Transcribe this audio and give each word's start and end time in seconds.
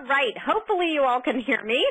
All 0.00 0.06
right. 0.06 0.32
Hopefully 0.38 0.92
you 0.94 1.02
all 1.02 1.20
can 1.20 1.40
hear 1.40 1.62
me. 1.62 1.84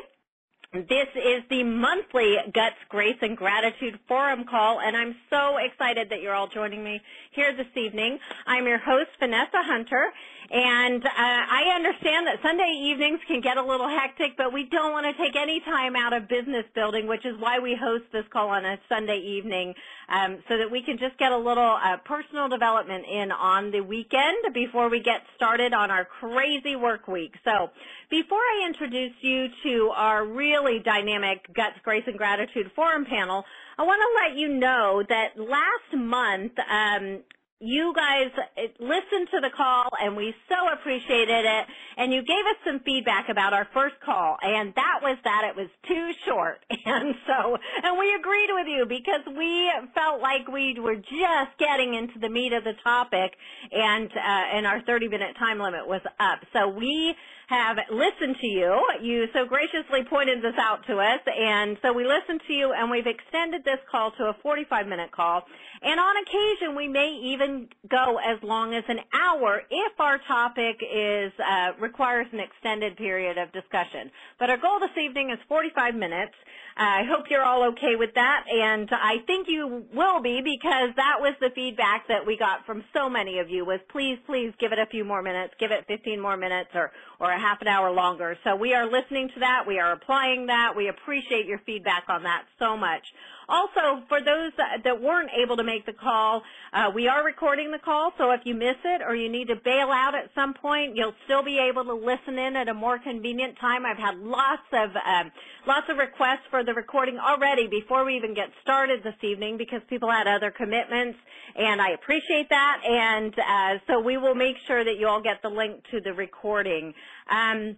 This 0.72 1.10
is 1.14 1.42
the 1.48 1.62
monthly 1.62 2.34
Guts, 2.52 2.78
Grace, 2.88 3.18
and 3.22 3.36
Gratitude 3.36 3.98
Forum 4.08 4.44
call, 4.48 4.80
and 4.80 4.96
I'm 4.96 5.14
so 5.28 5.58
excited 5.58 6.10
that 6.10 6.22
you're 6.22 6.34
all 6.34 6.48
joining 6.48 6.82
me 6.82 7.00
here 7.32 7.56
this 7.56 7.70
evening. 7.76 8.18
I'm 8.46 8.66
your 8.66 8.78
host, 8.78 9.10
Vanessa 9.18 9.62
Hunter, 9.66 10.10
and 10.50 11.04
uh, 11.04 11.08
I 11.14 11.78
understand 11.78 12.26
that 12.26 12.42
Sunday 12.42 12.74
evenings 12.90 13.20
can 13.28 13.40
get 13.40 13.56
a 13.56 13.62
little 13.62 13.88
hectic, 13.88 14.36
but 14.36 14.52
we 14.52 14.66
don't 14.66 14.90
want 14.90 15.06
to 15.06 15.14
take 15.14 15.36
any 15.38 15.60
time 15.60 15.94
out 15.94 16.12
of 16.12 16.26
business 16.26 16.66
building, 16.74 17.06
which 17.06 17.24
is 17.24 17.38
why 17.38 17.60
we 17.60 17.78
host 17.78 18.10
this 18.12 18.24
call 18.32 18.48
on 18.48 18.64
a 18.64 18.76
Sunday 18.88 19.22
evening, 19.22 19.74
um, 20.08 20.42
so 20.48 20.58
that 20.58 20.66
we 20.66 20.82
can 20.82 20.98
just 20.98 21.16
get 21.18 21.30
a 21.30 21.38
little 21.38 21.78
uh, 21.78 21.98
personal 22.04 22.48
development 22.48 23.06
in 23.06 23.30
on 23.30 23.70
the 23.70 23.80
weekend 23.80 24.52
before 24.52 24.90
we 24.90 24.98
get 24.98 25.22
started 25.36 25.72
on 25.72 25.90
our 25.90 26.04
crazy 26.04 26.74
work 26.74 27.06
week. 27.06 27.34
So 27.44 27.70
before 28.10 28.42
I 28.42 28.66
introduce 28.66 29.14
you 29.22 29.46
to 29.62 29.92
our 29.94 30.26
really 30.26 30.80
dynamic 30.82 31.46
Guts, 31.54 31.78
Grace, 31.84 32.04
and 32.08 32.18
Gratitude 32.18 32.72
Forum 32.74 33.06
panel, 33.06 33.44
I 33.78 33.84
want 33.84 34.02
to 34.02 34.10
let 34.26 34.36
you 34.36 34.48
know 34.48 35.04
that 35.08 35.38
last 35.38 35.94
month, 35.94 36.58
um, 36.58 37.22
you 37.60 37.92
guys 37.94 38.32
listened 38.80 39.28
to 39.30 39.40
the 39.40 39.50
call 39.54 39.92
and 40.00 40.16
we 40.16 40.34
so 40.48 40.56
appreciated 40.72 41.44
it. 41.44 41.64
And 41.96 42.12
you 42.12 42.22
gave 42.22 42.44
us 42.48 42.56
some 42.64 42.80
feedback 42.80 43.28
about 43.28 43.52
our 43.52 43.68
first 43.74 43.96
call 44.04 44.36
and 44.42 44.72
that 44.74 45.00
was 45.02 45.18
that 45.24 45.44
it 45.44 45.56
was 45.56 45.68
too 45.86 46.10
short. 46.26 46.64
And 46.90 47.14
so 47.26 47.56
and 47.84 47.98
we 47.98 48.12
agreed 48.18 48.48
with 48.50 48.66
you 48.66 48.86
because 48.88 49.22
we 49.36 49.70
felt 49.94 50.20
like 50.20 50.48
we 50.48 50.74
were 50.80 50.96
just 50.96 51.52
getting 51.58 51.94
into 51.94 52.18
the 52.18 52.28
meat 52.28 52.52
of 52.52 52.64
the 52.64 52.72
topic 52.82 53.36
and 53.70 54.10
uh, 54.10 54.56
and 54.56 54.66
our 54.66 54.80
30 54.82 55.08
minute 55.08 55.36
time 55.38 55.60
limit 55.60 55.86
was 55.86 56.00
up. 56.18 56.40
So 56.52 56.68
we 56.68 57.14
have 57.50 57.76
listened 57.90 58.38
to 58.40 58.46
you. 58.46 58.78
You 59.02 59.26
so 59.34 59.42
graciously 59.44 60.06
pointed 60.08 60.38
this 60.38 60.54
out 60.54 60.86
to 60.86 61.02
us, 61.02 61.18
and 61.26 61.76
so 61.82 61.92
we 61.92 62.06
listened 62.06 62.40
to 62.46 62.52
you, 62.52 62.72
and 62.72 62.86
we've 62.90 63.10
extended 63.10 63.66
this 63.66 63.82
call 63.90 64.12
to 64.22 64.30
a 64.30 64.34
45-minute 64.38 65.10
call. 65.10 65.42
And 65.82 65.98
on 65.98 66.14
occasion, 66.22 66.78
we 66.78 66.86
may 66.86 67.10
even 67.34 67.66
go 67.90 68.22
as 68.22 68.38
long 68.46 68.74
as 68.74 68.84
an 68.86 69.02
hour 69.10 69.62
if 69.68 69.98
our 69.98 70.18
topic 70.30 70.78
is 70.78 71.32
uh, 71.42 71.74
requires 71.82 72.28
an 72.32 72.38
extended 72.38 72.96
period 72.96 73.36
of 73.36 73.50
discussion. 73.50 74.14
But 74.38 74.50
our 74.50 74.56
goal 74.56 74.78
this 74.78 74.94
evening 74.94 75.34
is 75.34 75.38
45 75.48 75.94
minutes. 75.96 76.38
I 76.76 77.02
hope 77.08 77.26
you're 77.28 77.44
all 77.44 77.68
okay 77.72 77.96
with 77.98 78.14
that, 78.14 78.44
and 78.48 78.88
I 78.92 79.18
think 79.26 79.48
you 79.48 79.84
will 79.92 80.22
be 80.22 80.40
because 80.40 80.94
that 80.96 81.20
was 81.20 81.34
the 81.40 81.50
feedback 81.54 82.06
that 82.08 82.26
we 82.26 82.36
got 82.36 82.64
from 82.64 82.84
so 82.94 83.08
many 83.08 83.38
of 83.38 83.50
you 83.50 83.64
was 83.64 83.80
please, 83.90 84.18
please 84.26 84.52
give 84.58 84.72
it 84.72 84.78
a 84.78 84.86
few 84.86 85.04
more 85.04 85.22
minutes, 85.22 85.54
give 85.58 85.70
it 85.70 85.84
15 85.88 86.20
more 86.20 86.36
minutes 86.36 86.70
or, 86.74 86.92
or 87.18 87.30
a 87.30 87.38
half 87.38 87.60
an 87.60 87.68
hour 87.68 87.90
longer. 87.90 88.36
So 88.44 88.56
we 88.56 88.74
are 88.74 88.86
listening 88.86 89.28
to 89.34 89.40
that. 89.40 89.64
We 89.66 89.78
are 89.78 89.92
applying 89.92 90.46
that. 90.46 90.72
We 90.76 90.88
appreciate 90.88 91.46
your 91.46 91.60
feedback 91.66 92.04
on 92.08 92.22
that 92.22 92.44
so 92.58 92.76
much. 92.76 93.02
Also, 93.50 94.06
for 94.06 94.20
those 94.20 94.52
that 94.56 95.02
weren't 95.02 95.30
able 95.34 95.56
to 95.56 95.64
make 95.64 95.84
the 95.84 95.92
call, 95.92 96.42
uh, 96.72 96.86
we 96.94 97.08
are 97.08 97.24
recording 97.24 97.72
the 97.72 97.82
call, 97.82 98.12
so 98.16 98.30
if 98.30 98.40
you 98.44 98.54
miss 98.54 98.78
it 98.84 99.02
or 99.02 99.16
you 99.16 99.28
need 99.28 99.48
to 99.48 99.56
bail 99.56 99.90
out 99.90 100.14
at 100.14 100.30
some 100.36 100.54
point, 100.54 100.94
you'll 100.94 101.18
still 101.24 101.42
be 101.42 101.58
able 101.58 101.82
to 101.84 101.94
listen 101.94 102.38
in 102.38 102.54
at 102.54 102.68
a 102.68 102.74
more 102.74 103.00
convenient 103.00 103.58
time. 103.58 103.84
I've 103.84 103.98
had 103.98 104.18
lots 104.18 104.62
of 104.72 104.90
um, 104.94 105.32
lots 105.66 105.90
of 105.90 105.98
requests 105.98 106.46
for 106.48 106.62
the 106.62 106.74
recording 106.74 107.18
already 107.18 107.66
before 107.66 108.04
we 108.04 108.16
even 108.16 108.34
get 108.34 108.50
started 108.62 109.02
this 109.02 109.18
evening 109.22 109.58
because 109.58 109.82
people 109.88 110.08
had 110.08 110.28
other 110.28 110.52
commitments, 110.52 111.18
and 111.56 111.82
I 111.82 111.90
appreciate 111.90 112.48
that. 112.50 112.76
And 112.86 113.34
uh, 113.34 113.82
so 113.88 114.00
we 114.00 114.16
will 114.16 114.36
make 114.36 114.56
sure 114.68 114.84
that 114.84 114.94
you 114.96 115.08
all 115.08 115.22
get 115.22 115.42
the 115.42 115.50
link 115.50 115.82
to 115.90 116.00
the 116.00 116.14
recording. 116.14 116.94
Um, 117.28 117.76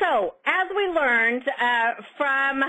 so, 0.00 0.34
as 0.46 0.66
we 0.74 0.88
learned 0.88 1.44
uh, 1.46 2.00
from 2.16 2.62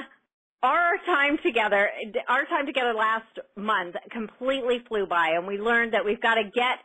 our 0.63 0.97
time 1.05 1.37
together, 1.43 1.89
our 2.27 2.45
time 2.45 2.65
together 2.65 2.93
last 2.93 3.39
month 3.55 3.95
completely 4.11 4.79
flew 4.87 5.05
by, 5.05 5.33
and 5.35 5.47
we 5.47 5.57
learned 5.57 5.93
that 5.93 6.05
we've 6.05 6.21
got 6.21 6.35
to 6.35 6.43
get 6.43 6.79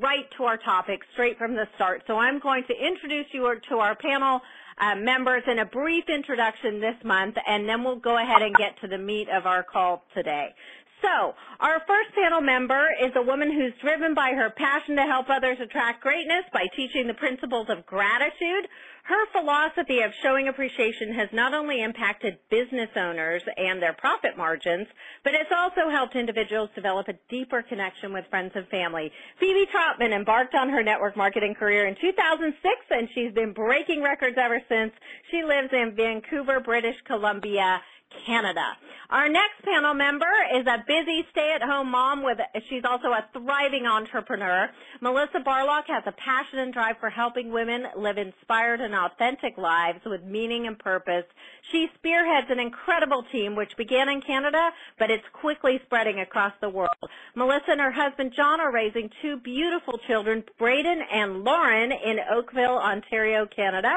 right 0.00 0.26
to 0.36 0.44
our 0.44 0.56
topic 0.56 1.00
straight 1.12 1.38
from 1.38 1.54
the 1.54 1.66
start. 1.74 2.02
So 2.06 2.16
I'm 2.16 2.38
going 2.38 2.64
to 2.68 2.74
introduce 2.74 3.26
you 3.32 3.54
to 3.70 3.76
our 3.76 3.96
panel 3.96 4.40
uh, 4.80 4.94
members 4.96 5.42
in 5.46 5.58
a 5.58 5.66
brief 5.66 6.04
introduction 6.08 6.80
this 6.80 6.96
month, 7.04 7.36
and 7.46 7.68
then 7.68 7.84
we'll 7.84 8.00
go 8.00 8.16
ahead 8.16 8.42
and 8.42 8.54
get 8.54 8.80
to 8.80 8.88
the 8.88 8.98
meat 8.98 9.28
of 9.28 9.46
our 9.46 9.62
call 9.62 10.04
today. 10.14 10.54
So, 11.02 11.32
our 11.60 11.80
first 11.88 12.12
panel 12.14 12.42
member 12.42 12.88
is 13.00 13.12
a 13.16 13.22
woman 13.22 13.50
who's 13.50 13.72
driven 13.80 14.12
by 14.12 14.32
her 14.36 14.50
passion 14.50 14.96
to 14.96 15.02
help 15.08 15.26
others 15.30 15.56
attract 15.60 16.02
greatness 16.02 16.44
by 16.52 16.68
teaching 16.76 17.06
the 17.06 17.14
principles 17.14 17.68
of 17.70 17.86
gratitude. 17.86 18.68
Her 19.04 19.26
philosophy 19.32 20.00
of 20.00 20.12
showing 20.22 20.48
appreciation 20.48 21.14
has 21.14 21.28
not 21.32 21.54
only 21.54 21.82
impacted 21.82 22.38
business 22.50 22.90
owners 22.96 23.42
and 23.56 23.80
their 23.80 23.94
profit 23.94 24.36
margins, 24.36 24.86
but 25.24 25.34
it's 25.34 25.50
also 25.50 25.90
helped 25.90 26.16
individuals 26.16 26.70
develop 26.74 27.08
a 27.08 27.18
deeper 27.28 27.62
connection 27.62 28.12
with 28.12 28.26
friends 28.28 28.52
and 28.54 28.68
family. 28.68 29.10
Phoebe 29.38 29.66
Trotman 29.72 30.12
embarked 30.12 30.54
on 30.54 30.68
her 30.68 30.82
network 30.82 31.16
marketing 31.16 31.54
career 31.54 31.86
in 31.86 31.96
2006, 32.00 32.54
and 32.90 33.08
she's 33.14 33.32
been 33.32 33.52
breaking 33.52 34.02
records 34.02 34.36
ever 34.38 34.60
since. 34.68 34.92
She 35.30 35.42
lives 35.42 35.72
in 35.72 35.94
Vancouver, 35.96 36.60
British 36.60 36.96
Columbia, 37.06 37.80
Canada. 38.26 38.76
Our 39.10 39.28
next 39.28 39.62
panel 39.64 39.94
member 39.94 40.30
is 40.54 40.66
a 40.66 40.84
busy 40.86 41.26
stay-at-home 41.32 41.90
mom 41.90 42.22
with, 42.22 42.38
she's 42.68 42.84
also 42.84 43.08
a 43.08 43.26
thriving 43.32 43.86
entrepreneur. 43.86 44.70
Melissa 45.00 45.40
Barlock 45.44 45.86
has 45.88 46.04
a 46.06 46.12
passion 46.12 46.60
and 46.60 46.72
drive 46.72 46.96
for 47.00 47.10
helping 47.10 47.50
women 47.50 47.86
live 47.96 48.18
inspired 48.18 48.80
and 48.80 48.94
authentic 48.94 49.58
lives 49.58 50.00
with 50.06 50.22
meaning 50.22 50.66
and 50.66 50.78
purpose. 50.78 51.24
She 51.72 51.88
spearheads 51.96 52.46
an 52.50 52.60
incredible 52.60 53.24
team 53.32 53.56
which 53.56 53.76
began 53.76 54.08
in 54.08 54.20
Canada, 54.22 54.70
but 54.98 55.10
it's 55.10 55.26
quickly 55.32 55.80
spreading 55.86 56.20
across 56.20 56.52
the 56.60 56.68
world. 56.68 56.94
Melissa 57.34 57.72
and 57.72 57.80
her 57.80 57.90
husband 57.90 58.32
John 58.36 58.60
are 58.60 58.72
raising 58.72 59.10
two 59.22 59.38
beautiful 59.38 59.98
children, 60.06 60.44
Braden 60.58 61.00
and 61.12 61.42
Lauren, 61.42 61.90
in 61.90 62.18
Oakville, 62.30 62.78
Ontario, 62.78 63.46
Canada. 63.46 63.94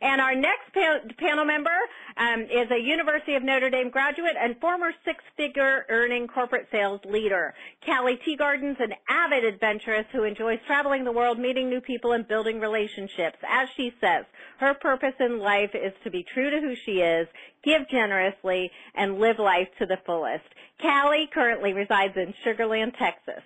And 0.00 0.20
our 0.20 0.34
next 0.34 0.72
pa 0.72 0.98
panel 1.18 1.44
member 1.44 1.76
um, 2.16 2.42
is 2.42 2.70
a 2.70 2.80
University 2.80 3.34
of 3.34 3.42
Notre 3.42 3.70
Dame 3.70 3.90
graduate 3.90 4.36
and 4.38 4.58
former 4.60 4.92
six-figure 5.04 5.86
earning 5.88 6.26
corporate 6.26 6.68
sales 6.70 7.00
leader. 7.04 7.54
Callie 7.84 8.18
Teagardens, 8.26 8.80
an 8.80 8.94
avid 9.08 9.44
adventurous 9.44 10.06
who 10.12 10.24
enjoys 10.24 10.58
traveling 10.66 11.04
the 11.04 11.12
world, 11.12 11.38
meeting 11.38 11.68
new 11.68 11.80
people, 11.80 12.12
and 12.12 12.26
building 12.26 12.60
relationships. 12.60 13.38
As 13.48 13.68
she 13.76 13.92
says, 14.00 14.24
her 14.58 14.74
purpose 14.74 15.14
in 15.20 15.38
life 15.38 15.70
is 15.74 15.92
to 16.04 16.10
be 16.10 16.24
true 16.34 16.50
to 16.50 16.60
who 16.60 16.74
she 16.84 17.00
is, 17.00 17.28
give 17.64 17.88
generously, 17.88 18.70
and 18.94 19.18
live 19.18 19.38
life 19.38 19.68
to 19.78 19.86
the 19.86 19.98
fullest. 20.04 20.44
Callie 20.80 21.28
currently 21.32 21.72
resides 21.72 22.14
in 22.16 22.34
Sugar 22.42 22.66
Land, 22.66 22.94
Texas. 22.98 23.42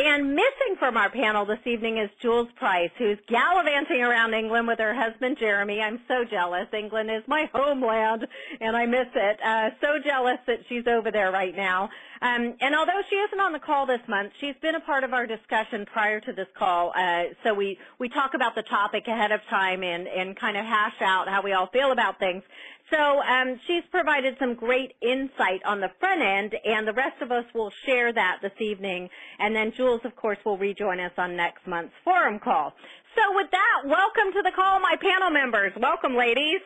And 0.00 0.30
missing 0.30 0.78
from 0.78 0.96
our 0.96 1.10
panel 1.10 1.44
this 1.44 1.58
evening 1.66 1.98
is 1.98 2.08
Jules 2.22 2.46
Price, 2.54 2.92
who's 2.98 3.18
gallivanting 3.26 4.00
around 4.00 4.32
England 4.32 4.68
with 4.68 4.78
her 4.78 4.94
husband 4.94 5.38
Jeremy. 5.40 5.80
I'm 5.80 5.98
so 6.06 6.22
jealous. 6.24 6.68
England 6.72 7.10
is 7.10 7.24
my 7.26 7.50
homeland, 7.52 8.24
and 8.60 8.76
I 8.76 8.86
miss 8.86 9.08
it. 9.12 9.40
Uh, 9.44 9.70
so 9.80 9.98
jealous 9.98 10.38
that 10.46 10.60
she's 10.68 10.86
over 10.86 11.10
there 11.10 11.32
right 11.32 11.56
now. 11.56 11.90
Um, 12.22 12.54
and 12.60 12.76
although 12.78 13.02
she 13.10 13.16
isn't 13.16 13.40
on 13.40 13.52
the 13.52 13.58
call 13.58 13.86
this 13.86 14.06
month, 14.06 14.34
she's 14.40 14.54
been 14.62 14.76
a 14.76 14.80
part 14.80 15.02
of 15.02 15.12
our 15.12 15.26
discussion 15.26 15.84
prior 15.84 16.20
to 16.20 16.32
this 16.32 16.46
call. 16.56 16.92
Uh, 16.94 17.34
so 17.42 17.52
we, 17.52 17.76
we 17.98 18.08
talk 18.08 18.34
about 18.34 18.54
the 18.54 18.62
topic 18.62 19.08
ahead 19.08 19.32
of 19.32 19.40
time 19.50 19.82
and, 19.82 20.06
and 20.06 20.38
kind 20.38 20.56
of 20.56 20.64
hash 20.64 21.02
out 21.02 21.26
how 21.26 21.42
we 21.42 21.54
all 21.54 21.66
feel 21.72 21.90
about 21.90 22.20
things. 22.20 22.44
So 22.90 23.20
um, 23.20 23.60
she's 23.66 23.84
provided 23.90 24.34
some 24.40 24.54
great 24.54 24.92
insight 25.02 25.60
on 25.66 25.80
the 25.80 25.92
front 26.00 26.22
end, 26.22 26.54
and 26.64 26.88
the 26.88 26.94
rest 26.94 27.20
of 27.20 27.30
us 27.30 27.44
will 27.54 27.70
share 27.84 28.12
that 28.12 28.38
this 28.40 28.56
evening. 28.60 29.08
And 29.38 29.54
then 29.54 29.72
Jules, 29.76 30.00
of 30.04 30.16
course, 30.16 30.38
will 30.44 30.56
rejoin 30.56 30.98
us 31.00 31.12
on 31.18 31.36
next 31.36 31.66
month's 31.66 31.92
forum 32.02 32.40
call. 32.42 32.72
So 33.14 33.22
with 33.36 33.50
that, 33.50 33.88
welcome 33.88 34.32
to 34.32 34.42
the 34.42 34.52
call, 34.56 34.80
my 34.80 34.96
panel 35.00 35.30
members. 35.30 35.72
Welcome, 35.76 36.16
ladies. 36.16 36.64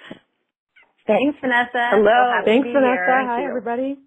Thanks, 1.07 1.39
Vanessa. 1.41 1.91
Hello. 1.91 2.39
So 2.39 2.45
Thanks, 2.47 2.69
Vanessa. 2.71 3.27
Hi, 3.27 3.45
everybody. 3.45 3.99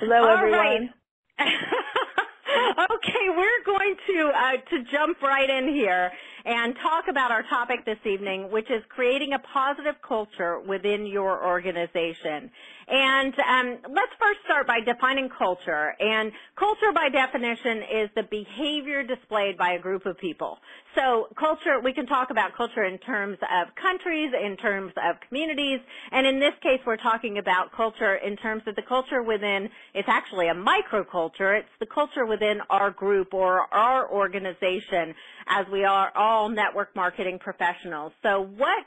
Hello, 0.00 0.28
All 0.28 0.36
everyone. 0.36 0.90
Right. 1.38 1.48
okay, 2.94 3.26
we're 3.36 3.64
going 3.64 3.94
to 4.06 4.30
uh, 4.32 4.56
to 4.70 4.84
jump 4.90 5.20
right 5.22 5.48
in 5.50 5.68
here 5.74 6.10
and 6.44 6.74
talk 6.76 7.04
about 7.10 7.30
our 7.30 7.42
topic 7.42 7.84
this 7.84 7.98
evening, 8.06 8.50
which 8.50 8.70
is 8.70 8.82
creating 8.88 9.34
a 9.34 9.38
positive 9.52 9.96
culture 10.06 10.60
within 10.60 11.04
your 11.04 11.46
organization. 11.46 12.50
And 12.88 13.34
um, 13.34 13.66
let's 13.92 14.14
first 14.18 14.40
start 14.46 14.66
by 14.66 14.80
defining 14.80 15.28
culture. 15.36 15.94
And 16.00 16.32
culture, 16.56 16.92
by 16.94 17.10
definition, 17.12 17.82
is 18.02 18.08
the 18.16 18.24
behavior 18.30 19.02
displayed 19.04 19.58
by 19.58 19.72
a 19.72 19.78
group 19.78 20.06
of 20.06 20.16
people. 20.18 20.56
So 20.94 21.28
culture, 21.38 21.80
we 21.82 21.92
can 21.92 22.06
talk 22.06 22.30
about 22.30 22.56
culture 22.56 22.84
in 22.84 22.98
terms 22.98 23.38
of 23.42 23.74
countries, 23.74 24.32
in 24.32 24.56
terms 24.56 24.92
of 24.96 25.16
communities, 25.28 25.80
and 26.10 26.26
in 26.26 26.40
this 26.40 26.54
case 26.62 26.80
we're 26.86 26.96
talking 26.96 27.38
about 27.38 27.72
culture 27.72 28.16
in 28.16 28.36
terms 28.36 28.62
of 28.66 28.74
the 28.74 28.82
culture 28.82 29.22
within, 29.22 29.68
it's 29.94 30.08
actually 30.08 30.48
a 30.48 30.54
microculture, 30.54 31.58
it's 31.58 31.68
the 31.78 31.86
culture 31.86 32.24
within 32.24 32.60
our 32.70 32.90
group 32.90 33.34
or 33.34 33.72
our 33.72 34.10
organization 34.10 35.14
as 35.46 35.66
we 35.70 35.84
are 35.84 36.10
all 36.16 36.48
network 36.48 36.96
marketing 36.96 37.38
professionals. 37.38 38.12
So 38.22 38.40
what, 38.40 38.86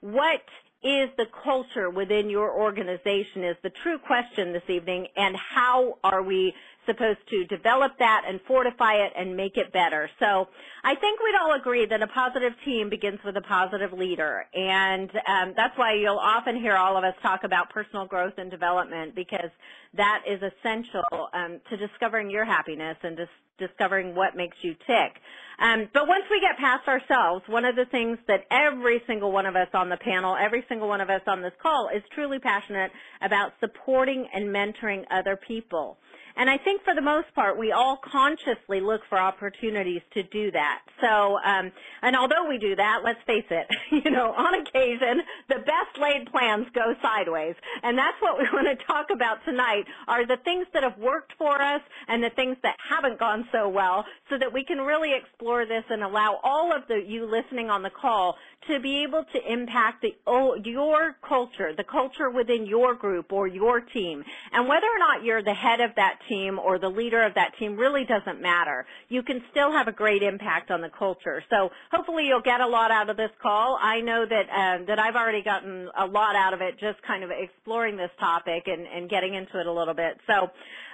what 0.00 0.42
is 0.82 1.08
the 1.16 1.26
culture 1.42 1.90
within 1.90 2.30
your 2.30 2.52
organization 2.56 3.42
is 3.42 3.56
the 3.64 3.70
true 3.82 3.98
question 3.98 4.52
this 4.52 4.62
evening 4.68 5.08
and 5.16 5.34
how 5.36 5.98
are 6.04 6.22
we 6.22 6.54
supposed 6.88 7.20
to 7.28 7.44
develop 7.44 7.92
that 7.98 8.22
and 8.26 8.40
fortify 8.48 8.94
it 8.94 9.12
and 9.16 9.36
make 9.36 9.56
it 9.56 9.72
better. 9.72 10.08
So 10.18 10.48
I 10.82 10.94
think 10.96 11.20
we'd 11.20 11.36
all 11.44 11.54
agree 11.54 11.86
that 11.86 12.00
a 12.00 12.08
positive 12.08 12.52
team 12.64 12.88
begins 12.88 13.20
with 13.24 13.36
a 13.36 13.42
positive 13.42 13.92
leader 13.92 14.46
and 14.54 15.10
um, 15.28 15.52
that's 15.56 15.76
why 15.76 15.94
you'll 15.94 16.18
often 16.18 16.56
hear 16.56 16.76
all 16.76 16.96
of 16.96 17.04
us 17.04 17.14
talk 17.22 17.44
about 17.44 17.70
personal 17.70 18.06
growth 18.06 18.34
and 18.38 18.50
development 18.50 19.14
because 19.14 19.50
that 19.94 20.22
is 20.26 20.40
essential 20.40 21.28
um, 21.34 21.60
to 21.68 21.76
discovering 21.76 22.30
your 22.30 22.44
happiness 22.44 22.96
and 23.02 23.16
dis 23.16 23.28
discovering 23.58 24.14
what 24.14 24.36
makes 24.36 24.56
you 24.62 24.72
tick. 24.86 25.20
Um, 25.58 25.88
but 25.92 26.06
once 26.06 26.24
we 26.30 26.40
get 26.40 26.56
past 26.58 26.86
ourselves, 26.86 27.42
one 27.48 27.64
of 27.64 27.74
the 27.74 27.86
things 27.86 28.16
that 28.28 28.44
every 28.52 29.02
single 29.08 29.32
one 29.32 29.46
of 29.46 29.56
us 29.56 29.66
on 29.74 29.88
the 29.88 29.96
panel, 29.96 30.36
every 30.40 30.64
single 30.68 30.86
one 30.86 31.00
of 31.00 31.10
us 31.10 31.22
on 31.26 31.42
this 31.42 31.52
call 31.60 31.88
is 31.92 32.00
truly 32.14 32.38
passionate 32.38 32.92
about 33.20 33.52
supporting 33.58 34.28
and 34.32 34.54
mentoring 34.54 35.02
other 35.10 35.36
people. 35.36 35.98
And 36.38 36.48
I 36.48 36.56
think 36.56 36.84
for 36.84 36.94
the 36.94 37.02
most 37.02 37.34
part, 37.34 37.58
we 37.58 37.72
all 37.72 37.98
consciously 37.98 38.80
look 38.80 39.00
for 39.08 39.18
opportunities 39.18 40.02
to 40.14 40.22
do 40.22 40.52
that. 40.52 40.78
So, 41.00 41.36
um, 41.42 41.72
and 42.00 42.14
although 42.14 42.48
we 42.48 42.58
do 42.58 42.76
that, 42.76 43.00
let's 43.04 43.18
face 43.26 43.50
it, 43.50 43.66
you 44.04 44.10
know, 44.10 44.30
on 44.30 44.54
occasion, 44.62 45.20
the 45.48 45.58
best 45.58 45.98
laid 46.00 46.30
plans 46.30 46.66
go 46.72 46.94
sideways. 47.02 47.56
And 47.82 47.98
that's 47.98 48.16
what 48.22 48.38
we 48.38 48.44
want 48.52 48.70
to 48.70 48.86
talk 48.86 49.06
about 49.12 49.44
tonight 49.44 49.82
are 50.06 50.24
the 50.24 50.38
things 50.44 50.68
that 50.74 50.84
have 50.84 50.96
worked 50.96 51.34
for 51.36 51.60
us 51.60 51.82
and 52.06 52.22
the 52.22 52.30
things 52.30 52.56
that 52.62 52.76
haven't 52.88 53.18
gone 53.18 53.48
so 53.50 53.68
well 53.68 54.04
so 54.30 54.38
that 54.38 54.52
we 54.52 54.64
can 54.64 54.78
really 54.78 55.18
explore 55.18 55.66
this 55.66 55.84
and 55.90 56.04
allow 56.04 56.38
all 56.44 56.70
of 56.70 56.86
the, 56.86 57.02
you 57.04 57.26
listening 57.26 57.68
on 57.68 57.82
the 57.82 57.90
call 57.90 58.36
to 58.66 58.80
be 58.80 59.04
able 59.06 59.24
to 59.32 59.52
impact 59.52 60.02
the, 60.02 60.14
oh, 60.26 60.56
your 60.64 61.16
culture, 61.26 61.72
the 61.76 61.84
culture 61.84 62.28
within 62.28 62.66
your 62.66 62.94
group 62.94 63.32
or 63.32 63.46
your 63.46 63.80
team. 63.80 64.24
And 64.52 64.68
whether 64.68 64.86
or 64.86 64.98
not 64.98 65.24
you're 65.24 65.42
the 65.42 65.54
head 65.54 65.80
of 65.80 65.94
that 65.96 66.18
team 66.28 66.58
or 66.58 66.78
the 66.78 66.88
leader 66.88 67.24
of 67.24 67.34
that 67.34 67.52
team 67.58 67.76
really 67.76 68.04
doesn't 68.04 68.42
matter. 68.42 68.84
You 69.08 69.22
can 69.22 69.42
still 69.50 69.72
have 69.72 69.88
a 69.88 69.92
great 69.92 70.22
impact 70.22 70.70
on 70.70 70.80
the 70.80 70.90
culture. 70.90 71.42
So 71.48 71.70
hopefully 71.92 72.26
you'll 72.26 72.42
get 72.42 72.60
a 72.60 72.66
lot 72.66 72.90
out 72.90 73.08
of 73.08 73.16
this 73.16 73.30
call. 73.40 73.78
I 73.80 74.00
know 74.00 74.26
that 74.28 74.46
uh, 74.50 74.84
that 74.86 74.98
I've 74.98 75.14
already 75.14 75.42
gotten 75.42 75.88
a 75.96 76.06
lot 76.06 76.34
out 76.36 76.52
of 76.52 76.60
it 76.60 76.78
just 76.78 77.00
kind 77.06 77.22
of 77.22 77.30
exploring 77.30 77.96
this 77.96 78.10
topic 78.18 78.64
and, 78.66 78.86
and 78.86 79.08
getting 79.08 79.34
into 79.34 79.60
it 79.60 79.66
a 79.66 79.72
little 79.72 79.94
bit. 79.94 80.18
So 80.26 80.50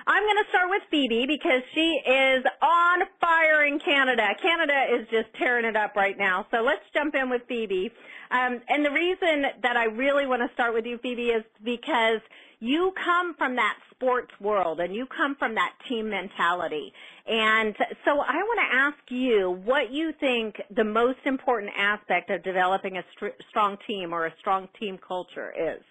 I'm 0.07 0.23
going 0.23 0.45
to 0.45 0.49
start 0.51 0.69
with 0.69 0.83
Phoebe 0.91 1.25
because 1.27 1.63
she 1.73 2.01
is 2.05 2.45
on 2.61 3.09
fire 3.21 3.65
in 3.65 3.79
Canada. 3.81 4.37
Canada 4.37 5.01
is 5.01 5.09
just 5.09 5.33
tearing 5.39 5.65
it 5.65 5.77
up 5.77 5.97
right 5.97 6.19
now. 6.19 6.45
So 6.51 6.59
let's 6.61 6.85
jump 6.93 7.15
in 7.15 7.31
with 7.31 7.41
Phoebe. 7.49 7.91
Um, 8.31 8.61
and 8.69 8.85
the 8.85 8.91
reason 8.91 9.49
that 9.63 9.79
I 9.79 9.85
really 9.85 10.27
want 10.27 10.43
to 10.43 10.53
start 10.53 10.75
with 10.75 10.85
you, 10.85 10.99
Phoebe, 10.99 11.33
is 11.33 11.43
because 11.65 12.21
you 12.61 12.93
come 13.03 13.35
from 13.39 13.57
that 13.57 13.77
sports 13.93 14.33
world 14.41 14.81
and 14.81 14.95
you 14.95 15.07
come 15.07 15.37
from 15.39 15.55
that 15.55 15.73
team 15.89 16.11
mentality. 16.11 16.93
And 17.27 17.75
so 18.05 18.21
I 18.21 18.37
want 18.45 18.61
to 18.61 18.77
ask 18.77 19.11
you 19.11 19.63
what 19.65 19.91
you 19.91 20.13
think 20.21 20.61
the 20.75 20.85
most 20.85 21.21
important 21.25 21.73
aspect 21.79 22.29
of 22.29 22.43
developing 22.43 22.99
a 22.99 23.05
strong 23.49 23.79
team 23.87 24.13
or 24.13 24.27
a 24.27 24.35
strong 24.39 24.69
team 24.79 24.99
culture 24.99 25.51
is. 25.59 25.83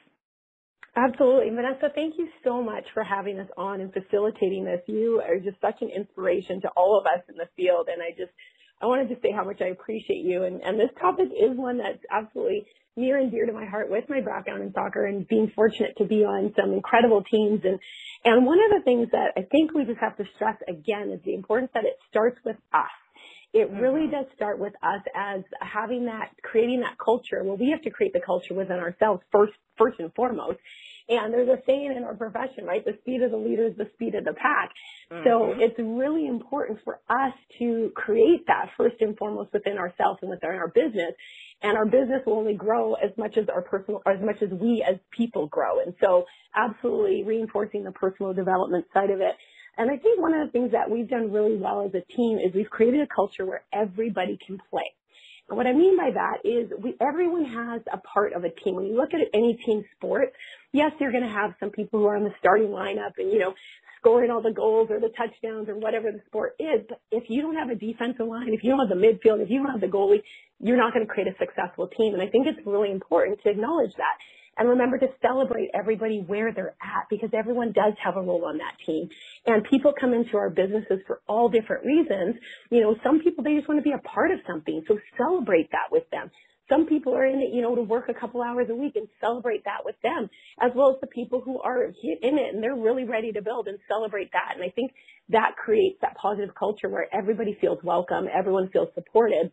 Absolutely. 0.96 1.50
Vanessa, 1.50 1.90
thank 1.94 2.16
you 2.20 2.28
so 2.44 2.62
much 2.62 2.86
for 2.94 3.04
having 3.04 3.40
us 3.40 3.50
on 3.58 3.82
and 3.82 3.92
facilitating 3.92 4.64
this. 4.64 4.82
You 4.88 5.22
are 5.26 5.40
just 5.40 5.60
such 5.60 5.82
an 5.82 5.90
inspiration 5.90 6.62
to 6.62 6.70
all 6.78 7.00
of 7.00 7.06
us 7.08 7.24
in 7.30 7.36
the 7.36 7.50
field. 7.56 7.88
And 7.92 8.02
I 8.02 8.12
just, 8.12 8.32
I 8.80 8.86
wanted 8.86 9.10
to 9.10 9.16
say 9.24 9.32
how 9.32 9.44
much 9.44 9.60
I 9.62 9.70
appreciate 9.70 10.24
you. 10.24 10.44
And, 10.44 10.62
and 10.62 10.80
this 10.80 10.92
topic 11.02 11.30
is 11.34 11.58
one 11.58 11.80
that's 11.80 12.04
absolutely 12.12 12.68
near 12.96 13.18
and 13.18 13.32
dear 13.32 13.48
to 13.48 13.54
my 13.54 13.66
heart 13.66 13.90
with 13.90 14.06
my 14.08 14.22
background 14.22 14.62
in 14.62 14.72
soccer 14.72 15.08
and 15.08 15.28
being 15.28 15.52
fortunate 15.56 15.98
to 15.98 16.06
be 16.06 16.24
on 16.24 16.54
some 16.56 16.74
incredible 16.74 17.24
teams. 17.24 17.62
And, 17.64 17.80
and 18.24 18.46
one 18.46 18.60
of 18.60 18.70
the 18.78 18.84
things 18.86 19.08
that 19.14 19.34
I 19.36 19.50
think 19.50 19.74
we 19.74 19.86
just 19.86 20.00
have 20.00 20.16
to 20.18 20.26
stress 20.36 20.58
again 20.68 21.10
is 21.10 21.22
the 21.26 21.34
importance 21.34 21.72
that 21.74 21.86
it 21.86 21.98
starts 22.12 22.38
with 22.46 22.58
us 22.72 22.94
it 23.54 23.70
really 23.70 24.08
mm-hmm. 24.08 24.12
does 24.12 24.26
start 24.36 24.58
with 24.58 24.74
us 24.82 25.02
as 25.16 25.42
having 25.62 26.06
that, 26.06 26.32
creating 26.42 26.82
that 26.82 26.98
culture. 26.98 27.44
Well, 27.44 27.58
we 27.58 27.70
have 27.70 27.84
to 27.84 27.92
create 27.92 28.12
the 28.12 28.20
culture 28.20 28.56
within 28.56 28.78
ourselves 28.78 29.22
first, 29.32 29.54
first 29.78 30.00
and 30.00 30.12
foremost. 30.16 30.58
And 31.08 31.34
there's 31.34 31.50
a 31.50 31.62
saying 31.68 31.94
in 31.96 32.04
our 32.04 32.16
profession, 32.16 32.66
right? 32.66 32.84
The 32.84 32.98
speed 33.02 33.22
of 33.22 33.32
the 33.32 33.38
leader 33.38 33.68
is 33.68 33.76
the 33.78 33.90
speed 33.94 34.16
of 34.16 34.26
the 34.26 34.34
pack. 34.34 34.72
Mm-hmm. 35.12 35.24
So 35.28 35.54
it's 35.58 35.78
really 35.78 36.26
important 36.26 36.80
for 36.84 37.00
us 37.10 37.34
to 37.60 37.92
create 37.94 38.48
that 38.48 38.72
first 38.76 38.96
and 39.02 39.16
foremost 39.18 39.54
within 39.54 39.78
ourselves 39.78 40.20
and 40.22 40.32
within 40.32 40.50
our 40.50 40.70
business. 40.70 41.14
And 41.62 41.78
our 41.78 41.86
business 41.86 42.22
will 42.26 42.38
only 42.38 42.56
grow 42.56 42.96
as 42.96 43.12
much 43.18 43.38
as 43.38 43.50
our 43.50 43.62
personal, 43.62 44.02
as 44.08 44.20
much 44.22 44.42
as 44.42 44.50
we 44.50 44.84
as 44.88 44.96
people 45.12 45.46
grow. 45.48 45.80
And 45.80 45.94
so 46.02 46.26
absolutely 46.56 47.24
reinforcing 47.24 47.84
the 47.84 47.92
personal 47.92 48.34
development 48.34 48.86
side 48.94 49.12
of 49.12 49.22
it. 49.22 49.36
And 49.78 49.90
I 49.90 49.98
think 49.98 50.22
one 50.22 50.34
of 50.34 50.46
the 50.46 50.52
things 50.52 50.72
that 50.72 50.90
we've 50.90 51.10
done 51.10 51.32
really 51.32 51.58
well 51.58 51.84
as 51.86 51.94
a 51.94 52.02
team 52.14 52.38
is 52.38 52.54
we've 52.54 52.70
created 52.70 53.02
a 53.02 53.08
culture 53.08 53.46
where 53.46 53.64
everybody 53.74 54.38
can 54.46 54.60
play. 54.70 54.94
And 55.50 55.58
what 55.58 55.68
I 55.68 55.74
mean 55.74 55.98
by 55.98 56.12
that 56.12 56.48
is 56.48 56.72
we, 56.82 56.96
everyone 57.02 57.46
has 57.46 57.82
a 57.92 57.98
part 57.98 58.34
of 58.34 58.44
a 58.44 58.50
team. 58.50 58.76
When 58.76 58.86
you 58.86 58.96
look 58.96 59.14
at 59.14 59.20
any 59.34 59.58
team 59.66 59.84
sport, 59.96 60.34
yes, 60.72 60.92
you're 61.00 61.12
going 61.12 61.24
to 61.24 61.30
have 61.30 61.56
some 61.60 61.70
people 61.70 62.00
who 62.00 62.06
are 62.06 62.16
on 62.16 62.24
the 62.24 62.34
starting 62.40 62.70
lineup 62.70 63.12
and, 63.18 63.32
you 63.32 63.40
know, 63.40 63.54
scoring 64.00 64.32
all 64.32 64.42
the 64.42 64.52
goals 64.52 64.90
or 64.90 65.00
the 65.00 65.10
touchdowns 65.10 65.68
or 65.68 65.76
whatever 65.76 66.12
the 66.12 66.22
sport 66.28 66.56
is. 66.60 66.86
But 66.88 67.02
if 67.12 67.24
you 67.30 67.42
don't 67.42 67.56
have 67.56 67.70
a 67.70 67.76
defensive 67.76 68.28
line, 68.28 68.54
if 68.54 68.64
you 68.64 68.72
don't 68.72 68.88
have 68.88 68.90
the 68.90 69.02
midfield, 69.02 69.42
if 69.42 69.50
you 69.50 69.62
don't 69.64 69.72
have 69.72 69.82
the 69.82 69.88
goalie, 69.88 70.22
you're 70.60 70.78
not 70.78 70.94
going 70.94 71.06
to 71.06 71.12
create 71.12 71.28
a 71.28 71.38
successful 71.38 71.88
team. 71.88 72.14
And 72.14 72.22
I 72.22 72.28
think 72.28 72.48
it's 72.48 72.60
really 72.66 72.92
important 72.92 73.42
to 73.44 73.50
acknowledge 73.50 73.94
that. 73.96 74.16
And 74.58 74.70
remember 74.70 74.98
to 75.00 75.08
celebrate 75.22 75.70
everybody 75.74 76.20
where 76.20 76.54
they're 76.54 76.76
at 76.82 77.08
because 77.10 77.30
everyone 77.34 77.72
does 77.72 77.94
have 78.04 78.18
a 78.18 78.22
role 78.22 78.46
on 78.46 78.58
that 78.60 78.76
team. 78.86 79.10
And 79.46 79.64
people 79.64 79.94
come 80.00 80.14
into 80.14 80.38
our 80.38 80.50
businesses 80.50 81.00
for 81.08 81.22
all 81.28 81.50
different 81.50 81.86
reasons. 81.86 82.36
You 82.70 82.82
know, 82.82 82.96
some 83.04 83.20
people, 83.20 83.44
they 83.44 83.56
just 83.56 83.68
want 83.68 83.80
to 83.80 83.84
be 83.84 83.94
a 83.94 83.98
part 83.98 84.32
of 84.32 84.40
something. 84.48 84.84
So 84.88 85.00
celebrate 85.18 85.72
that 85.72 85.92
with 85.92 86.10
them. 86.12 86.30
Some 86.70 86.86
people 86.88 87.14
are 87.16 87.26
in 87.26 87.40
it, 87.42 87.54
you 87.54 87.62
know, 87.62 87.76
to 87.76 87.82
work 87.82 88.08
a 88.08 88.14
couple 88.14 88.42
hours 88.42 88.68
a 88.70 88.76
week 88.76 88.96
and 88.96 89.08
celebrate 89.20 89.66
that 89.66 89.84
with 89.84 89.96
them, 90.02 90.30
as 90.62 90.72
well 90.74 90.92
as 90.92 91.02
the 91.02 91.08
people 91.08 91.42
who 91.42 91.60
are 91.62 91.84
in 91.84 91.94
it 92.38 92.54
and 92.54 92.64
they're 92.64 92.76
really 92.76 93.04
ready 93.04 93.34
to 93.34 93.42
build 93.42 93.68
and 93.68 93.80
celebrate 93.88 94.32
that. 94.32 94.54
And 94.56 94.64
I 94.64 94.70
think 94.70 94.94
that 95.30 95.56
creates 95.58 95.98
that 96.02 96.16
positive 96.16 96.56
culture 96.56 96.88
where 96.88 97.14
everybody 97.14 97.58
feels 97.60 97.80
welcome, 97.84 98.28
everyone 98.34 98.70
feels 98.70 98.90
supported 98.96 99.52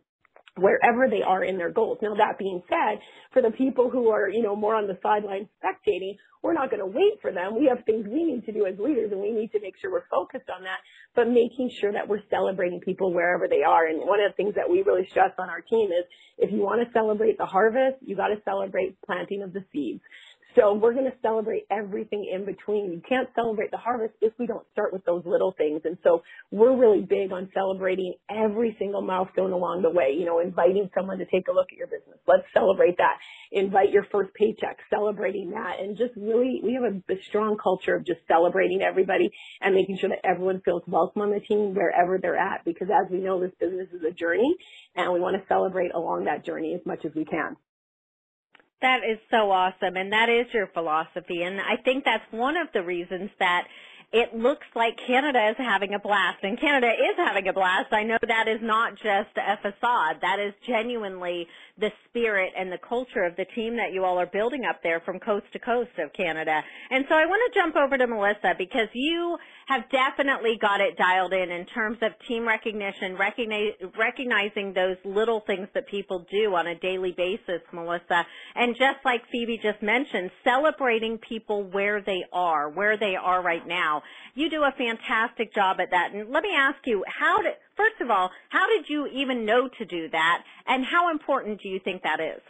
wherever 0.56 1.08
they 1.08 1.22
are 1.22 1.44
in 1.44 1.58
their 1.58 1.70
goals. 1.70 1.98
Now 2.02 2.14
that 2.14 2.38
being 2.38 2.62
said, 2.68 3.00
for 3.32 3.42
the 3.42 3.50
people 3.50 3.90
who 3.90 4.08
are, 4.10 4.28
you 4.28 4.42
know, 4.42 4.56
more 4.56 4.74
on 4.74 4.86
the 4.86 4.98
sidelines 5.02 5.48
spectating, 5.62 6.16
we're 6.42 6.54
not 6.54 6.70
going 6.70 6.80
to 6.80 6.86
wait 6.86 7.20
for 7.20 7.32
them. 7.32 7.58
We 7.58 7.66
have 7.66 7.84
things 7.84 8.06
we 8.08 8.24
need 8.24 8.46
to 8.46 8.52
do 8.52 8.64
as 8.66 8.78
leaders 8.78 9.12
and 9.12 9.20
we 9.20 9.30
need 9.30 9.52
to 9.52 9.60
make 9.60 9.76
sure 9.78 9.92
we're 9.92 10.08
focused 10.10 10.48
on 10.48 10.62
that, 10.64 10.78
but 11.14 11.28
making 11.28 11.70
sure 11.80 11.92
that 11.92 12.08
we're 12.08 12.22
celebrating 12.30 12.80
people 12.80 13.12
wherever 13.12 13.46
they 13.46 13.62
are. 13.62 13.86
And 13.86 14.00
one 14.00 14.20
of 14.20 14.30
the 14.30 14.36
things 14.36 14.54
that 14.54 14.68
we 14.68 14.82
really 14.82 15.06
stress 15.10 15.32
on 15.38 15.50
our 15.50 15.60
team 15.60 15.90
is 15.92 16.04
if 16.38 16.50
you 16.50 16.60
want 16.60 16.86
to 16.86 16.92
celebrate 16.92 17.36
the 17.36 17.46
harvest, 17.46 17.98
you 18.00 18.16
got 18.16 18.28
to 18.28 18.40
celebrate 18.44 18.96
planting 19.02 19.42
of 19.42 19.52
the 19.52 19.64
seeds. 19.72 20.00
So 20.56 20.74
we're 20.74 20.94
going 20.94 21.04
to 21.04 21.16
celebrate 21.22 21.66
everything 21.70 22.28
in 22.32 22.44
between. 22.44 22.92
You 22.92 23.00
can't 23.08 23.28
celebrate 23.36 23.70
the 23.70 23.76
harvest 23.76 24.14
if 24.20 24.32
we 24.36 24.46
don't 24.46 24.66
start 24.72 24.92
with 24.92 25.04
those 25.04 25.22
little 25.24 25.52
things. 25.56 25.82
And 25.84 25.96
so 26.02 26.22
we're 26.50 26.76
really 26.76 27.02
big 27.02 27.30
on 27.30 27.48
celebrating 27.54 28.14
every 28.28 28.74
single 28.78 29.00
milestone 29.00 29.52
along 29.52 29.82
the 29.82 29.90
way. 29.90 30.16
You 30.18 30.24
know, 30.26 30.40
inviting 30.40 30.90
someone 30.92 31.18
to 31.18 31.24
take 31.26 31.46
a 31.46 31.52
look 31.52 31.68
at 31.70 31.78
your 31.78 31.86
business. 31.86 32.18
Let's 32.26 32.42
celebrate 32.52 32.96
that. 32.98 33.18
Invite 33.52 33.92
your 33.92 34.04
first 34.10 34.34
paycheck, 34.34 34.78
celebrating 34.90 35.50
that. 35.52 35.78
And 35.78 35.96
just 35.96 36.14
really, 36.16 36.60
we 36.64 36.74
have 36.74 36.82
a, 36.82 37.12
a 37.12 37.22
strong 37.28 37.56
culture 37.56 37.94
of 37.94 38.04
just 38.04 38.20
celebrating 38.26 38.82
everybody 38.82 39.30
and 39.60 39.74
making 39.74 39.98
sure 39.98 40.08
that 40.08 40.26
everyone 40.26 40.62
feels 40.64 40.82
welcome 40.88 41.22
on 41.22 41.30
the 41.30 41.40
team 41.40 41.74
wherever 41.74 42.18
they're 42.18 42.36
at. 42.36 42.64
Because 42.64 42.88
as 42.90 43.08
we 43.08 43.18
know, 43.18 43.40
this 43.40 43.52
business 43.60 43.88
is 43.92 44.02
a 44.02 44.12
journey 44.12 44.56
and 44.96 45.12
we 45.12 45.20
want 45.20 45.36
to 45.36 45.46
celebrate 45.46 45.94
along 45.94 46.24
that 46.24 46.44
journey 46.44 46.74
as 46.74 46.84
much 46.84 47.04
as 47.04 47.12
we 47.14 47.24
can. 47.24 47.56
That 48.82 49.00
is 49.04 49.18
so 49.30 49.50
awesome, 49.50 49.96
and 49.96 50.10
that 50.12 50.28
is 50.30 50.46
your 50.54 50.66
philosophy, 50.68 51.42
and 51.42 51.60
I 51.60 51.76
think 51.84 52.04
that's 52.04 52.24
one 52.30 52.56
of 52.56 52.68
the 52.72 52.82
reasons 52.82 53.30
that 53.38 53.64
it 54.12 54.34
looks 54.34 54.66
like 54.74 54.98
Canada 55.06 55.50
is 55.50 55.56
having 55.58 55.94
a 55.94 56.00
blast, 56.00 56.42
and 56.42 56.58
Canada 56.58 56.88
is 56.88 57.16
having 57.16 57.46
a 57.46 57.52
blast. 57.52 57.92
I 57.92 58.02
know 58.02 58.18
that 58.20 58.48
is 58.48 58.58
not 58.60 58.96
just 58.96 59.36
a 59.36 59.56
facade. 59.62 60.16
That 60.22 60.40
is 60.40 60.52
genuinely 60.66 61.46
the 61.80 61.90
spirit 62.08 62.52
and 62.56 62.70
the 62.70 62.78
culture 62.78 63.24
of 63.24 63.36
the 63.36 63.46
team 63.54 63.76
that 63.76 63.92
you 63.92 64.04
all 64.04 64.18
are 64.18 64.26
building 64.26 64.64
up 64.68 64.82
there 64.82 65.00
from 65.00 65.18
coast 65.18 65.46
to 65.52 65.58
coast 65.58 65.90
of 65.98 66.12
Canada. 66.12 66.60
And 66.90 67.04
so 67.08 67.14
I 67.14 67.26
want 67.26 67.40
to 67.52 67.58
jump 67.58 67.76
over 67.76 67.96
to 67.96 68.06
Melissa 68.06 68.54
because 68.58 68.88
you 68.92 69.38
have 69.66 69.82
definitely 69.90 70.58
got 70.60 70.80
it 70.80 70.96
dialed 70.96 71.32
in 71.32 71.50
in 71.50 71.64
terms 71.66 71.98
of 72.02 72.12
team 72.26 72.46
recognition, 72.46 73.16
recognizing 73.16 74.72
those 74.74 74.96
little 75.04 75.42
things 75.46 75.68
that 75.74 75.88
people 75.88 76.26
do 76.30 76.54
on 76.54 76.66
a 76.66 76.78
daily 76.78 77.12
basis, 77.16 77.62
Melissa. 77.72 78.26
And 78.54 78.74
just 78.74 79.04
like 79.04 79.22
Phoebe 79.30 79.58
just 79.62 79.82
mentioned, 79.82 80.30
celebrating 80.44 81.18
people 81.18 81.64
where 81.64 82.02
they 82.02 82.24
are, 82.32 82.68
where 82.68 82.98
they 82.98 83.14
are 83.16 83.42
right 83.42 83.66
now. 83.66 84.02
You 84.34 84.50
do 84.50 84.62
a 84.62 84.72
fantastic 84.76 85.54
job 85.54 85.78
at 85.80 85.90
that. 85.90 86.12
And 86.12 86.30
let 86.30 86.42
me 86.42 86.50
ask 86.56 86.78
you, 86.84 87.04
how 87.06 87.42
did, 87.42 87.54
first 87.76 88.00
of 88.00 88.10
all, 88.10 88.30
how 88.50 88.66
did 88.66 88.88
you 88.88 89.06
even 89.06 89.44
know 89.44 89.68
to 89.78 89.84
do 89.84 90.08
that? 90.10 90.42
And 90.66 90.84
how 90.84 91.10
important 91.10 91.60
do 91.62 91.68
you 91.68 91.80
think 91.82 92.02
that 92.02 92.20
is? 92.20 92.42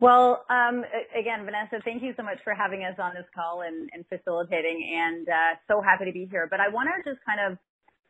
Well, 0.00 0.44
um, 0.50 0.84
again, 1.18 1.44
Vanessa, 1.44 1.80
thank 1.84 2.02
you 2.02 2.12
so 2.16 2.22
much 2.22 2.38
for 2.42 2.52
having 2.52 2.82
us 2.84 2.96
on 2.98 3.14
this 3.14 3.24
call 3.34 3.62
and, 3.62 3.88
and 3.92 4.04
facilitating, 4.08 4.84
and 4.92 5.28
uh, 5.28 5.56
so 5.68 5.80
happy 5.80 6.04
to 6.06 6.12
be 6.12 6.26
here. 6.30 6.48
But 6.50 6.60
I 6.60 6.68
want 6.68 6.90
to 6.92 7.10
just 7.10 7.24
kind 7.24 7.40
of 7.40 7.58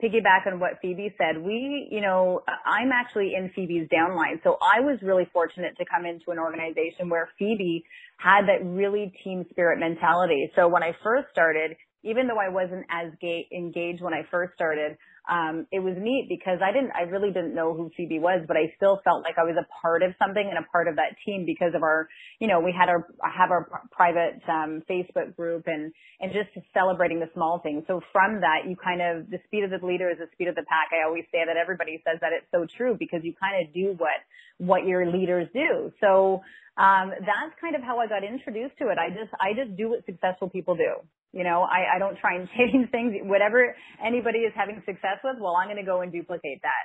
piggyback 0.02 0.46
on 0.46 0.58
what 0.58 0.80
Phoebe 0.82 1.14
said. 1.18 1.40
We, 1.40 1.88
you 1.90 2.00
know, 2.00 2.42
I'm 2.66 2.90
actually 2.90 3.34
in 3.36 3.50
Phoebe's 3.54 3.88
downline, 3.88 4.42
so 4.42 4.56
I 4.60 4.80
was 4.80 4.98
really 5.02 5.28
fortunate 5.32 5.76
to 5.78 5.84
come 5.84 6.04
into 6.04 6.30
an 6.32 6.38
organization 6.38 7.08
where 7.08 7.28
Phoebe 7.38 7.84
had 8.16 8.48
that 8.48 8.64
really 8.64 9.12
team 9.22 9.44
spirit 9.50 9.78
mentality. 9.78 10.50
So 10.56 10.68
when 10.68 10.82
I 10.82 10.96
first 11.02 11.28
started, 11.30 11.76
even 12.02 12.26
though 12.26 12.38
I 12.38 12.48
wasn't 12.48 12.86
as 12.90 13.12
engaged 13.52 14.02
when 14.02 14.14
I 14.14 14.26
first 14.30 14.54
started, 14.54 14.96
um, 15.28 15.66
it 15.72 15.80
was 15.80 15.94
neat 15.96 16.26
because 16.28 16.58
I 16.62 16.72
didn't, 16.72 16.92
I 16.94 17.02
really 17.02 17.32
didn't 17.32 17.54
know 17.54 17.74
who 17.74 17.90
Phoebe 17.96 18.18
was, 18.18 18.44
but 18.46 18.56
I 18.56 18.72
still 18.76 19.00
felt 19.04 19.22
like 19.22 19.38
I 19.38 19.44
was 19.44 19.56
a 19.56 19.66
part 19.80 20.02
of 20.02 20.12
something 20.18 20.44
and 20.44 20.58
a 20.58 20.68
part 20.70 20.88
of 20.88 20.96
that 20.96 21.16
team 21.24 21.46
because 21.46 21.74
of 21.74 21.82
our, 21.82 22.08
you 22.40 22.48
know, 22.48 22.60
we 22.60 22.72
had 22.72 22.88
our, 22.88 23.08
have 23.22 23.50
our 23.50 23.88
private, 23.90 24.40
um, 24.48 24.82
Facebook 24.88 25.34
group 25.34 25.64
and, 25.66 25.92
and 26.20 26.32
just 26.32 26.50
celebrating 26.74 27.20
the 27.20 27.30
small 27.32 27.60
things. 27.60 27.84
So 27.86 28.02
from 28.12 28.40
that, 28.42 28.68
you 28.68 28.76
kind 28.76 29.00
of, 29.00 29.30
the 29.30 29.38
speed 29.46 29.64
of 29.64 29.70
the 29.70 29.84
leader 29.84 30.10
is 30.10 30.18
the 30.18 30.28
speed 30.32 30.48
of 30.48 30.54
the 30.54 30.64
pack. 30.68 30.88
I 30.92 31.06
always 31.06 31.24
say 31.32 31.44
that 31.46 31.56
everybody 31.56 32.02
says 32.06 32.18
that 32.20 32.32
it's 32.32 32.46
so 32.52 32.66
true 32.76 32.96
because 32.98 33.20
you 33.24 33.32
kind 33.40 33.66
of 33.66 33.72
do 33.72 33.94
what, 33.96 34.20
what 34.58 34.86
your 34.86 35.10
leaders 35.10 35.48
do. 35.54 35.92
So, 36.00 36.42
um, 36.76 37.10
that's 37.20 37.54
kind 37.60 37.76
of 37.76 37.82
how 37.82 37.98
I 37.98 38.06
got 38.06 38.24
introduced 38.24 38.76
to 38.78 38.88
it. 38.88 38.98
I 38.98 39.10
just, 39.10 39.30
I 39.40 39.54
just 39.54 39.76
do 39.76 39.90
what 39.90 40.04
successful 40.06 40.48
people 40.50 40.74
do. 40.76 40.96
You 41.32 41.44
know, 41.44 41.62
I, 41.62 41.96
I 41.96 41.98
don't 41.98 42.16
try 42.18 42.36
and 42.36 42.48
change 42.56 42.90
things. 42.90 43.14
Whatever 43.24 43.76
anybody 44.04 44.40
is 44.40 44.52
having 44.54 44.82
success 44.86 45.18
with, 45.22 45.36
well, 45.40 45.56
I'm 45.56 45.66
going 45.66 45.78
to 45.78 45.86
go 45.86 46.00
and 46.00 46.12
duplicate 46.12 46.60
that. 46.62 46.84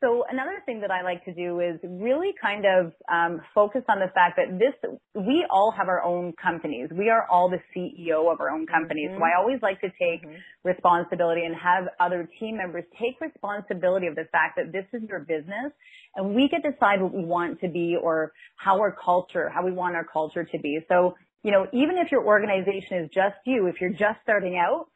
So 0.00 0.24
another 0.30 0.62
thing 0.64 0.80
that 0.82 0.92
I 0.92 1.02
like 1.02 1.24
to 1.24 1.34
do 1.34 1.58
is 1.58 1.80
really 1.82 2.32
kind 2.40 2.64
of 2.64 2.92
um, 3.10 3.40
focus 3.52 3.82
on 3.88 3.98
the 3.98 4.06
fact 4.14 4.38
that 4.38 4.56
this 4.56 4.74
we 5.14 5.44
all 5.50 5.74
have 5.76 5.88
our 5.88 6.04
own 6.04 6.34
companies. 6.40 6.88
We 6.92 7.10
are 7.10 7.26
all 7.28 7.50
the 7.50 7.58
CEO 7.74 8.32
of 8.32 8.40
our 8.40 8.50
own 8.50 8.66
companies. 8.66 9.10
Mm-hmm. 9.10 9.18
So 9.18 9.24
I 9.24 9.36
always 9.36 9.58
like 9.60 9.80
to 9.80 9.88
take 9.88 10.22
mm-hmm. 10.24 10.36
responsibility 10.62 11.44
and 11.44 11.56
have 11.56 11.88
other 11.98 12.28
team 12.38 12.58
members 12.58 12.84
take 12.96 13.20
responsibility 13.20 14.06
of 14.06 14.14
the 14.14 14.26
fact 14.30 14.56
that 14.56 14.70
this 14.70 14.84
is 14.92 15.08
your 15.08 15.20
business, 15.20 15.72
and 16.14 16.32
we 16.32 16.48
get 16.48 16.62
to 16.62 16.70
decide 16.70 17.02
what 17.02 17.12
we 17.12 17.24
want 17.24 17.60
to 17.62 17.68
be 17.68 17.96
or 18.00 18.32
how 18.54 18.78
our 18.78 18.94
culture, 18.94 19.48
how 19.48 19.64
we 19.64 19.72
want 19.72 19.96
our 19.96 20.04
culture 20.04 20.44
to 20.44 20.58
be. 20.60 20.78
So 20.88 21.16
you 21.42 21.50
know, 21.50 21.66
even 21.72 21.98
if 21.98 22.12
your 22.12 22.24
organization 22.24 22.98
is 22.98 23.10
just 23.12 23.36
you, 23.44 23.66
if 23.66 23.80
you're 23.80 23.90
just 23.90 24.20
starting 24.22 24.56
out, 24.58 24.86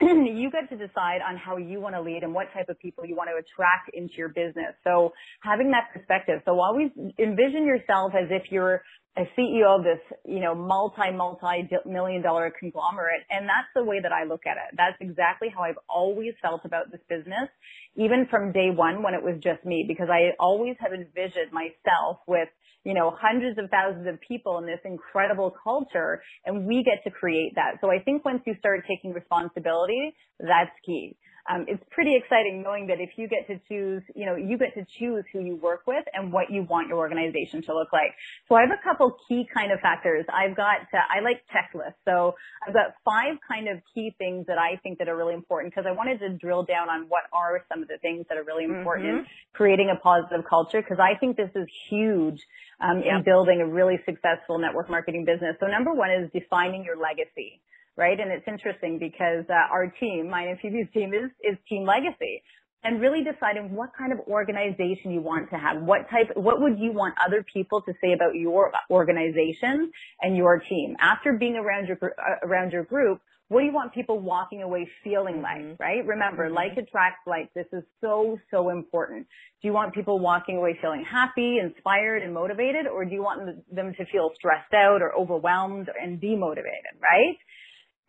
you 0.00 0.50
get 0.50 0.68
to 0.70 0.76
decide 0.76 1.22
on 1.26 1.36
how 1.36 1.56
you 1.56 1.80
want 1.80 1.94
to 1.94 2.00
lead 2.00 2.22
and 2.22 2.32
what 2.32 2.52
type 2.52 2.68
of 2.68 2.78
people 2.78 3.04
you 3.04 3.16
want 3.16 3.30
to 3.30 3.36
attract 3.36 3.90
into 3.92 4.14
your 4.14 4.28
business. 4.28 4.74
So 4.84 5.12
having 5.40 5.72
that 5.72 5.88
perspective. 5.92 6.42
So 6.44 6.60
always 6.60 6.90
envision 7.18 7.66
yourself 7.66 8.12
as 8.14 8.28
if 8.30 8.52
you're 8.52 8.82
a 9.16 9.22
CEO 9.36 9.78
of 9.78 9.84
this, 9.84 9.98
you 10.24 10.40
know, 10.40 10.54
multi, 10.54 11.10
multi 11.12 11.68
million 11.86 12.22
dollar 12.22 12.52
conglomerate. 12.58 13.22
And 13.30 13.48
that's 13.48 13.68
the 13.74 13.84
way 13.84 14.00
that 14.00 14.12
I 14.12 14.24
look 14.24 14.46
at 14.46 14.56
it. 14.56 14.76
That's 14.76 14.96
exactly 15.00 15.48
how 15.48 15.62
I've 15.62 15.78
always 15.88 16.34
felt 16.40 16.64
about 16.64 16.92
this 16.92 17.00
business, 17.08 17.48
even 17.96 18.26
from 18.30 18.52
day 18.52 18.70
one 18.70 19.02
when 19.02 19.14
it 19.14 19.22
was 19.22 19.40
just 19.42 19.64
me, 19.64 19.84
because 19.88 20.08
I 20.10 20.36
always 20.38 20.76
have 20.80 20.92
envisioned 20.92 21.52
myself 21.52 22.18
with 22.26 22.48
you 22.84 22.94
know, 22.94 23.12
hundreds 23.20 23.58
of 23.58 23.68
thousands 23.70 24.06
of 24.08 24.18
people 24.20 24.56
in 24.58 24.64
this 24.64 24.78
incredible 24.84 25.52
culture 25.62 26.22
and 26.46 26.64
we 26.64 26.82
get 26.84 27.02
to 27.04 27.10
create 27.10 27.52
that. 27.56 27.78
So 27.82 27.90
I 27.90 27.98
think 28.02 28.24
once 28.24 28.40
you 28.46 28.54
start 28.60 28.84
taking 28.88 29.12
responsibility, 29.12 30.14
that's 30.38 30.70
key 30.86 31.16
um, 31.48 31.64
it's 31.66 31.82
pretty 31.90 32.14
exciting 32.14 32.62
knowing 32.62 32.88
that 32.88 33.00
if 33.00 33.10
you 33.16 33.26
get 33.26 33.46
to 33.46 33.58
choose, 33.68 34.02
you 34.14 34.26
know, 34.26 34.36
you 34.36 34.58
get 34.58 34.74
to 34.74 34.84
choose 34.98 35.24
who 35.32 35.40
you 35.40 35.56
work 35.56 35.86
with 35.86 36.04
and 36.12 36.32
what 36.32 36.50
you 36.50 36.62
want 36.62 36.88
your 36.88 36.98
organization 36.98 37.62
to 37.62 37.74
look 37.74 37.88
like. 37.92 38.12
So 38.48 38.54
I 38.54 38.60
have 38.60 38.70
a 38.70 38.82
couple 38.84 39.16
key 39.28 39.48
kind 39.52 39.72
of 39.72 39.80
factors. 39.80 40.26
I've 40.28 40.56
got, 40.56 40.82
uh, 40.92 40.98
I 41.08 41.20
like 41.20 41.42
checklists. 41.48 41.96
So 42.04 42.34
I've 42.66 42.74
got 42.74 42.94
five 43.04 43.36
kind 43.48 43.68
of 43.68 43.80
key 43.94 44.14
things 44.18 44.46
that 44.46 44.58
I 44.58 44.76
think 44.82 44.98
that 44.98 45.08
are 45.08 45.16
really 45.16 45.34
important 45.34 45.74
because 45.74 45.88
I 45.88 45.92
wanted 45.92 46.20
to 46.20 46.30
drill 46.36 46.64
down 46.64 46.90
on 46.90 47.06
what 47.08 47.24
are 47.32 47.64
some 47.72 47.82
of 47.82 47.88
the 47.88 47.98
things 47.98 48.26
that 48.28 48.36
are 48.36 48.44
really 48.44 48.64
important 48.64 49.08
mm-hmm. 49.08 49.18
in 49.18 49.26
creating 49.54 49.90
a 49.90 49.98
positive 49.98 50.44
culture 50.48 50.82
because 50.82 50.98
I 51.00 51.18
think 51.18 51.36
this 51.36 51.50
is 51.54 51.66
huge 51.88 52.40
um, 52.80 53.02
in 53.02 53.22
building 53.24 53.62
a 53.62 53.66
really 53.66 53.98
successful 54.04 54.58
network 54.58 54.90
marketing 54.90 55.24
business. 55.24 55.56
So 55.60 55.66
number 55.66 55.94
one 55.94 56.10
is 56.10 56.30
defining 56.32 56.84
your 56.84 57.00
legacy 57.00 57.62
right? 57.98 58.18
And 58.18 58.30
it's 58.30 58.46
interesting 58.46 58.98
because 58.98 59.44
uh, 59.50 59.74
our 59.74 59.92
team, 60.00 60.30
my 60.30 60.42
and 60.42 60.58
Phoebe's 60.60 60.86
team, 60.94 61.12
is 61.12 61.30
is 61.42 61.58
Team 61.68 61.84
Legacy, 61.84 62.42
and 62.84 63.00
really 63.00 63.24
deciding 63.24 63.74
what 63.74 63.90
kind 63.98 64.12
of 64.12 64.20
organization 64.28 65.10
you 65.10 65.20
want 65.20 65.50
to 65.50 65.58
have, 65.58 65.82
what 65.82 66.08
type, 66.08 66.30
what 66.36 66.60
would 66.60 66.78
you 66.78 66.92
want 66.92 67.14
other 67.26 67.44
people 67.52 67.82
to 67.82 67.92
say 68.00 68.12
about 68.12 68.34
your 68.34 68.70
organization 68.88 69.90
and 70.22 70.36
your 70.36 70.60
team 70.60 70.96
after 71.00 71.36
being 71.36 71.56
around 71.56 71.88
your 71.88 71.98
uh, 72.02 72.46
around 72.46 72.72
your 72.72 72.84
group. 72.84 73.20
What 73.48 73.60
do 73.60 73.66
you 73.66 73.72
want 73.72 73.94
people 73.94 74.20
walking 74.20 74.62
away 74.62 74.86
feeling 75.02 75.40
like, 75.40 75.62
mm-hmm. 75.62 75.82
right? 75.82 76.04
Remember, 76.06 76.46
mm-hmm. 76.46 76.54
like 76.54 76.72
attracts 76.76 77.26
like. 77.26 77.50
This 77.54 77.64
is 77.72 77.82
so, 78.02 78.38
so 78.50 78.68
important. 78.68 79.26
Do 79.62 79.68
you 79.68 79.72
want 79.72 79.94
people 79.94 80.18
walking 80.18 80.58
away 80.58 80.78
feeling 80.82 81.02
happy, 81.10 81.58
inspired, 81.58 82.22
and 82.22 82.34
motivated, 82.34 82.86
or 82.86 83.06
do 83.06 83.14
you 83.14 83.22
want 83.22 83.64
them 83.74 83.94
to 83.94 84.04
feel 84.12 84.32
stressed 84.34 84.74
out 84.74 85.00
or 85.00 85.16
overwhelmed 85.18 85.88
and 85.98 86.20
demotivated, 86.20 87.00
right? 87.00 87.38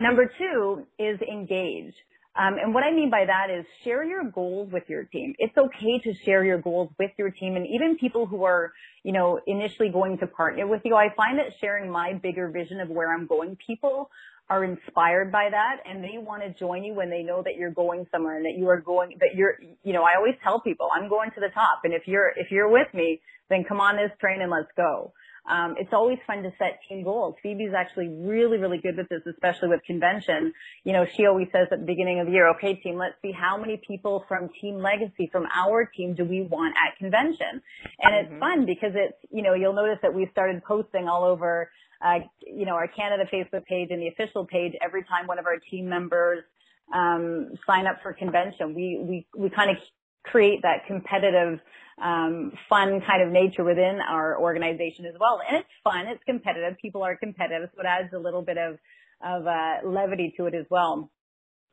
Number 0.02 0.32
two 0.38 0.88
is 0.98 1.20
engage. 1.22 1.94
Um, 2.34 2.58
and 2.58 2.74
what 2.74 2.86
I 2.86 2.92
mean 2.92 3.10
by 3.10 3.26
that 3.26 3.50
is 3.50 3.66
share 3.84 4.06
your 4.06 4.24
goals 4.24 4.72
with 4.72 4.84
your 4.88 5.04
team. 5.04 5.34
It's 5.40 5.58
okay 5.58 6.00
to 6.00 6.14
share 6.24 6.46
your 6.46 6.58
goals 6.58 6.90
with 6.98 7.12
your 7.18 7.32
team 7.32 7.58
and 7.58 7.68
even 7.68 7.98
people 7.98 8.26
who 8.26 8.46
are, 8.46 8.72
you 9.04 9.12
know, 9.12 9.42
initially 9.46 9.90
going 9.90 10.18
to 10.20 10.28
partner 10.28 10.66
with 10.66 10.84
you. 10.86 10.96
I 10.96 11.14
find 11.18 11.38
that 11.40 11.52
sharing 11.60 11.92
my 11.92 12.14
bigger 12.14 12.48
vision 12.48 12.80
of 12.80 12.88
where 12.88 13.14
I'm 13.14 13.28
going, 13.28 13.58
people 13.58 14.10
are 14.50 14.64
inspired 14.64 15.34
by 15.34 15.50
that 15.50 15.82
and 15.86 16.02
they 16.02 16.18
want 16.18 16.44
to 16.44 16.58
join 16.58 16.86
you 16.86 16.94
when 16.94 17.10
they 17.10 17.22
know 17.22 17.44
that 17.44 17.56
you're 17.58 17.72
going 17.72 18.08
somewhere 18.10 18.38
and 18.38 18.46
that 18.46 18.58
you 18.58 18.70
are 18.70 18.80
going, 18.80 19.18
that 19.20 19.36
you're, 19.36 19.60
you 19.84 19.92
know, 19.92 20.04
I 20.04 20.16
always 20.16 20.36
tell 20.42 20.62
people 20.62 20.88
I'm 20.96 21.10
going 21.10 21.32
to 21.32 21.42
the 21.42 21.50
top 21.50 21.82
and 21.84 21.94
if 21.94 22.08
you're, 22.08 22.32
if 22.38 22.52
you're 22.52 22.70
with 22.70 22.88
me, 22.94 23.20
then 23.50 23.66
come 23.68 23.82
on 23.82 23.98
this 23.98 24.12
train 24.22 24.42
and 24.42 24.50
let's 24.50 24.72
go. 24.78 25.12
Um, 25.50 25.76
it's 25.78 25.92
always 25.92 26.20
fun 26.28 26.44
to 26.44 26.52
set 26.60 26.80
team 26.88 27.04
goals. 27.04 27.36
Phoebe's 27.42 27.74
actually 27.76 28.08
really, 28.08 28.60
really 28.60 28.78
good 28.78 28.96
with 28.98 29.10
this, 29.10 29.22
especially 29.26 29.70
with 29.70 29.82
convention. 29.84 30.54
You 30.84 30.94
know, 30.94 31.06
she 31.18 31.26
always 31.26 31.48
says 31.52 31.68
at 31.72 31.80
the 31.80 31.86
beginning 31.86 32.20
of 32.20 32.28
the 32.28 32.34
year, 32.34 32.50
okay, 32.52 32.76
team, 32.76 32.98
let's 32.98 33.16
see 33.22 33.32
how 33.32 33.58
many 33.58 33.82
people 33.86 34.24
from 34.28 34.50
Team 34.62 34.78
Legacy, 34.78 35.28
from 35.32 35.48
our 35.54 35.86
team, 35.86 36.14
do 36.14 36.24
we 36.24 36.42
want 36.42 36.76
at 36.78 36.98
convention? 36.98 37.62
And 38.00 38.14
mm-hmm. 38.14 38.34
it's 38.34 38.40
fun 38.40 38.66
because 38.66 38.94
it's, 38.94 39.18
you 39.32 39.42
know, 39.42 39.56
you'll 39.56 39.74
notice 39.74 39.98
that 40.04 40.14
we 40.14 40.30
started 40.32 40.64
posting 40.64 41.08
all 41.08 41.24
over, 41.24 41.72
uh, 42.06 42.20
you 42.46 42.66
know, 42.66 42.74
our 42.76 42.88
Canada 42.88 43.26
Facebook 43.34 43.66
page 43.66 43.90
and 43.90 44.02
the 44.02 44.08
official 44.08 44.46
page 44.46 44.74
every 44.86 45.04
time 45.04 45.26
one 45.26 45.40
of 45.40 45.46
our 45.46 45.58
team 45.58 45.90
members 45.90 46.44
um, 46.94 47.54
sign 47.66 47.88
up 47.88 47.98
for 48.02 48.14
convention. 48.14 48.74
We 48.76 49.00
we 49.02 49.28
we 49.38 49.50
kind 49.50 49.72
of 49.72 49.78
create 50.24 50.62
that 50.64 50.86
competitive 50.86 51.60
um, 52.02 52.54
fun 52.70 53.02
kind 53.06 53.22
of 53.22 53.32
nature 53.32 53.64
within 53.64 54.00
our 54.08 54.40
organization 54.40 55.06
as 55.06 55.16
well. 55.20 55.42
And 55.48 55.60
it's 55.60 55.70
fun, 55.84 56.08
it's 56.08 56.24
competitive. 56.26 56.78
People 56.82 57.04
are 57.04 57.16
competitive, 57.16 57.70
so 57.76 57.82
it 57.82 57.86
adds 57.86 58.14
a 58.14 58.20
little 58.20 58.42
bit 58.42 58.58
of 58.58 58.78
of 59.22 59.46
uh, 59.46 59.86
levity 59.86 60.34
to 60.38 60.46
it 60.46 60.56
as 60.56 60.66
well. 60.70 61.12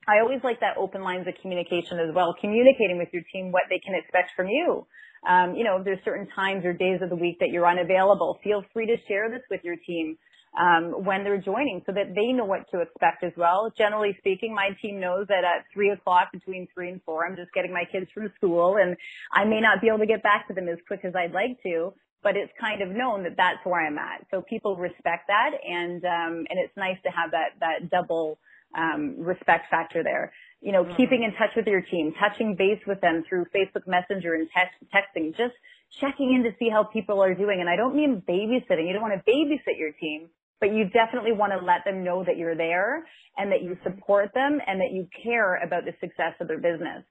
I 0.09 0.21
always 0.21 0.41
like 0.43 0.61
that 0.61 0.77
open 0.77 1.03
lines 1.03 1.27
of 1.27 1.35
communication 1.41 1.99
as 1.99 2.15
well, 2.15 2.35
communicating 2.41 2.99
with 2.99 3.09
your 3.13 3.23
team 3.33 3.53
what 3.53 3.65
they 3.71 3.79
can 3.79 3.95
expect 3.95 4.31
from 4.37 4.49
you. 4.49 4.87
Um, 5.27 5.55
you 5.55 5.65
know, 5.65 5.79
if 5.79 5.85
there's 5.85 6.05
certain 6.05 6.29
times 6.35 6.65
or 6.65 6.73
days 6.73 7.01
of 7.03 7.11
the 7.11 7.17
week 7.17 7.39
that 7.41 7.49
you're 7.51 7.67
unavailable, 7.67 8.39
feel 8.45 8.65
free 8.73 8.87
to 8.87 8.97
share 9.09 9.31
this 9.31 9.43
with 9.51 9.63
your 9.65 9.77
team 9.77 10.19
um, 10.57 11.05
when 11.05 11.25
they're 11.25 11.41
joining 11.41 11.83
so 11.87 11.93
that 11.93 12.15
they 12.15 12.33
know 12.33 12.45
what 12.45 12.71
to 12.71 12.81
expect 12.81 13.23
as 13.23 13.33
well. 13.37 13.73
Generally 13.77 14.17
speaking, 14.19 14.55
my 14.55 14.71
team 14.81 15.01
knows 15.01 15.27
that 15.29 15.45
at 15.45 15.67
three 15.73 15.91
o'clock 15.91 16.33
between 16.33 16.67
three 16.73 16.89
and 16.89 17.01
four, 17.05 17.27
I'm 17.27 17.37
just 17.37 17.53
getting 17.53 17.73
my 17.73 17.85
kids 17.91 18.07
from 18.13 18.33
school 18.37 18.77
and 18.77 18.97
I 19.33 19.45
may 19.45 19.61
not 19.61 19.81
be 19.81 19.89
able 19.89 19.99
to 19.99 20.07
get 20.07 20.23
back 20.23 20.49
to 20.49 20.55
them 20.55 20.69
as 20.69 20.79
quick 20.87 21.01
as 21.05 21.15
I'd 21.15 21.33
like 21.33 21.63
to, 21.65 21.93
but 22.23 22.37
it's 22.37 22.53
kind 22.59 22.83
of 22.83 22.89
known 22.89 23.25
that 23.25 23.37
that's 23.37 23.65
where 23.65 23.87
I'm 23.87 23.99
at. 23.99 24.27
So 24.31 24.43
people 24.43 24.77
respect 24.77 25.29
that 25.29 25.51
and, 25.67 26.05
um, 26.05 26.47
and 26.49 26.59
it's 26.59 26.77
nice 26.77 26.99
to 27.05 27.11
have 27.11 27.33
that, 27.33 27.61
that 27.61 27.91
double, 27.91 28.39
um, 28.77 29.17
respect 29.19 29.71
factor 29.71 30.03
there. 30.03 30.33
You 30.61 30.73
know, 30.73 30.85
mm-hmm. 30.85 30.97
keeping 30.97 31.23
in 31.23 31.33
touch 31.33 31.55
with 31.55 31.67
your 31.67 31.83
team, 31.83 32.15
touching 32.19 32.57
base 32.57 32.81
with 32.87 33.01
them 33.01 33.25
through 33.29 33.47
Facebook 33.55 33.87
Messenger 33.87 34.35
and 34.35 34.49
text, 34.57 34.75
texting, 34.93 35.37
just 35.37 35.55
checking 36.01 36.35
in 36.35 36.43
to 36.45 36.51
see 36.59 36.69
how 36.69 36.85
people 36.85 37.23
are 37.23 37.35
doing. 37.35 37.61
And 37.61 37.69
I 37.69 37.77
don't 37.77 37.95
mean 37.95 38.23
babysitting. 38.29 38.87
You 38.87 38.93
don't 38.93 39.03
want 39.03 39.15
to 39.15 39.31
babysit 39.31 39.79
your 39.79 39.93
team, 39.93 40.29
but 40.61 40.73
you 40.73 40.89
definitely 40.91 41.33
want 41.33 41.53
to 41.53 41.65
let 41.65 41.85
them 41.85 42.05
know 42.05 42.25
that 42.25 42.37
you're 42.37 42.57
there 42.57 43.07
and 43.37 43.53
that 43.53 43.63
you 43.63 43.77
support 43.83 44.33
them 44.35 44.61
and 44.67 44.81
that 44.81 44.93
you 44.93 45.09
care 45.23 45.57
about 45.57 45.85
the 45.85 45.93
success 46.01 46.35
of 46.41 46.49
their 46.49 46.61
business. 46.61 47.05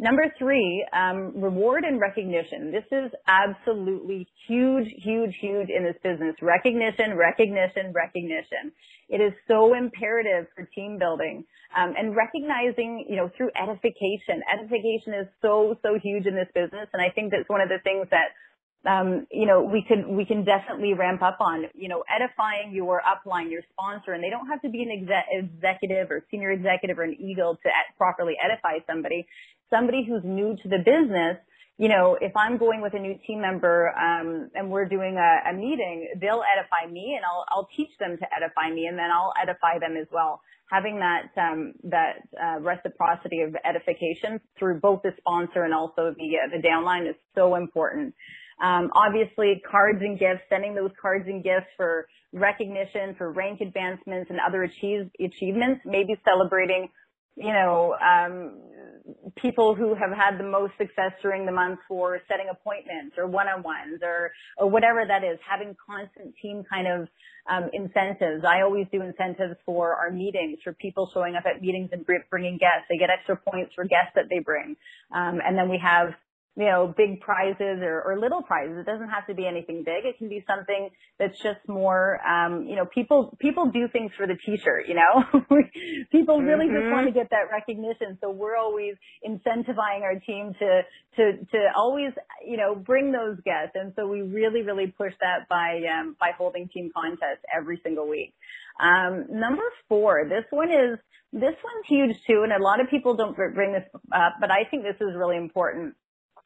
Number 0.00 0.32
three, 0.38 0.82
um, 0.94 1.36
reward 1.36 1.84
and 1.84 2.00
recognition. 2.00 2.72
This 2.72 2.88
is 2.90 3.12
absolutely 3.28 4.26
huge, 4.48 4.88
huge, 4.96 5.36
huge 5.38 5.68
in 5.68 5.84
this 5.84 6.00
business. 6.02 6.34
Recognition, 6.40 7.18
recognition, 7.18 7.92
recognition. 7.92 8.72
It 9.10 9.20
is 9.20 9.34
so 9.46 9.74
imperative 9.74 10.48
for 10.56 10.64
team 10.74 10.96
building 10.98 11.44
um, 11.76 11.92
and 11.98 12.16
recognizing, 12.16 13.04
you 13.10 13.16
know, 13.16 13.30
through 13.36 13.50
edification. 13.60 14.40
Edification 14.48 15.12
is 15.20 15.28
so, 15.42 15.76
so 15.82 15.98
huge 16.02 16.24
in 16.24 16.34
this 16.34 16.48
business, 16.54 16.88
and 16.94 17.02
I 17.02 17.12
think 17.12 17.30
that's 17.30 17.48
one 17.48 17.60
of 17.60 17.68
the 17.68 17.84
things 17.84 18.08
that 18.10 18.32
um, 18.86 19.26
you 19.30 19.46
know, 19.46 19.62
we 19.62 19.82
can 19.82 20.16
we 20.16 20.24
can 20.24 20.44
definitely 20.44 20.94
ramp 20.94 21.22
up 21.22 21.38
on, 21.40 21.66
you 21.74 21.88
know, 21.88 22.02
edifying 22.08 22.72
your 22.72 23.02
upline, 23.02 23.50
your 23.50 23.62
sponsor, 23.72 24.12
and 24.12 24.24
they 24.24 24.30
don't 24.30 24.46
have 24.46 24.62
to 24.62 24.70
be 24.70 24.82
an 24.82 24.90
exec- 24.90 25.26
executive 25.30 26.10
or 26.10 26.24
senior 26.30 26.50
executive 26.50 26.98
or 26.98 27.02
an 27.02 27.16
eagle 27.20 27.56
to 27.62 27.68
ed- 27.68 27.96
properly 27.98 28.36
edify 28.42 28.78
somebody. 28.86 29.26
Somebody 29.68 30.06
who's 30.08 30.22
new 30.24 30.56
to 30.62 30.68
the 30.68 30.78
business, 30.78 31.36
you 31.76 31.88
know, 31.88 32.16
if 32.20 32.32
I'm 32.36 32.56
going 32.56 32.80
with 32.80 32.94
a 32.94 32.98
new 32.98 33.18
team 33.26 33.42
member 33.42 33.92
um, 33.98 34.50
and 34.54 34.70
we're 34.70 34.88
doing 34.88 35.16
a, 35.16 35.50
a 35.50 35.52
meeting, 35.52 36.12
they'll 36.18 36.42
edify 36.56 36.90
me, 36.90 37.14
and 37.16 37.24
I'll 37.24 37.44
I'll 37.48 37.68
teach 37.76 37.90
them 37.98 38.16
to 38.16 38.26
edify 38.34 38.74
me, 38.74 38.86
and 38.86 38.98
then 38.98 39.10
I'll 39.10 39.34
edify 39.40 39.78
them 39.78 39.96
as 40.00 40.06
well. 40.10 40.40
Having 40.72 41.00
that 41.00 41.30
um, 41.36 41.74
that 41.84 42.22
uh, 42.42 42.60
reciprocity 42.60 43.42
of 43.42 43.54
edification 43.62 44.40
through 44.58 44.80
both 44.80 45.02
the 45.02 45.12
sponsor 45.18 45.64
and 45.64 45.74
also 45.74 46.14
the 46.16 46.38
uh, 46.38 46.48
the 46.50 46.62
downline 46.66 47.08
is 47.10 47.16
so 47.34 47.56
important. 47.56 48.14
Um, 48.60 48.90
obviously, 48.94 49.62
cards 49.70 50.00
and 50.02 50.18
gifts, 50.18 50.42
sending 50.48 50.74
those 50.74 50.90
cards 51.00 51.24
and 51.26 51.42
gifts 51.42 51.68
for 51.76 52.06
recognition, 52.32 53.14
for 53.16 53.32
rank 53.32 53.60
advancements 53.60 54.30
and 54.30 54.38
other 54.38 54.62
achieve, 54.62 55.10
achievements, 55.18 55.80
maybe 55.84 56.14
celebrating, 56.24 56.88
you 57.36 57.52
know, 57.52 57.94
um, 57.94 58.60
people 59.36 59.74
who 59.74 59.94
have 59.94 60.10
had 60.16 60.38
the 60.38 60.44
most 60.44 60.72
success 60.78 61.12
during 61.22 61.46
the 61.46 61.52
month 61.52 61.80
for 61.88 62.20
setting 62.28 62.46
appointments 62.50 63.16
or 63.16 63.26
one-on-ones 63.26 64.00
or, 64.02 64.30
or 64.58 64.68
whatever 64.68 65.04
that 65.06 65.24
is, 65.24 65.38
having 65.48 65.74
constant 65.88 66.34
team 66.40 66.62
kind 66.70 66.86
of 66.86 67.08
um, 67.48 67.70
incentives. 67.72 68.44
I 68.44 68.62
always 68.62 68.86
do 68.92 69.00
incentives 69.02 69.56
for 69.64 69.94
our 69.96 70.10
meetings, 70.10 70.58
for 70.62 70.72
people 70.74 71.10
showing 71.12 71.34
up 71.34 71.44
at 71.46 71.62
meetings 71.62 71.90
and 71.92 72.06
bringing 72.30 72.58
guests. 72.58 72.86
They 72.88 72.98
get 72.98 73.10
extra 73.10 73.36
points 73.36 73.74
for 73.74 73.84
guests 73.84 74.12
that 74.14 74.26
they 74.28 74.40
bring. 74.40 74.76
Um, 75.12 75.40
and 75.44 75.56
then 75.56 75.68
we 75.68 75.78
have 75.82 76.14
you 76.56 76.66
know, 76.66 76.92
big 76.96 77.20
prizes 77.20 77.78
or, 77.80 78.02
or 78.02 78.18
little 78.18 78.42
prizes. 78.42 78.78
It 78.78 78.86
doesn't 78.86 79.08
have 79.08 79.26
to 79.28 79.34
be 79.34 79.46
anything 79.46 79.84
big. 79.84 80.04
It 80.04 80.18
can 80.18 80.28
be 80.28 80.44
something 80.48 80.90
that's 81.18 81.38
just 81.42 81.60
more, 81.68 82.20
um, 82.26 82.66
you 82.66 82.74
know, 82.74 82.86
people, 82.92 83.36
people 83.38 83.70
do 83.70 83.86
things 83.88 84.10
for 84.16 84.26
the 84.26 84.34
t-shirt, 84.34 84.88
you 84.88 84.94
know, 84.94 85.24
people 86.12 86.42
really 86.42 86.66
mm-hmm. 86.66 86.74
just 86.74 86.92
want 86.92 87.06
to 87.06 87.12
get 87.12 87.30
that 87.30 87.50
recognition. 87.52 88.18
So 88.20 88.30
we're 88.30 88.56
always 88.56 88.94
incentivizing 89.26 90.02
our 90.02 90.18
team 90.18 90.52
to, 90.58 90.82
to, 91.16 91.32
to 91.52 91.58
always, 91.76 92.12
you 92.44 92.56
know, 92.56 92.74
bring 92.74 93.12
those 93.12 93.38
guests. 93.44 93.72
And 93.74 93.92
so 93.94 94.08
we 94.08 94.22
really, 94.22 94.62
really 94.62 94.88
push 94.88 95.14
that 95.20 95.48
by, 95.48 95.80
um, 95.86 96.16
by 96.18 96.32
holding 96.36 96.68
team 96.68 96.90
contests 96.94 97.44
every 97.56 97.80
single 97.84 98.08
week. 98.08 98.34
Um, 98.82 99.26
number 99.30 99.62
four, 99.88 100.26
this 100.28 100.44
one 100.50 100.70
is, 100.70 100.98
this 101.32 101.54
one's 101.62 101.86
huge 101.86 102.16
too, 102.26 102.42
and 102.42 102.52
a 102.52 102.60
lot 102.60 102.80
of 102.80 102.90
people 102.90 103.14
don't 103.14 103.36
bring 103.36 103.72
this 103.72 103.84
up, 104.12 104.34
but 104.40 104.50
I 104.50 104.64
think 104.68 104.82
this 104.82 104.96
is 105.00 105.14
really 105.16 105.36
important 105.36 105.94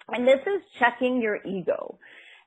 and 0.08 0.26
this 0.26 0.40
is 0.46 0.62
checking 0.78 1.20
your 1.20 1.38
ego. 1.44 1.98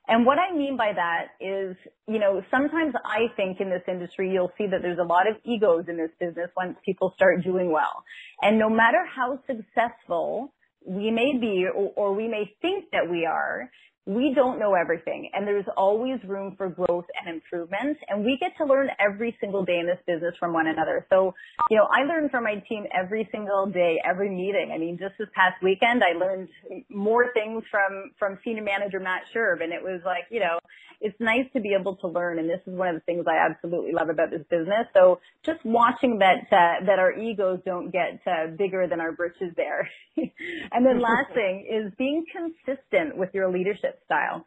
And 0.08 0.24
what 0.24 0.38
I 0.38 0.56
mean 0.56 0.78
by 0.78 0.92
that 0.94 1.28
is, 1.38 1.76
you 2.06 2.18
know, 2.18 2.42
sometimes 2.50 2.94
I 3.04 3.26
think 3.36 3.60
in 3.60 3.68
this 3.68 3.82
industry 3.86 4.30
you'll 4.32 4.52
see 4.56 4.66
that 4.66 4.80
there's 4.80 4.98
a 4.98 5.04
lot 5.06 5.28
of 5.28 5.36
egos 5.44 5.84
in 5.86 5.98
this 5.98 6.10
business 6.18 6.48
once 6.56 6.78
people 6.84 7.12
start 7.14 7.44
doing 7.44 7.70
well. 7.70 8.04
And 8.40 8.58
no 8.58 8.70
matter 8.70 9.04
how 9.04 9.38
successful 9.46 10.54
we 10.86 11.10
may 11.10 11.36
be 11.38 11.66
or, 11.66 11.92
or 11.94 12.14
we 12.14 12.26
may 12.26 12.50
think 12.62 12.86
that 12.92 13.10
we 13.10 13.26
are, 13.26 13.70
we 14.08 14.32
don't 14.34 14.58
know 14.58 14.72
everything 14.72 15.28
and 15.34 15.46
there's 15.46 15.66
always 15.76 16.18
room 16.24 16.54
for 16.56 16.70
growth 16.70 17.04
and 17.20 17.28
improvement 17.28 17.98
and 18.08 18.24
we 18.24 18.38
get 18.40 18.56
to 18.56 18.64
learn 18.64 18.88
every 18.98 19.36
single 19.38 19.66
day 19.66 19.78
in 19.78 19.86
this 19.86 19.98
business 20.06 20.34
from 20.40 20.54
one 20.54 20.66
another. 20.66 21.06
So, 21.10 21.34
you 21.68 21.76
know, 21.76 21.86
I 21.92 22.04
learn 22.04 22.30
from 22.30 22.44
my 22.44 22.54
team 22.66 22.86
every 22.98 23.28
single 23.30 23.66
day, 23.66 24.00
every 24.02 24.30
meeting. 24.30 24.72
I 24.74 24.78
mean, 24.78 24.96
just 24.98 25.18
this 25.18 25.28
past 25.34 25.62
weekend, 25.62 26.02
I 26.02 26.16
learned 26.16 26.48
more 26.88 27.34
things 27.34 27.64
from, 27.70 28.12
from 28.18 28.38
senior 28.42 28.62
manager 28.62 28.98
Matt 28.98 29.24
Sherb 29.34 29.62
and 29.62 29.74
it 29.74 29.82
was 29.82 30.00
like, 30.06 30.24
you 30.30 30.40
know, 30.40 30.58
it's 31.02 31.20
nice 31.20 31.44
to 31.52 31.60
be 31.60 31.76
able 31.78 31.96
to 31.96 32.08
learn 32.08 32.38
and 32.38 32.48
this 32.48 32.60
is 32.66 32.72
one 32.74 32.88
of 32.88 32.94
the 32.94 33.00
things 33.02 33.26
I 33.28 33.46
absolutely 33.46 33.92
love 33.92 34.08
about 34.08 34.30
this 34.30 34.42
business. 34.48 34.86
So 34.94 35.20
just 35.44 35.62
watching 35.66 36.18
that, 36.20 36.48
uh, 36.50 36.86
that 36.86 36.98
our 36.98 37.12
egos 37.12 37.60
don't 37.66 37.90
get 37.90 38.20
uh, 38.26 38.46
bigger 38.56 38.86
than 38.88 39.00
our 39.00 39.12
britches 39.12 39.52
there. 39.54 39.90
and 40.16 40.86
then 40.86 40.98
last 40.98 41.30
thing 41.34 41.68
is 41.70 41.92
being 41.98 42.24
consistent 42.32 43.18
with 43.18 43.34
your 43.34 43.52
leadership 43.52 43.97
style. 44.04 44.46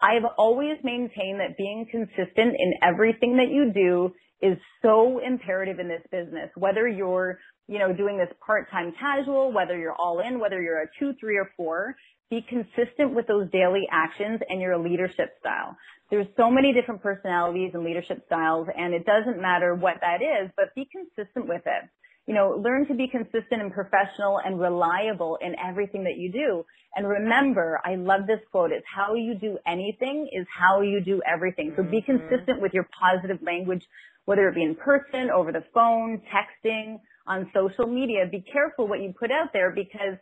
I've 0.00 0.24
always 0.36 0.78
maintained 0.84 1.40
that 1.40 1.56
being 1.56 1.86
consistent 1.90 2.56
in 2.58 2.74
everything 2.82 3.36
that 3.38 3.50
you 3.50 3.72
do 3.72 4.14
is 4.40 4.56
so 4.82 5.18
imperative 5.18 5.80
in 5.80 5.88
this 5.88 6.02
business. 6.12 6.50
Whether 6.54 6.86
you're, 6.86 7.40
you 7.66 7.78
know, 7.78 7.92
doing 7.92 8.16
this 8.16 8.32
part-time 8.44 8.92
casual, 8.98 9.52
whether 9.52 9.76
you're 9.76 9.96
all 9.96 10.20
in, 10.20 10.38
whether 10.38 10.62
you're 10.62 10.82
a 10.82 10.86
two, 10.98 11.14
three, 11.18 11.36
or 11.36 11.50
four, 11.56 11.96
be 12.30 12.42
consistent 12.42 13.14
with 13.14 13.26
those 13.26 13.50
daily 13.50 13.88
actions 13.90 14.40
and 14.48 14.60
your 14.60 14.78
leadership 14.78 15.30
style. 15.40 15.76
There's 16.10 16.26
so 16.36 16.50
many 16.50 16.72
different 16.72 17.02
personalities 17.02 17.72
and 17.74 17.84
leadership 17.84 18.22
styles 18.26 18.68
and 18.76 18.94
it 18.94 19.04
doesn't 19.04 19.40
matter 19.40 19.74
what 19.74 19.96
that 20.02 20.22
is, 20.22 20.50
but 20.56 20.74
be 20.74 20.86
consistent 20.92 21.48
with 21.48 21.62
it 21.66 21.88
you 22.28 22.34
know, 22.34 22.60
learn 22.62 22.86
to 22.86 22.94
be 22.94 23.08
consistent 23.08 23.62
and 23.62 23.72
professional 23.72 24.38
and 24.44 24.60
reliable 24.60 25.38
in 25.40 25.56
everything 25.58 26.04
that 26.04 26.18
you 26.18 26.30
do. 26.30 26.66
And 26.94 27.08
remember, 27.08 27.80
I 27.82 27.94
love 27.94 28.26
this 28.26 28.40
quote, 28.52 28.70
it's 28.70 28.86
how 28.86 29.14
you 29.14 29.34
do 29.34 29.56
anything 29.66 30.28
is 30.30 30.46
how 30.54 30.82
you 30.82 31.00
do 31.00 31.22
everything. 31.26 31.72
So 31.74 31.82
be 31.82 32.02
mm-hmm. 32.02 32.28
consistent 32.28 32.60
with 32.60 32.74
your 32.74 32.86
positive 33.00 33.38
language, 33.42 33.82
whether 34.26 34.46
it 34.46 34.54
be 34.54 34.62
in 34.62 34.74
person, 34.74 35.30
over 35.34 35.52
the 35.52 35.64
phone, 35.72 36.20
texting, 36.30 37.00
on 37.26 37.50
social 37.54 37.86
media. 37.86 38.26
Be 38.30 38.40
careful 38.40 38.86
what 38.86 39.00
you 39.00 39.14
put 39.18 39.30
out 39.30 39.54
there 39.54 39.72
because 39.74 40.16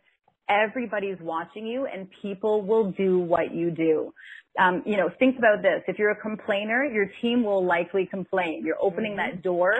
everybody's 0.49 1.19
watching 1.19 1.65
you 1.65 1.85
and 1.85 2.07
people 2.21 2.61
will 2.61 2.91
do 2.91 3.19
what 3.19 3.53
you 3.53 3.71
do. 3.71 4.13
Um, 4.59 4.81
you 4.85 4.97
know, 4.97 5.09
think 5.19 5.37
about 5.37 5.61
this. 5.61 5.83
If 5.87 5.99
you're 5.99 6.11
a 6.11 6.19
complainer, 6.19 6.83
your 6.83 7.09
team 7.21 7.43
will 7.43 7.65
likely 7.65 8.07
complain. 8.07 8.63
You're 8.65 8.81
opening 8.81 9.15
mm-hmm. 9.15 9.35
that 9.35 9.43
door 9.43 9.73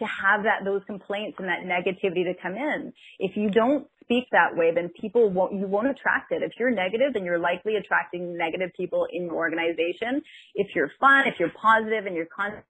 to 0.00 0.04
have 0.04 0.42
that 0.42 0.64
those 0.64 0.82
complaints 0.86 1.38
and 1.38 1.48
that 1.48 1.60
negativity 1.60 2.24
to 2.24 2.34
come 2.42 2.56
in. 2.56 2.92
If 3.20 3.36
you 3.36 3.50
don't 3.50 3.86
speak 4.02 4.24
that 4.32 4.56
way, 4.56 4.72
then 4.74 4.90
people 5.00 5.30
won't 5.30 5.54
you 5.54 5.66
won't 5.68 5.86
attract 5.86 6.32
it. 6.32 6.42
If 6.42 6.52
you're 6.58 6.70
negative, 6.70 7.14
then 7.14 7.24
you're 7.24 7.38
likely 7.38 7.76
attracting 7.76 8.36
negative 8.36 8.70
people 8.76 9.06
in 9.12 9.26
your 9.26 9.34
organization. 9.34 10.22
If 10.54 10.74
you're 10.74 10.90
fun, 10.98 11.28
if 11.28 11.38
you're 11.38 11.52
positive, 11.60 12.06
and 12.06 12.16
you're 12.16 12.26
constantly 12.26 12.64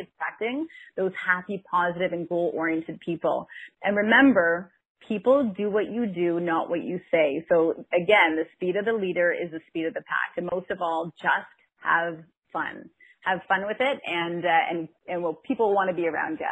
attracting 0.00 0.66
those 0.96 1.12
happy, 1.14 1.62
positive, 1.70 2.12
and 2.12 2.28
goal-oriented 2.28 3.00
people. 3.00 3.46
And 3.82 3.96
remember, 3.96 4.72
people 5.08 5.52
do 5.56 5.70
what 5.70 5.90
you 5.90 6.06
do, 6.06 6.40
not 6.40 6.68
what 6.68 6.82
you 6.82 7.00
say. 7.10 7.44
So 7.48 7.84
again, 7.92 8.36
the 8.36 8.46
speed 8.54 8.76
of 8.76 8.84
the 8.84 8.92
leader 8.92 9.32
is 9.32 9.50
the 9.50 9.60
speed 9.68 9.86
of 9.86 9.94
the 9.94 10.02
pack. 10.02 10.36
And 10.36 10.48
most 10.50 10.70
of 10.70 10.78
all, 10.80 11.12
just 11.20 11.46
have 11.82 12.18
fun 12.52 12.90
have 13.24 13.40
fun 13.48 13.66
with 13.66 13.78
it, 13.80 14.00
and 14.06 14.44
uh, 14.44 14.48
and 14.70 14.88
and 15.08 15.22
well, 15.22 15.34
people 15.34 15.74
want 15.74 15.88
to 15.88 15.96
be 15.96 16.06
around 16.06 16.38
you. 16.40 16.46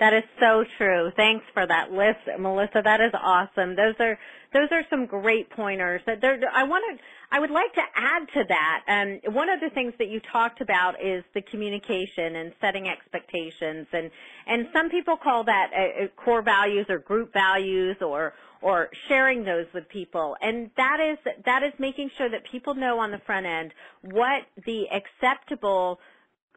That 0.00 0.14
is 0.14 0.22
so 0.38 0.64
true. 0.76 1.10
Thanks 1.16 1.44
for 1.52 1.66
that 1.66 1.90
list, 1.90 2.20
Melissa. 2.38 2.82
That 2.84 3.00
is 3.00 3.12
awesome. 3.14 3.74
Those 3.74 3.94
are 3.98 4.16
those 4.52 4.68
are 4.70 4.82
some 4.88 5.06
great 5.06 5.50
pointers. 5.50 6.00
That 6.06 6.22
I 6.22 6.62
wanted, 6.62 7.00
I 7.32 7.40
would 7.40 7.50
like 7.50 7.72
to 7.74 7.82
add 7.96 8.28
to 8.32 8.44
that. 8.48 8.80
Um, 8.88 9.34
one 9.34 9.50
of 9.50 9.60
the 9.60 9.70
things 9.74 9.92
that 9.98 10.08
you 10.08 10.20
talked 10.32 10.60
about 10.60 10.94
is 11.02 11.24
the 11.34 11.42
communication 11.42 12.36
and 12.36 12.52
setting 12.60 12.88
expectations, 12.88 13.88
and 13.92 14.10
and 14.46 14.68
some 14.72 14.88
people 14.88 15.16
call 15.16 15.44
that 15.44 15.70
uh, 15.74 16.04
uh 16.04 16.06
core 16.16 16.42
values 16.42 16.86
or 16.88 16.98
group 17.00 17.32
values 17.32 17.96
or 18.00 18.34
or 18.62 18.88
sharing 19.08 19.44
those 19.44 19.66
with 19.74 19.88
people. 19.88 20.36
And 20.40 20.70
that 20.76 20.98
is 21.00 21.18
that 21.44 21.62
is 21.64 21.72
making 21.78 22.10
sure 22.16 22.30
that 22.30 22.42
people 22.50 22.74
know 22.74 23.00
on 23.00 23.10
the 23.10 23.20
front 23.26 23.46
end 23.46 23.74
what 24.02 24.42
the 24.64 24.86
acceptable 24.94 25.98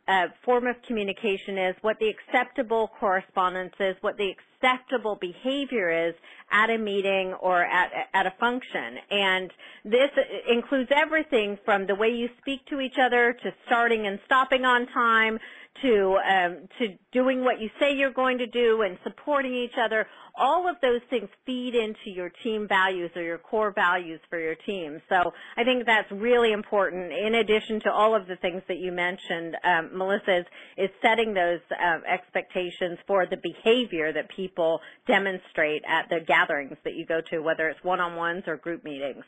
uh, 0.07 0.27
form 0.43 0.67
of 0.67 0.75
communication 0.87 1.57
is, 1.57 1.75
what 1.81 1.97
the 1.99 2.09
acceptable 2.09 2.89
correspondence 2.99 3.73
is, 3.79 3.95
what 4.01 4.17
the 4.17 4.31
acceptable 4.31 5.17
behavior 5.19 6.09
is 6.09 6.15
at 6.51 6.69
a 6.69 6.77
meeting 6.77 7.33
or 7.41 7.63
at, 7.63 7.91
at 8.13 8.25
a 8.25 8.33
function. 8.39 8.97
And 9.09 9.51
this 9.85 10.09
includes 10.49 10.89
everything 10.95 11.57
from 11.63 11.87
the 11.87 11.95
way 11.95 12.09
you 12.09 12.29
speak 12.39 12.65
to 12.67 12.79
each 12.79 12.97
other 13.01 13.35
to 13.43 13.51
starting 13.65 14.07
and 14.07 14.19
stopping 14.25 14.65
on 14.65 14.87
time 14.87 15.39
to 15.81 16.17
um, 16.17 16.67
to 16.79 16.87
doing 17.13 17.43
what 17.43 17.61
you 17.61 17.69
say 17.79 17.95
you're 17.95 18.11
going 18.11 18.37
to 18.37 18.47
do 18.47 18.81
and 18.81 18.97
supporting 19.03 19.53
each 19.53 19.77
other. 19.83 20.05
All 20.35 20.69
of 20.69 20.75
those 20.81 21.01
things 21.09 21.29
feed 21.45 21.75
into 21.75 22.09
your 22.15 22.31
team 22.43 22.67
values 22.67 23.11
or 23.15 23.21
your 23.21 23.37
core 23.37 23.71
values 23.73 24.19
for 24.29 24.39
your 24.39 24.55
team. 24.55 25.01
So 25.09 25.31
I 25.57 25.63
think 25.63 25.85
that's 25.85 26.11
really 26.11 26.51
important 26.51 27.11
in 27.11 27.35
addition 27.35 27.79
to 27.81 27.91
all 27.91 28.15
of 28.15 28.27
the 28.27 28.35
things 28.37 28.61
that 28.67 28.77
you 28.77 28.91
mentioned, 28.91 29.57
um, 29.63 29.97
Melissa, 29.97 30.39
is, 30.39 30.45
is 30.77 30.89
setting 31.01 31.33
those 31.33 31.59
uh, 31.71 31.99
expectations 32.07 32.97
for 33.07 33.25
the 33.25 33.37
behavior 33.37 34.13
that 34.13 34.29
people 34.29 34.79
demonstrate 35.07 35.83
at 35.87 36.09
the 36.09 36.19
gatherings 36.25 36.77
that 36.83 36.95
you 36.95 37.05
go 37.05 37.21
to, 37.29 37.39
whether 37.39 37.67
it's 37.69 37.83
one-on-ones 37.83 38.43
or 38.47 38.57
group 38.57 38.83
meetings. 38.83 39.23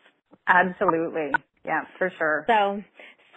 Absolutely. 0.47 1.31
Yeah, 1.65 1.81
for 1.97 2.11
sure. 2.17 2.43
So, 2.47 2.83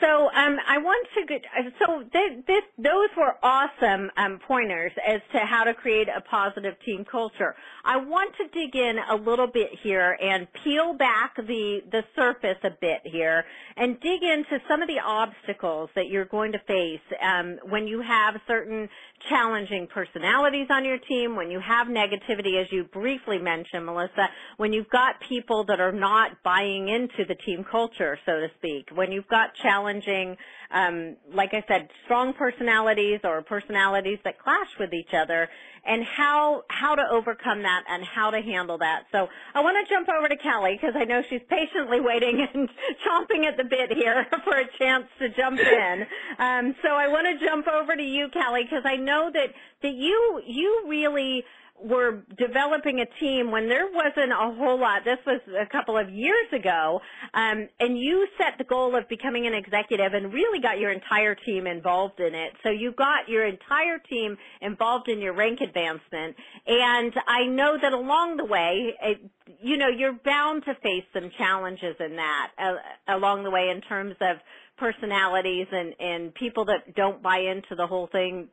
so 0.00 0.26
um, 0.26 0.58
I 0.68 0.78
want 0.78 1.08
to 1.14 1.26
get, 1.26 1.42
so 1.78 2.02
th- 2.02 2.44
this, 2.46 2.62
those 2.76 3.08
were 3.16 3.36
awesome 3.42 4.10
um, 4.16 4.38
pointers 4.46 4.92
as 5.06 5.20
to 5.32 5.38
how 5.38 5.64
to 5.64 5.74
create 5.74 6.08
a 6.08 6.20
positive 6.20 6.74
team 6.84 7.04
culture. 7.04 7.54
I 7.86 7.98
want 7.98 8.34
to 8.38 8.48
dig 8.48 8.74
in 8.74 8.96
a 8.98 9.14
little 9.14 9.46
bit 9.46 9.70
here 9.84 10.18
and 10.20 10.48
peel 10.64 10.94
back 10.94 11.36
the, 11.36 11.82
the 11.92 12.02
surface 12.16 12.58
a 12.64 12.70
bit 12.80 13.02
here 13.04 13.44
and 13.76 13.94
dig 14.00 14.24
into 14.24 14.58
some 14.68 14.82
of 14.82 14.88
the 14.88 14.98
obstacles 14.98 15.88
that 15.94 16.08
you're 16.08 16.24
going 16.24 16.50
to 16.50 16.58
face 16.66 17.06
um, 17.22 17.58
when 17.70 17.86
you 17.86 18.02
have 18.02 18.34
certain 18.48 18.88
challenging 19.28 19.86
personalities 19.86 20.66
on 20.68 20.84
your 20.84 20.98
team, 20.98 21.36
when 21.36 21.48
you 21.48 21.60
have 21.60 21.86
negativity, 21.86 22.60
as 22.60 22.66
you 22.72 22.82
briefly 22.92 23.38
mentioned, 23.38 23.86
Melissa, 23.86 24.30
when 24.56 24.72
you've 24.72 24.90
got 24.90 25.14
people 25.28 25.64
that 25.66 25.78
are 25.78 25.92
not 25.92 26.42
buying 26.42 26.88
into 26.88 27.24
the 27.28 27.36
team 27.36 27.64
culture, 27.70 28.18
so 28.26 28.32
to 28.32 28.48
speak, 28.58 28.88
when 28.96 29.12
you've 29.12 29.28
got 29.28 29.50
challenging, 29.62 30.36
um, 30.70 31.16
like 31.32 31.50
I 31.52 31.64
said, 31.68 31.88
strong 32.04 32.34
personalities 32.34 33.20
or 33.24 33.42
personalities 33.42 34.18
that 34.24 34.38
clash 34.38 34.68
with 34.78 34.92
each 34.92 35.14
other, 35.14 35.48
and 35.84 36.04
how 36.04 36.62
how 36.68 36.94
to 36.94 37.02
overcome 37.10 37.62
that 37.62 37.84
and 37.88 38.04
how 38.04 38.30
to 38.30 38.40
handle 38.40 38.78
that. 38.78 39.04
So 39.12 39.28
I 39.54 39.60
want 39.60 39.76
to 39.80 39.92
jump 39.92 40.08
over 40.08 40.28
to 40.28 40.36
Kelly 40.36 40.78
because 40.80 40.94
I 40.98 41.04
know 41.04 41.22
she's 41.28 41.44
patiently 41.48 42.00
waiting 42.00 42.46
and 42.54 42.68
chomping 43.06 43.46
at 43.46 43.56
the 43.56 43.64
bit 43.64 43.92
here 43.92 44.26
for 44.44 44.58
a 44.58 44.66
chance 44.78 45.06
to 45.20 45.28
jump 45.30 45.60
in. 45.60 46.06
Um, 46.38 46.74
so 46.82 46.90
I 46.90 47.08
want 47.08 47.26
to 47.30 47.44
jump 47.44 47.66
over 47.68 47.96
to 47.96 48.02
you, 48.02 48.28
Kelly, 48.32 48.64
because 48.64 48.84
I 48.84 48.96
know 48.96 49.30
that 49.32 49.54
that 49.82 49.94
you 49.94 50.42
you 50.46 50.84
really 50.88 51.44
were 51.82 52.22
developing 52.38 53.00
a 53.00 53.20
team 53.20 53.50
when 53.50 53.68
there 53.68 53.86
wasn't 53.92 54.32
a 54.32 54.54
whole 54.56 54.80
lot. 54.80 55.02
This 55.04 55.18
was 55.26 55.40
a 55.60 55.66
couple 55.66 55.98
of 55.98 56.10
years 56.10 56.46
ago, 56.52 57.00
um, 57.34 57.68
and 57.80 57.98
you 57.98 58.26
set 58.38 58.58
the 58.58 58.64
goal 58.64 58.96
of 58.96 59.08
becoming 59.08 59.46
an 59.46 59.54
executive 59.54 60.12
and 60.12 60.32
really 60.32 60.60
got 60.60 60.78
your 60.78 60.90
entire 60.90 61.34
team 61.34 61.66
involved 61.66 62.20
in 62.20 62.34
it. 62.34 62.52
So 62.62 62.70
you 62.70 62.92
got 62.92 63.28
your 63.28 63.46
entire 63.46 63.98
team 63.98 64.36
involved 64.60 65.08
in 65.08 65.20
your 65.20 65.34
rank 65.34 65.60
advancement, 65.60 66.36
and 66.66 67.12
I 67.26 67.46
know 67.46 67.76
that 67.80 67.92
along 67.92 68.36
the 68.38 68.44
way, 68.44 68.94
it, 69.02 69.18
you 69.62 69.76
know, 69.76 69.88
you're 69.88 70.18
bound 70.24 70.64
to 70.64 70.74
face 70.82 71.04
some 71.12 71.30
challenges 71.36 71.96
in 72.00 72.16
that 72.16 72.50
uh, 72.58 73.16
along 73.16 73.44
the 73.44 73.50
way 73.50 73.70
in 73.74 73.80
terms 73.82 74.16
of 74.20 74.38
personalities 74.78 75.66
and, 75.72 75.94
and 75.98 76.34
people 76.34 76.66
that 76.66 76.94
don't 76.94 77.22
buy 77.22 77.38
into 77.38 77.74
the 77.76 77.86
whole 77.86 78.08
thing 78.12 78.48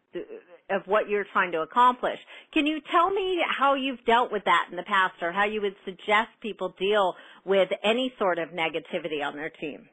of 0.73 0.87
what 0.87 1.07
you're 1.07 1.25
trying 1.31 1.51
to 1.51 1.61
accomplish. 1.61 2.19
Can 2.53 2.65
you 2.65 2.81
tell 2.91 3.09
me 3.09 3.39
how 3.59 3.75
you've 3.75 4.03
dealt 4.05 4.31
with 4.31 4.43
that 4.45 4.67
in 4.71 4.77
the 4.77 4.83
past 4.83 5.21
or 5.21 5.31
how 5.31 5.45
you 5.45 5.61
would 5.61 5.75
suggest 5.85 6.29
people 6.41 6.75
deal 6.79 7.15
with 7.45 7.69
any 7.83 8.13
sort 8.17 8.39
of 8.39 8.49
negativity 8.49 9.23
on 9.23 9.35
their 9.35 9.49
team? 9.49 9.89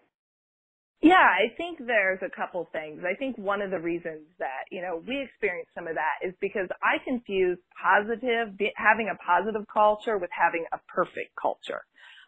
Yeah, 1.02 1.14
I 1.14 1.56
think 1.56 1.78
there's 1.86 2.20
a 2.20 2.28
couple 2.28 2.68
things. 2.72 3.00
I 3.08 3.16
think 3.16 3.38
one 3.38 3.62
of 3.62 3.70
the 3.70 3.80
reasons 3.80 4.28
that, 4.38 4.68
you 4.70 4.82
know, 4.82 5.00
we 5.06 5.22
experience 5.22 5.68
some 5.74 5.86
of 5.88 5.94
that 5.94 6.20
is 6.26 6.34
because 6.42 6.68
I 6.82 7.02
confuse 7.02 7.56
positive, 7.72 8.52
having 8.76 9.08
a 9.08 9.16
positive 9.24 9.64
culture 9.72 10.18
with 10.18 10.28
having 10.30 10.66
a 10.72 10.78
perfect 10.92 11.32
culture. 11.40 11.80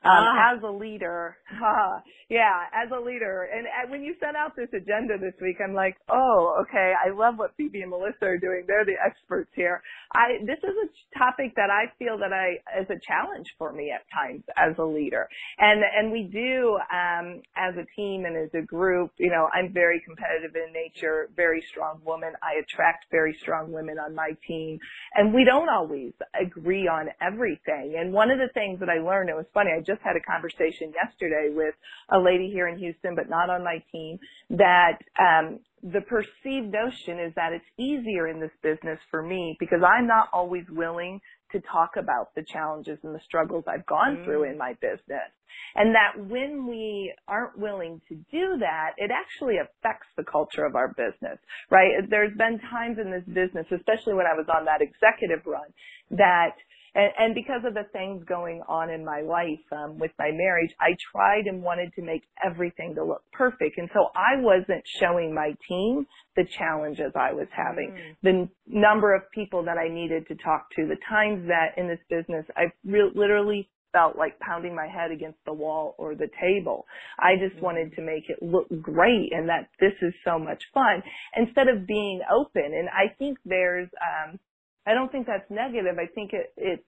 Um, 0.05 0.11
ah. 0.11 0.55
As 0.57 0.63
a 0.65 0.71
leader, 0.71 1.37
yeah, 2.29 2.67
as 2.75 2.91
a 2.91 2.99
leader, 2.99 3.49
and, 3.55 3.67
and 3.67 3.91
when 3.91 4.03
you 4.03 4.17
sent 4.19 4.37
out 4.37 4.57
this 4.57 4.69
agenda 4.75 5.17
this 5.17 5.35
week, 5.41 5.59
I'm 5.63 5.75
like, 5.75 5.97
oh, 6.09 6.63
okay, 6.63 6.93
I 6.99 7.11
love 7.11 7.39
what 7.39 7.53
Phoebe 7.57 7.83
and 7.83 7.91
Melissa 7.91 8.25
are 8.25 8.39
doing. 8.39 8.65
They're 8.67 8.85
the 8.85 8.97
experts 9.05 9.51
here. 9.55 9.81
I 10.13 10.39
this 10.45 10.59
is 10.59 10.75
a 10.75 11.19
topic 11.19 11.55
that 11.55 11.71
I 11.71 11.87
feel 11.99 12.19
that 12.19 12.33
I 12.33 12.59
is 12.81 12.91
a 12.91 12.99
challenge 13.07 13.47
for 13.59 13.73
me 13.73 13.93
at 13.93 14.03
times 14.13 14.43
as 14.57 14.75
a 14.79 14.85
leader, 14.85 15.29
and 15.59 15.83
and 15.97 16.11
we 16.11 16.25
do 16.25 16.79
um, 16.93 17.43
as 17.55 17.77
a 17.77 17.87
team 17.95 18.25
and 18.25 18.37
as 18.37 18.51
a 18.55 18.63
group. 18.63 19.13
You 19.19 19.31
know, 19.31 19.49
I'm 19.55 19.73
very 19.73 20.03
competitive 20.05 20.57
in 20.57 20.73
nature, 20.73 21.29
very 21.37 21.63
strong 21.71 22.01
woman. 22.05 22.33
I 22.43 22.59
attract 22.59 23.07
very 23.13 23.37
strong 23.41 23.71
women 23.71 23.99
on 23.99 24.17
my 24.17 24.31
team, 24.49 24.81
and 25.15 25.33
we 25.33 25.45
don't 25.45 25.69
always 25.69 26.13
agree 26.35 26.89
on 26.89 27.09
everything. 27.21 27.95
And 27.99 28.13
one 28.13 28.31
of 28.31 28.39
the 28.39 28.49
things 28.53 28.81
that 28.81 28.89
I 28.89 28.99
learned, 28.99 29.31
it 29.31 29.37
was 29.37 29.47
funny. 29.55 29.71
I 29.77 29.81
just 29.81 29.92
just 29.93 30.03
had 30.03 30.17
a 30.17 30.25
conversation 30.25 30.93
yesterday 30.97 31.53
with 31.53 31.75
a 32.11 32.19
lady 32.19 32.51
here 32.51 32.69
in 32.69 32.79
Houston, 32.79 33.15
but 33.15 33.29
not 33.29 33.51
on 33.51 33.63
my 33.63 33.83
team, 33.93 34.19
that 34.51 34.99
um, 35.21 35.61
the 35.83 36.01
perceived 36.01 36.73
notion 36.73 37.19
is 37.19 37.33
that 37.37 37.53
it's 37.53 37.67
easier 37.77 38.29
in 38.29 38.41
this 38.41 38.55
business 38.63 38.99
for 39.11 39.23
me 39.23 39.57
because 39.59 39.81
I'm 39.85 40.07
not 40.07 40.29
always 40.33 40.65
willing 40.71 41.21
to 41.53 41.61
talk 41.61 41.97
about 41.99 42.35
the 42.35 42.45
challenges 42.51 42.99
and 43.03 43.15
the 43.15 43.21
struggles 43.25 43.65
I've 43.69 43.87
gone 43.87 44.17
mm. 44.17 44.25
through 44.25 44.45
in 44.45 44.57
my 44.57 44.75
business. 44.81 45.29
And 45.75 45.95
that 45.95 46.17
when 46.17 46.67
we 46.67 47.13
aren't 47.29 47.59
willing 47.59 48.01
to 48.09 48.15
do 48.33 48.57
that, 48.61 48.93
it 48.97 49.11
actually 49.11 49.59
affects 49.59 50.09
the 50.17 50.25
culture 50.25 50.65
of 50.65 50.75
our 50.75 50.95
business, 50.97 51.39
right? 51.71 51.93
There's 52.09 52.35
been 52.39 52.59
times 52.71 52.97
in 52.99 53.11
this 53.11 53.27
business, 53.27 53.67
especially 53.71 54.15
when 54.15 54.25
I 54.25 54.33
was 54.33 54.47
on 54.49 54.65
that 54.65 54.81
executive 54.81 55.45
run, 55.45 55.69
that 56.13 56.57
and, 56.95 57.13
and 57.19 57.35
because 57.35 57.63
of 57.67 57.75
the 57.75 57.85
things 57.93 58.25
going 58.25 58.63
on 58.69 58.91
in 58.91 59.05
my 59.05 59.23
life 59.23 59.61
um, 59.73 59.99
with 59.99 60.11
my 60.19 60.31
marriage, 60.33 60.71
I 60.81 60.97
tried 61.13 61.47
and 61.47 61.63
wanted 61.63 61.93
to 61.95 62.03
make 62.03 62.23
everything 62.45 62.95
to 62.97 63.05
look 63.05 63.23
perfect. 63.33 63.79
And 63.79 63.89
so 63.95 64.09
I 64.15 64.41
wasn't 64.41 64.85
showing 65.01 65.35
my 65.35 65.55
team 65.69 66.07
the 66.37 66.45
challenges 66.59 67.13
I 67.15 67.33
was 67.33 67.49
having, 67.51 67.93
mm. 67.93 68.17
the 68.23 68.49
number 68.67 69.15
of 69.15 69.23
people 69.33 69.65
that 69.65 69.79
I 69.79 69.89
needed 69.89 70.27
to 70.29 70.35
talk 70.35 70.71
to, 70.77 70.87
the 70.87 70.99
times 71.09 71.49
that 71.49 71.79
in 71.79 71.89
this 71.89 72.01
business 72.09 72.47
I 72.57 72.73
re- 72.85 73.11
literally 73.15 73.69
felt 73.93 74.17
like 74.17 74.39
pounding 74.41 74.75
my 74.75 74.87
head 74.87 75.11
against 75.11 75.39
the 75.45 75.53
wall 75.53 75.95
or 75.99 76.15
the 76.15 76.29
table. 76.41 76.87
I 77.19 77.37
just 77.37 77.57
mm-hmm. 77.57 77.65
wanted 77.65 77.93
to 77.97 78.03
make 78.03 78.25
it 78.29 78.43
look 78.43 78.69
great 78.81 79.33
and 79.33 79.49
that 79.49 79.69
this 79.81 79.93
is 80.01 80.15
so 80.25 80.39
much 80.39 80.63
fun 80.73 81.03
instead 81.37 81.69
of 81.69 81.87
being 81.87 82.21
open. 82.33 82.65
And 82.65 82.89
I 82.89 83.15
think 83.19 83.39
there's, 83.45 83.89
um, 84.01 84.39
I 84.87 84.95
don't 84.95 85.11
think 85.11 85.27
that's 85.27 85.51
negative. 85.51 85.97
I 85.99 86.07
think 86.15 86.33
it, 86.33 86.53
it 86.57 86.85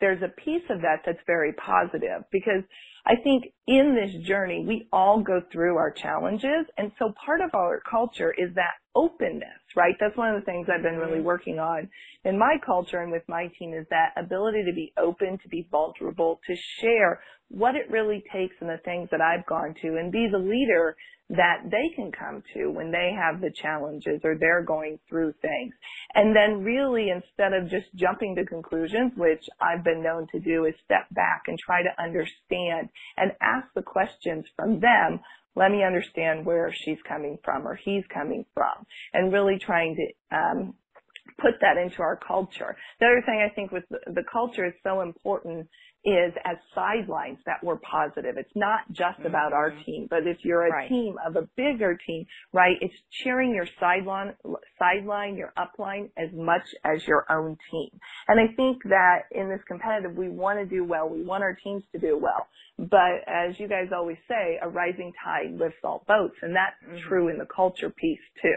there's 0.00 0.22
a 0.22 0.28
piece 0.28 0.62
of 0.68 0.82
that 0.82 1.00
that's 1.06 1.20
very 1.26 1.52
positive 1.54 2.24
because 2.30 2.62
I 3.06 3.14
think 3.16 3.44
in 3.66 3.94
this 3.94 4.26
journey 4.26 4.64
we 4.66 4.88
all 4.92 5.22
go 5.22 5.40
through 5.50 5.76
our 5.76 5.90
challenges 5.90 6.66
and 6.76 6.92
so 6.98 7.12
part 7.24 7.40
of 7.40 7.50
our 7.54 7.80
culture 7.90 8.34
is 8.36 8.54
that 8.56 8.74
openness, 8.94 9.60
right? 9.74 9.94
That's 9.98 10.16
one 10.16 10.34
of 10.34 10.40
the 10.40 10.44
things 10.44 10.68
I've 10.70 10.82
been 10.82 10.98
really 10.98 11.18
mm-hmm. 11.18 11.26
working 11.26 11.58
on 11.58 11.88
in 12.24 12.38
my 12.38 12.56
culture 12.64 13.00
and 13.00 13.10
with 13.10 13.22
my 13.28 13.48
team 13.58 13.72
is 13.72 13.86
that 13.90 14.12
ability 14.16 14.64
to 14.66 14.72
be 14.74 14.92
open, 14.98 15.38
to 15.42 15.48
be 15.48 15.66
vulnerable, 15.70 16.40
to 16.46 16.56
share 16.80 17.20
what 17.48 17.74
it 17.74 17.90
really 17.90 18.22
takes 18.32 18.56
and 18.60 18.68
the 18.68 18.80
things 18.84 19.08
that 19.12 19.20
I've 19.20 19.46
gone 19.46 19.74
to 19.82 19.96
and 19.96 20.12
be 20.12 20.28
the 20.30 20.38
leader 20.38 20.96
that 21.28 21.62
they 21.70 21.90
can 21.94 22.12
come 22.12 22.42
to 22.54 22.70
when 22.70 22.92
they 22.92 23.12
have 23.12 23.40
the 23.40 23.50
challenges 23.50 24.20
or 24.22 24.36
they're 24.38 24.62
going 24.62 24.98
through 25.08 25.34
things. 25.42 25.74
And 26.14 26.36
then 26.36 26.62
really 26.62 27.10
instead 27.10 27.52
of 27.52 27.68
just 27.68 27.86
jumping 27.94 28.36
to 28.36 28.44
conclusions, 28.44 29.12
which 29.16 29.44
I've 29.60 29.82
been 29.82 30.02
known 30.02 30.28
to 30.32 30.40
do, 30.40 30.66
is 30.66 30.74
step 30.84 31.06
back 31.10 31.42
and 31.48 31.58
try 31.58 31.82
to 31.82 32.02
understand 32.02 32.90
and 33.16 33.32
ask 33.40 33.66
the 33.74 33.82
questions 33.82 34.46
from 34.54 34.80
them. 34.80 35.20
Let 35.56 35.72
me 35.72 35.82
understand 35.82 36.46
where 36.46 36.72
she's 36.72 36.98
coming 37.08 37.38
from 37.42 37.66
or 37.66 37.74
he's 37.74 38.04
coming 38.12 38.44
from 38.54 38.86
and 39.12 39.32
really 39.32 39.58
trying 39.58 39.96
to 39.96 40.36
um, 40.36 40.74
put 41.40 41.54
that 41.60 41.76
into 41.76 42.02
our 42.02 42.16
culture. 42.16 42.76
The 43.00 43.06
other 43.06 43.22
thing 43.24 43.44
I 43.44 43.52
think 43.54 43.72
with 43.72 43.84
the, 43.90 43.98
the 44.12 44.24
culture 44.30 44.66
is 44.66 44.74
so 44.82 45.00
important 45.00 45.68
is 46.06 46.32
as 46.44 46.56
sidelines 46.72 47.38
that 47.46 47.56
we're 47.64 47.78
positive. 47.78 48.36
It's 48.38 48.54
not 48.54 48.80
just 48.92 49.18
mm-hmm. 49.18 49.26
about 49.26 49.52
our 49.52 49.72
team, 49.84 50.06
but 50.08 50.26
if 50.26 50.38
you're 50.44 50.66
a 50.66 50.70
right. 50.70 50.88
team 50.88 51.16
of 51.26 51.34
a 51.34 51.48
bigger 51.56 51.98
team, 52.06 52.26
right, 52.52 52.76
it's 52.80 52.94
cheering 53.10 53.52
your 53.52 53.66
sideline, 53.80 54.34
sideline, 54.78 55.36
your 55.36 55.52
upline 55.58 56.10
as 56.16 56.30
much 56.32 56.62
as 56.84 57.04
your 57.08 57.26
own 57.28 57.56
team. 57.72 57.90
And 58.28 58.40
I 58.40 58.54
think 58.54 58.84
that 58.84 59.22
in 59.32 59.48
this 59.48 59.60
competitive, 59.66 60.16
we 60.16 60.28
want 60.28 60.60
to 60.60 60.64
do 60.64 60.84
well. 60.84 61.08
We 61.08 61.22
want 61.22 61.42
our 61.42 61.56
teams 61.62 61.82
to 61.92 61.98
do 61.98 62.16
well. 62.16 62.46
But 62.78 63.26
as 63.26 63.58
you 63.58 63.66
guys 63.66 63.88
always 63.92 64.18
say, 64.28 64.58
a 64.62 64.68
rising 64.68 65.12
tide 65.24 65.58
lifts 65.58 65.78
all 65.82 66.04
boats. 66.06 66.36
And 66.40 66.54
that's 66.54 66.76
mm-hmm. 66.86 67.08
true 67.08 67.28
in 67.28 67.38
the 67.38 67.46
culture 67.46 67.90
piece 67.90 68.20
too. 68.40 68.56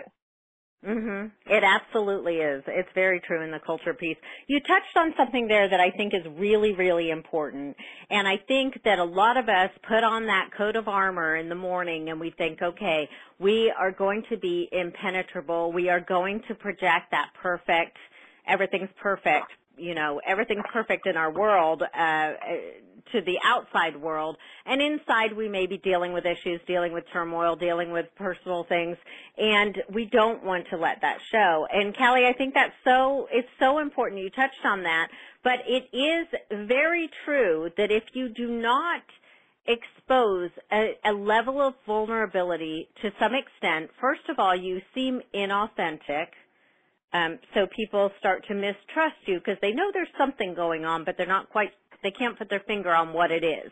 Mhm. 0.85 1.31
It 1.45 1.63
absolutely 1.63 2.37
is. 2.37 2.63
It's 2.67 2.91
very 2.93 3.19
true 3.19 3.41
in 3.41 3.51
the 3.51 3.59
culture 3.59 3.93
piece. 3.93 4.17
You 4.47 4.61
touched 4.61 4.95
on 4.95 5.13
something 5.17 5.47
there 5.47 5.67
that 5.67 5.79
I 5.79 5.91
think 5.91 6.13
is 6.13 6.25
really 6.37 6.73
really 6.73 7.09
important. 7.09 7.75
And 8.09 8.27
I 8.27 8.37
think 8.37 8.81
that 8.83 8.97
a 8.97 9.03
lot 9.03 9.35
of 9.35 9.49
us 9.49 9.71
put 9.83 10.05
on 10.05 10.25
that 10.27 10.51
coat 10.53 10.77
of 10.77 10.87
armor 10.87 11.35
in 11.35 11.49
the 11.49 11.55
morning 11.55 12.09
and 12.09 12.19
we 12.19 12.29
think, 12.29 12.61
"Okay, 12.61 13.09
we 13.39 13.71
are 13.71 13.91
going 13.91 14.23
to 14.29 14.37
be 14.37 14.69
impenetrable. 14.71 15.73
We 15.73 15.89
are 15.89 15.99
going 15.99 16.41
to 16.43 16.55
project 16.55 17.11
that 17.11 17.33
perfect 17.33 17.97
everything's 18.47 18.91
perfect 18.93 19.51
you 19.77 19.95
know, 19.95 20.19
everything's 20.27 20.65
perfect 20.73 21.07
in 21.07 21.15
our 21.15 21.31
world, 21.31 21.83
uh, 21.83 22.33
to 23.11 23.21
the 23.21 23.37
outside 23.45 23.95
world. 23.95 24.37
And 24.65 24.81
inside 24.81 25.35
we 25.35 25.49
may 25.49 25.67
be 25.67 25.77
dealing 25.77 26.13
with 26.13 26.25
issues, 26.25 26.61
dealing 26.67 26.93
with 26.93 27.03
turmoil, 27.11 27.55
dealing 27.55 27.91
with 27.91 28.05
personal 28.15 28.65
things, 28.67 28.97
and 29.37 29.77
we 29.93 30.05
don't 30.05 30.43
want 30.43 30.67
to 30.69 30.77
let 30.77 31.01
that 31.01 31.19
show. 31.31 31.67
And 31.71 31.95
Callie, 31.95 32.25
I 32.25 32.33
think 32.37 32.53
that's 32.53 32.73
so, 32.83 33.27
it's 33.31 33.49
so 33.59 33.79
important. 33.79 34.21
You 34.21 34.29
touched 34.29 34.65
on 34.65 34.83
that, 34.83 35.07
but 35.43 35.59
it 35.67 35.95
is 35.95 36.67
very 36.67 37.09
true 37.25 37.69
that 37.77 37.91
if 37.91 38.03
you 38.13 38.29
do 38.29 38.49
not 38.49 39.01
expose 39.67 40.49
a, 40.71 40.97
a 41.05 41.13
level 41.13 41.61
of 41.61 41.73
vulnerability 41.85 42.89
to 43.01 43.11
some 43.19 43.33
extent, 43.33 43.91
first 44.01 44.21
of 44.29 44.39
all, 44.39 44.55
you 44.55 44.81
seem 44.95 45.21
inauthentic. 45.33 46.27
Um, 47.11 47.39
so 47.53 47.67
people 47.75 48.11
start 48.19 48.45
to 48.47 48.53
mistrust 48.53 49.17
you 49.25 49.39
because 49.39 49.57
they 49.61 49.71
know 49.71 49.89
there's 49.91 50.07
something 50.17 50.53
going 50.53 50.85
on, 50.85 51.03
but 51.05 51.15
they're 51.17 51.25
not 51.27 51.49
quite 51.49 51.71
they 52.03 52.11
can't 52.11 52.37
put 52.37 52.49
their 52.49 52.63
finger 52.67 52.93
on 52.93 53.13
what 53.13 53.31
it 53.31 53.43
is. 53.43 53.71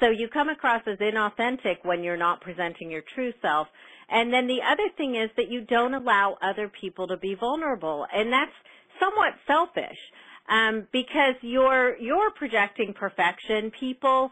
So 0.00 0.10
you 0.10 0.28
come 0.28 0.48
across 0.48 0.82
as 0.86 0.98
inauthentic 0.98 1.78
when 1.82 2.04
you're 2.04 2.16
not 2.16 2.40
presenting 2.40 2.90
your 2.90 3.02
true 3.14 3.32
self. 3.42 3.66
And 4.08 4.32
then 4.32 4.46
the 4.46 4.60
other 4.62 4.88
thing 4.96 5.16
is 5.16 5.30
that 5.36 5.50
you 5.50 5.62
don't 5.62 5.94
allow 5.94 6.36
other 6.40 6.68
people 6.68 7.08
to 7.08 7.16
be 7.16 7.34
vulnerable. 7.34 8.06
And 8.12 8.32
that's 8.32 8.52
somewhat 9.00 9.34
selfish 9.46 9.98
um, 10.48 10.86
because 10.92 11.34
you're, 11.42 11.96
you're 11.98 12.30
projecting 12.30 12.94
perfection. 12.94 13.72
People 13.78 14.30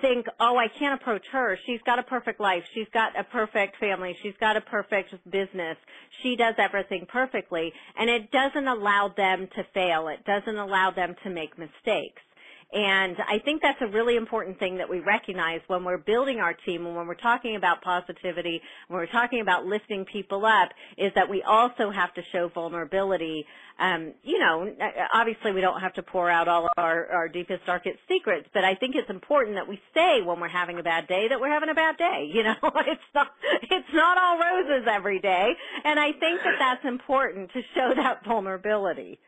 think, 0.00 0.26
oh, 0.40 0.56
I 0.56 0.68
can't 0.78 1.00
approach 1.00 1.24
her. 1.32 1.58
She's 1.66 1.80
got 1.84 1.98
a 1.98 2.02
perfect 2.02 2.40
life. 2.40 2.62
She's 2.74 2.86
got 2.92 3.18
a 3.18 3.24
perfect 3.24 3.76
family. 3.78 4.16
She's 4.22 4.36
got 4.38 4.56
a 4.56 4.60
perfect 4.60 5.14
business. 5.30 5.76
She 6.22 6.36
does 6.36 6.54
everything 6.58 7.06
perfectly. 7.10 7.72
And 7.98 8.08
it 8.08 8.30
doesn't 8.30 8.66
allow 8.66 9.12
them 9.14 9.48
to 9.56 9.62
fail. 9.74 10.08
It 10.08 10.24
doesn't 10.24 10.58
allow 10.58 10.90
them 10.94 11.14
to 11.24 11.30
make 11.30 11.58
mistakes. 11.58 12.22
And 12.70 13.16
I 13.26 13.38
think 13.42 13.62
that's 13.62 13.80
a 13.80 13.86
really 13.86 14.16
important 14.16 14.58
thing 14.58 14.76
that 14.76 14.90
we 14.90 15.00
recognize 15.00 15.60
when 15.68 15.84
we're 15.84 15.96
building 15.96 16.38
our 16.38 16.52
team 16.52 16.84
and 16.84 16.94
when 16.94 17.06
we're 17.06 17.14
talking 17.14 17.56
about 17.56 17.80
positivity, 17.80 18.60
when 18.88 19.00
we're 19.00 19.06
talking 19.06 19.40
about 19.40 19.64
lifting 19.64 20.04
people 20.04 20.44
up, 20.44 20.68
is 20.98 21.10
that 21.14 21.30
we 21.30 21.42
also 21.42 21.90
have 21.90 22.12
to 22.14 22.22
show 22.30 22.50
vulnerability. 22.52 23.46
Um, 23.78 24.12
you 24.22 24.38
know, 24.38 24.68
obviously 25.14 25.52
we 25.52 25.62
don't 25.62 25.80
have 25.80 25.94
to 25.94 26.02
pour 26.02 26.30
out 26.30 26.46
all 26.46 26.64
of 26.64 26.70
our, 26.76 27.06
our 27.06 27.28
deepest, 27.28 27.64
darkest 27.64 28.00
secrets, 28.06 28.46
but 28.52 28.64
I 28.64 28.74
think 28.74 28.96
it's 28.96 29.08
important 29.08 29.56
that 29.56 29.66
we 29.66 29.80
say 29.94 30.20
when 30.22 30.38
we're 30.38 30.48
having 30.48 30.78
a 30.78 30.82
bad 30.82 31.08
day 31.08 31.26
that 31.30 31.40
we're 31.40 31.52
having 31.52 31.70
a 31.70 31.74
bad 31.74 31.96
day. 31.96 32.30
You 32.38 32.44
know, 32.44 32.54
it's 32.62 33.02
not, 33.16 33.28
it's 33.62 33.92
not 33.92 34.16
all 34.16 34.38
roses 34.38 34.86
every 34.88 35.18
day. 35.18 35.54
And 35.84 35.98
I 35.98 36.12
think 36.12 36.40
that 36.44 36.54
that's 36.60 36.84
important 36.84 37.50
to 37.52 37.62
show 37.74 37.94
that 37.96 38.24
vulnerability. 38.24 39.18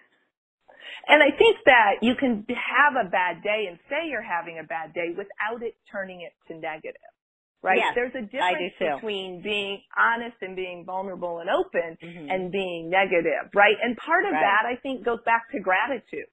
And 1.09 1.23
I 1.23 1.37
think 1.37 1.59
that 1.67 2.03
you 2.03 2.15
can 2.15 2.45
have 2.49 2.95
a 2.95 3.09
bad 3.09 3.43
day 3.43 3.67
and 3.69 3.79
say 3.89 4.09
you're 4.09 4.23
having 4.23 4.59
a 4.59 4.67
bad 4.67 4.95
day 4.95 5.11
without 5.17 5.63
it 5.63 5.77
turning 5.91 6.21
it 6.21 6.33
to 6.49 6.59
negative. 6.59 7.01
Right? 7.63 7.77
Yes, 7.77 7.93
There's 7.95 8.15
a 8.17 8.25
difference 8.25 8.73
between 8.79 9.43
being 9.43 9.83
honest 9.93 10.37
and 10.41 10.57
being 10.57 10.85
vulnerable 10.87 11.41
and 11.41 11.51
open 11.51 11.99
mm-hmm. 12.03 12.31
and 12.31 12.51
being 12.51 12.89
negative, 12.89 13.53
right? 13.55 13.77
And 13.83 13.99
part 13.99 14.25
of 14.25 14.33
right. 14.33 14.41
that 14.41 14.65
I 14.65 14.77
think 14.81 15.05
goes 15.05 15.21
back 15.27 15.51
to 15.53 15.61
gratitude. 15.61 16.33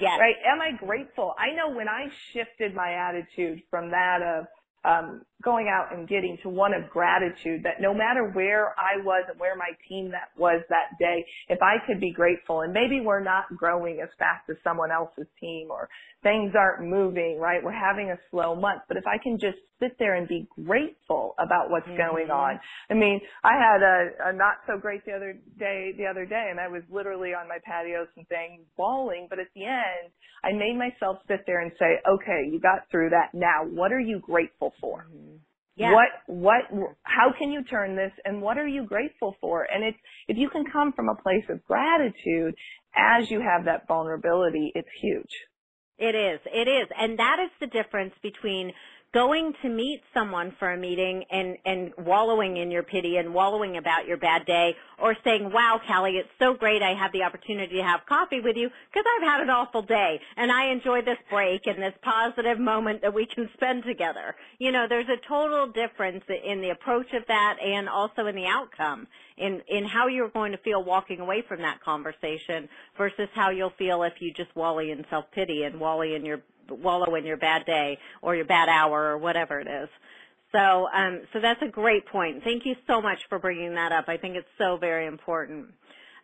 Yes. 0.00 0.18
Right? 0.18 0.36
Am 0.46 0.60
I 0.60 0.72
grateful? 0.72 1.34
I 1.38 1.54
know 1.54 1.74
when 1.74 1.88
I 1.88 2.08
shifted 2.32 2.74
my 2.74 2.92
attitude 2.92 3.62
from 3.70 3.90
that 3.90 4.20
of 4.22 4.46
um, 4.86 5.22
going 5.42 5.68
out 5.68 5.94
and 5.94 6.08
getting 6.08 6.38
to 6.42 6.48
one 6.48 6.72
of 6.72 6.88
gratitude 6.88 7.62
that 7.64 7.80
no 7.80 7.92
matter 7.92 8.30
where 8.32 8.68
I 8.78 9.02
was 9.02 9.24
and 9.28 9.38
where 9.38 9.56
my 9.56 9.70
team 9.88 10.10
that 10.12 10.30
was 10.38 10.62
that 10.70 10.96
day, 10.98 11.24
if 11.48 11.58
I 11.60 11.84
could 11.86 12.00
be 12.00 12.12
grateful 12.12 12.62
and 12.62 12.72
maybe 12.72 13.00
we're 13.00 13.22
not 13.22 13.44
growing 13.56 14.00
as 14.00 14.08
fast 14.18 14.48
as 14.48 14.56
someone 14.64 14.90
else's 14.90 15.26
team 15.40 15.68
or 15.70 15.88
things 16.22 16.52
aren't 16.56 16.88
moving, 16.88 17.38
right? 17.38 17.62
We're 17.62 17.72
having 17.72 18.10
a 18.10 18.18
slow 18.30 18.54
month, 18.54 18.82
but 18.88 18.96
if 18.96 19.06
I 19.06 19.18
can 19.18 19.38
just 19.38 19.58
sit 19.80 19.96
there 19.98 20.14
and 20.14 20.26
be 20.26 20.48
grateful 20.64 21.34
about 21.38 21.70
what's 21.70 21.86
mm-hmm. 21.86 21.96
going 21.96 22.30
on. 22.30 22.58
I 22.90 22.94
mean, 22.94 23.20
I 23.44 23.52
had 23.52 23.82
a, 23.82 24.30
a 24.30 24.32
not 24.32 24.56
so 24.66 24.78
great 24.78 25.04
the 25.04 25.12
other 25.12 25.38
day, 25.58 25.92
the 25.96 26.06
other 26.06 26.24
day, 26.24 26.48
and 26.50 26.58
I 26.58 26.68
was 26.68 26.82
literally 26.90 27.34
on 27.34 27.48
my 27.48 27.58
patio 27.64 28.06
some 28.14 28.24
things 28.24 28.62
bawling, 28.76 29.26
but 29.28 29.38
at 29.38 29.48
the 29.54 29.64
end, 29.64 30.12
I 30.44 30.52
made 30.52 30.76
myself 30.78 31.18
sit 31.28 31.44
there 31.46 31.60
and 31.60 31.72
say, 31.78 31.98
okay, 32.08 32.48
you 32.50 32.60
got 32.60 32.88
through 32.90 33.10
that. 33.10 33.34
Now, 33.34 33.64
what 33.64 33.92
are 33.92 34.00
you 34.00 34.20
grateful 34.20 34.72
for? 34.80 35.06
Mm-hmm. 35.10 35.36
Yeah. 35.76 35.92
What, 35.92 36.08
what, 36.26 36.62
how 37.02 37.32
can 37.38 37.52
you 37.52 37.62
turn 37.62 37.96
this 37.96 38.12
and 38.24 38.40
what 38.40 38.56
are 38.56 38.66
you 38.66 38.86
grateful 38.86 39.36
for? 39.42 39.66
And 39.70 39.84
it's, 39.84 39.98
if 40.26 40.38
you 40.38 40.48
can 40.48 40.64
come 40.64 40.92
from 40.94 41.10
a 41.10 41.22
place 41.22 41.44
of 41.50 41.62
gratitude 41.64 42.54
as 42.94 43.30
you 43.30 43.42
have 43.42 43.66
that 43.66 43.86
vulnerability, 43.86 44.72
it's 44.74 44.88
huge. 45.02 45.28
It 45.98 46.14
is. 46.14 46.40
It 46.46 46.68
is. 46.68 46.88
And 46.98 47.18
that 47.18 47.36
is 47.44 47.50
the 47.60 47.66
difference 47.66 48.14
between 48.22 48.72
going 49.16 49.54
to 49.62 49.70
meet 49.70 50.02
someone 50.12 50.54
for 50.58 50.74
a 50.74 50.76
meeting 50.76 51.24
and, 51.30 51.56
and 51.64 51.90
wallowing 51.96 52.58
in 52.58 52.70
your 52.70 52.82
pity 52.82 53.16
and 53.16 53.32
wallowing 53.32 53.78
about 53.78 54.06
your 54.06 54.18
bad 54.18 54.44
day 54.44 54.76
or 54.98 55.16
saying, 55.24 55.50
wow, 55.50 55.80
Callie, 55.88 56.18
it's 56.18 56.28
so 56.38 56.52
great 56.52 56.82
I 56.82 56.92
have 56.92 57.12
the 57.12 57.22
opportunity 57.22 57.76
to 57.76 57.82
have 57.82 58.00
coffee 58.06 58.42
with 58.42 58.56
you 58.56 58.68
because 58.68 59.06
I've 59.16 59.26
had 59.26 59.40
an 59.40 59.48
awful 59.48 59.80
day 59.80 60.20
and 60.36 60.52
I 60.52 60.66
enjoy 60.66 61.00
this 61.00 61.16
break 61.30 61.62
and 61.64 61.82
this 61.82 61.94
positive 62.02 62.60
moment 62.60 63.00
that 63.00 63.14
we 63.14 63.24
can 63.24 63.48
spend 63.54 63.84
together. 63.84 64.36
You 64.58 64.70
know, 64.70 64.84
there's 64.86 65.08
a 65.08 65.26
total 65.26 65.66
difference 65.66 66.24
in 66.28 66.60
the 66.60 66.68
approach 66.68 67.14
of 67.14 67.22
that 67.26 67.56
and 67.64 67.88
also 67.88 68.26
in 68.26 68.36
the 68.36 68.44
outcome 68.44 69.06
in, 69.36 69.60
in 69.68 69.84
how 69.84 70.06
you're 70.06 70.30
going 70.30 70.52
to 70.52 70.58
feel 70.58 70.82
walking 70.82 71.20
away 71.20 71.42
from 71.46 71.60
that 71.60 71.82
conversation 71.82 72.68
versus 72.96 73.28
how 73.34 73.50
you'll 73.50 73.72
feel 73.78 74.02
if 74.02 74.14
you 74.20 74.32
just 74.32 74.54
wally 74.56 74.90
in 74.90 75.04
self-pity 75.10 75.64
and 75.64 75.78
wally 75.78 76.14
in 76.14 76.24
your 76.24 76.40
wallow 76.68 77.14
in 77.14 77.24
your 77.24 77.36
bad 77.36 77.64
day 77.64 77.98
or 78.22 78.34
your 78.34 78.44
bad 78.44 78.68
hour 78.68 79.04
or 79.04 79.18
whatever 79.18 79.60
it 79.60 79.68
is. 79.68 79.88
So, 80.52 80.88
um, 80.94 81.22
so 81.32 81.40
that's 81.40 81.60
a 81.62 81.68
great 81.68 82.06
point. 82.06 82.42
Thank 82.42 82.64
you 82.64 82.74
so 82.86 83.00
much 83.00 83.18
for 83.28 83.38
bringing 83.38 83.74
that 83.74 83.92
up. 83.92 84.06
I 84.08 84.16
think 84.16 84.36
it's 84.36 84.48
so 84.58 84.76
very 84.76 85.06
important. 85.06 85.66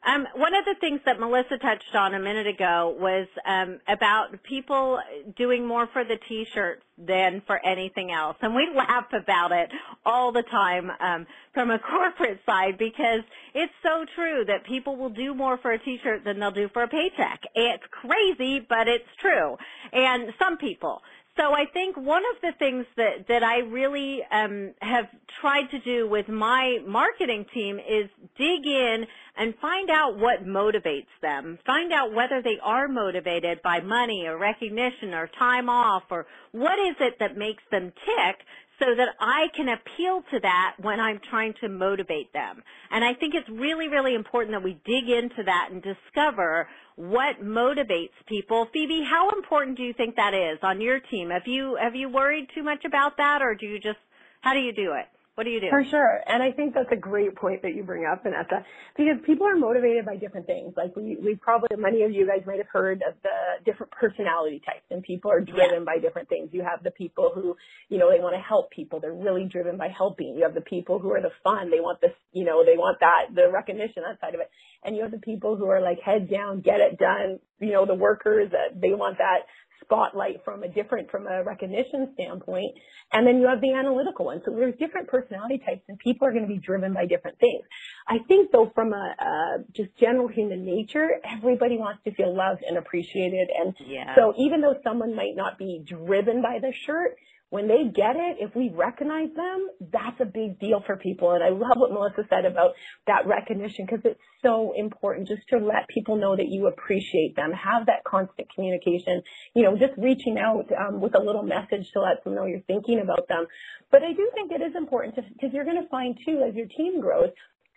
Um, 0.05 0.27
one 0.35 0.53
of 0.55 0.65
the 0.65 0.75
things 0.81 1.01
that 1.07 1.21
Melissa 1.21 1.59
touched 1.59 1.95
on 1.95 2.15
a 2.15 2.19
minute 2.19 2.49
ago 2.49 2.97
was 2.99 3.29
um, 3.47 3.79
about 3.87 4.43
people 4.43 4.99
doing 5.37 5.67
more 5.67 5.89
for 5.93 6.03
the 6.03 6.17
T-shirts 6.29 6.83
than 6.99 7.43
for 7.47 7.65
anything 7.65 8.11
else, 8.11 8.37
and 8.43 8.55
we 8.55 8.69
laugh 8.77 9.07
about 9.13 9.53
it 9.53 9.71
all 10.05 10.33
the 10.33 10.43
time 10.43 10.91
um, 11.01 11.27
from 11.55 11.71
a 11.71 11.79
corporate 11.91 12.41
side 12.45 12.79
because 12.79 13.23
it's 13.55 13.73
so 13.83 14.05
true 14.17 14.45
that 14.47 14.67
people 14.67 14.97
will 14.97 15.11
do 15.11 15.35
more 15.35 15.57
for 15.59 15.71
a 15.71 15.79
T-shirt 15.79 16.25
than 16.25 16.41
they'll 16.41 16.51
do 16.51 16.69
for 16.73 16.83
a 16.83 16.89
paycheck. 16.89 17.41
It's 17.55 17.85
crazy, 17.91 18.65
but 18.69 18.89
it's 18.89 19.09
true, 19.21 19.57
and 19.93 20.33
some 20.39 20.57
people. 20.59 21.01
So 21.37 21.55
I 21.55 21.65
think 21.73 21.97
one 21.97 22.23
of 22.35 22.43
the 22.43 22.53
things 22.59 22.85
that, 22.97 23.27
that 23.29 23.43
I 23.43 23.61
really 23.61 24.21
um, 24.31 24.75
have 24.81 25.07
tried 25.41 25.71
to 25.71 25.79
do 25.81 26.07
with 26.09 26.29
my 26.29 26.79
marketing 26.87 27.47
team 27.55 27.79
is 27.79 28.11
dig 28.37 28.67
in 28.67 29.07
and 29.39 29.55
find 29.61 29.89
out 29.89 30.19
what 30.19 30.45
motivates 30.45 31.13
them. 31.23 31.59
Find 31.65 31.91
out 31.91 32.13
whether 32.13 32.43
they 32.43 32.59
are 32.63 32.87
motivated 32.87 33.63
by 33.63 33.81
money 33.81 34.27
or 34.27 34.37
recognition 34.37 35.15
or 35.15 35.27
time 35.39 35.71
off 35.71 36.03
or 36.11 36.27
what 36.53 36.79
is 36.79 36.97
it 37.01 37.15
that 37.19 37.39
makes 37.39 37.63
them 37.71 37.93
tick 38.05 38.47
so 38.79 38.95
that 38.97 39.15
I 39.21 39.47
can 39.57 39.69
appeal 39.69 40.23
to 40.33 40.41
that 40.41 40.75
when 40.81 40.99
I'm 40.99 41.21
trying 41.31 41.55
to 41.61 41.69
motivate 41.69 42.33
them. 42.33 42.63
And 42.91 43.05
I 43.05 43.15
think 43.15 43.35
it's 43.35 43.49
really, 43.49 43.89
really 43.89 44.15
important 44.15 44.55
that 44.55 44.63
we 44.63 44.81
dig 44.85 45.09
into 45.09 45.45
that 45.45 45.69
and 45.71 45.83
discover 45.83 46.69
what 46.97 47.43
motivates 47.43 48.17
people. 48.27 48.67
Phoebe, 48.73 49.05
how 49.09 49.31
important 49.31 49.77
do 49.77 49.83
you 49.83 49.93
think 49.93 50.17
that 50.17 50.35
is 50.35 50.59
on 50.63 50.81
your 50.81 51.01
team? 51.01 51.31
Have 51.31 51.47
you 51.47 51.77
have 51.81 51.95
you 51.95 52.09
worried 52.09 52.49
too 52.55 52.63
much 52.63 52.85
about 52.85 53.17
that 53.17 53.41
or 53.43 53.55
do 53.55 53.67
you 53.67 53.79
just 53.79 53.99
how 54.41 54.53
do 54.53 54.61
you 54.61 54.73
do 54.73 54.93
it? 54.95 55.07
What 55.35 55.45
do 55.45 55.51
you 55.51 55.63
do? 55.63 55.71
For 55.71 55.83
sure. 55.83 56.21
And 56.27 56.43
I 56.43 56.53
think 56.53 56.75
that's 56.75 56.93
a 56.93 56.97
great 56.97 57.35
point 57.37 57.63
that 57.63 57.75
you 57.75 57.83
bring 57.85 58.05
up, 58.05 58.23
Vanessa, 58.23 58.67
because 58.97 59.17
people 59.25 59.47
are 59.47 59.57
motivated 59.57 60.05
by 60.05 60.17
different 60.17 60.47
things. 60.47 60.75
Like 60.77 60.95
we, 60.95 61.17
we 61.17 61.37
probably, 61.37 61.69
many 61.79 62.03
of 62.03 62.13
you 62.13 62.27
guys 62.27 62.43
might 62.47 62.59
have 62.59 62.69
heard 62.71 63.03
of 63.09 63.15
the 63.23 63.65
different 63.65 63.93
personality 63.93 64.61
types 64.65 64.85
and 64.91 65.03
people 65.03 65.31
are 65.31 65.41
driven 65.41 65.81
yeah. 65.81 65.85
by 65.87 65.99
different 65.99 66.29
things. 66.29 66.51
You 66.53 66.63
have 66.63 66.83
the 66.83 66.91
people 66.91 67.33
who, 67.35 67.57
you 67.89 67.97
know, 67.97 68.11
they 68.11 68.21
want 68.21 68.35
to 68.35 68.43
help 68.43 68.71
people. 68.71 69.01
They're 69.01 69.15
really 69.15 69.47
driven 69.47 69.79
by 69.79 69.89
helping. 69.89 70.37
You 70.37 70.43
have 70.43 70.55
the 70.55 70.61
people 70.61 70.99
who 70.99 71.11
are 71.13 71.23
the 71.23 71.33
fun. 71.43 71.71
They 71.71 71.81
want 71.81 72.03
this, 72.03 72.13
you 72.33 72.45
know, 72.45 72.63
they 72.63 72.77
want 72.77 73.01
that, 73.01 73.35
the 73.35 73.51
recognition, 73.51 74.03
that 74.03 74.21
side 74.21 74.35
of 74.35 74.41
it. 74.41 74.51
And 74.85 74.95
you 74.95 75.03
have 75.03 75.13
the 75.13 75.19
people 75.19 75.57
who 75.57 75.67
are 75.71 75.81
like 75.81 76.01
head 76.01 76.29
down, 76.29 76.61
get 76.61 76.81
it 76.81 76.99
done. 76.99 77.39
You 77.59 77.73
know, 77.73 77.87
the 77.87 77.95
workers 77.95 78.51
that 78.51 78.79
they 78.79 78.93
want 78.93 79.19
that 79.19 79.47
spotlight 79.83 80.45
from 80.45 80.63
a 80.63 80.69
different, 80.69 81.11
from 81.11 81.27
a 81.27 81.43
recognition 81.43 82.11
standpoint. 82.15 82.75
And 83.13 83.27
then 83.27 83.39
you 83.41 83.49
have 83.49 83.61
the 83.61 83.73
analytical 83.73 84.27
one. 84.27 84.43
So 84.45 84.53
there's 84.53 84.75
different 84.79 85.09
personality 85.09 85.59
types 85.59 85.83
and 85.89 85.99
people 85.99 86.27
are 86.27 86.33
going 86.33 86.47
to 86.47 86.49
be 86.49 86.59
driven 86.59 86.93
by 86.93 87.07
different 87.07 87.39
things. 87.39 87.65
I 88.09 88.19
think 88.29 88.51
though 88.53 88.71
from 88.75 88.93
a, 88.93 89.15
uh, 89.19 89.63
just 89.73 89.97
general 89.99 90.29
human 90.29 90.65
nature, 90.65 91.21
everybody 91.25 91.77
wants 91.77 92.03
to 92.05 92.15
feel 92.15 92.35
loved 92.35 92.63
and 92.67 92.79
appreciated. 92.79 93.49
And 93.57 93.75
yeah. 93.87 94.15
so 94.15 94.35
even 94.39 94.61
though 94.61 94.77
someone 94.83 95.15
might 95.15 95.37
not 95.37 95.59
be 95.59 95.83
driven 95.85 96.43
by 96.43 96.59
the 96.61 96.73
shirt, 96.87 97.17
when 97.53 97.69
they 97.69 97.85
get 97.85 98.17
it, 98.17 98.39
if 98.41 98.57
we 98.57 98.71
recognize 98.75 99.29
them, 99.37 99.69
that's 99.93 100.19
a 100.21 100.25
big 100.25 100.59
deal 100.59 100.83
for 100.87 100.97
people. 100.97 101.33
And 101.33 101.45
I 101.45 101.51
love 101.51 101.77
what 101.77 101.93
Melissa 101.93 102.25
said 102.31 102.47
about 102.47 102.73
that 103.07 103.27
recognition 103.27 103.85
because 103.85 104.01
it's 104.07 104.21
so 104.43 104.73
important 104.75 105.29
just 105.29 105.47
to 105.51 105.59
let 105.59 105.87
people 105.89 106.17
know 106.17 106.35
that 106.35 106.49
you 106.49 106.67
appreciate 106.67 107.37
them, 107.37 107.53
have 107.53 107.85
that 107.93 108.05
constant 108.05 108.49
communication, 108.55 109.21
you 109.55 109.65
know, 109.65 109.77
just 109.77 109.93
reaching 109.99 110.39
out 110.39 110.65
um, 110.73 111.03
with 111.03 111.15
a 111.15 111.21
little 111.21 111.43
message 111.43 111.91
to 111.93 112.01
let 112.01 112.25
them 112.25 112.35
know 112.35 112.47
you're 112.47 112.65
thinking 112.67 113.01
about 113.01 113.29
them. 113.29 113.45
But 113.91 114.03
I 114.03 114.15
do 114.15 114.31
think 114.33 114.51
it 114.51 114.63
is 114.63 114.75
important 114.75 115.15
because 115.15 115.53
you're 115.53 115.67
going 115.67 115.83
to 115.83 115.89
find 115.91 116.17
too, 116.27 116.43
as 116.49 116.55
your 116.55 116.69
team 116.69 117.03
grows, 117.03 117.29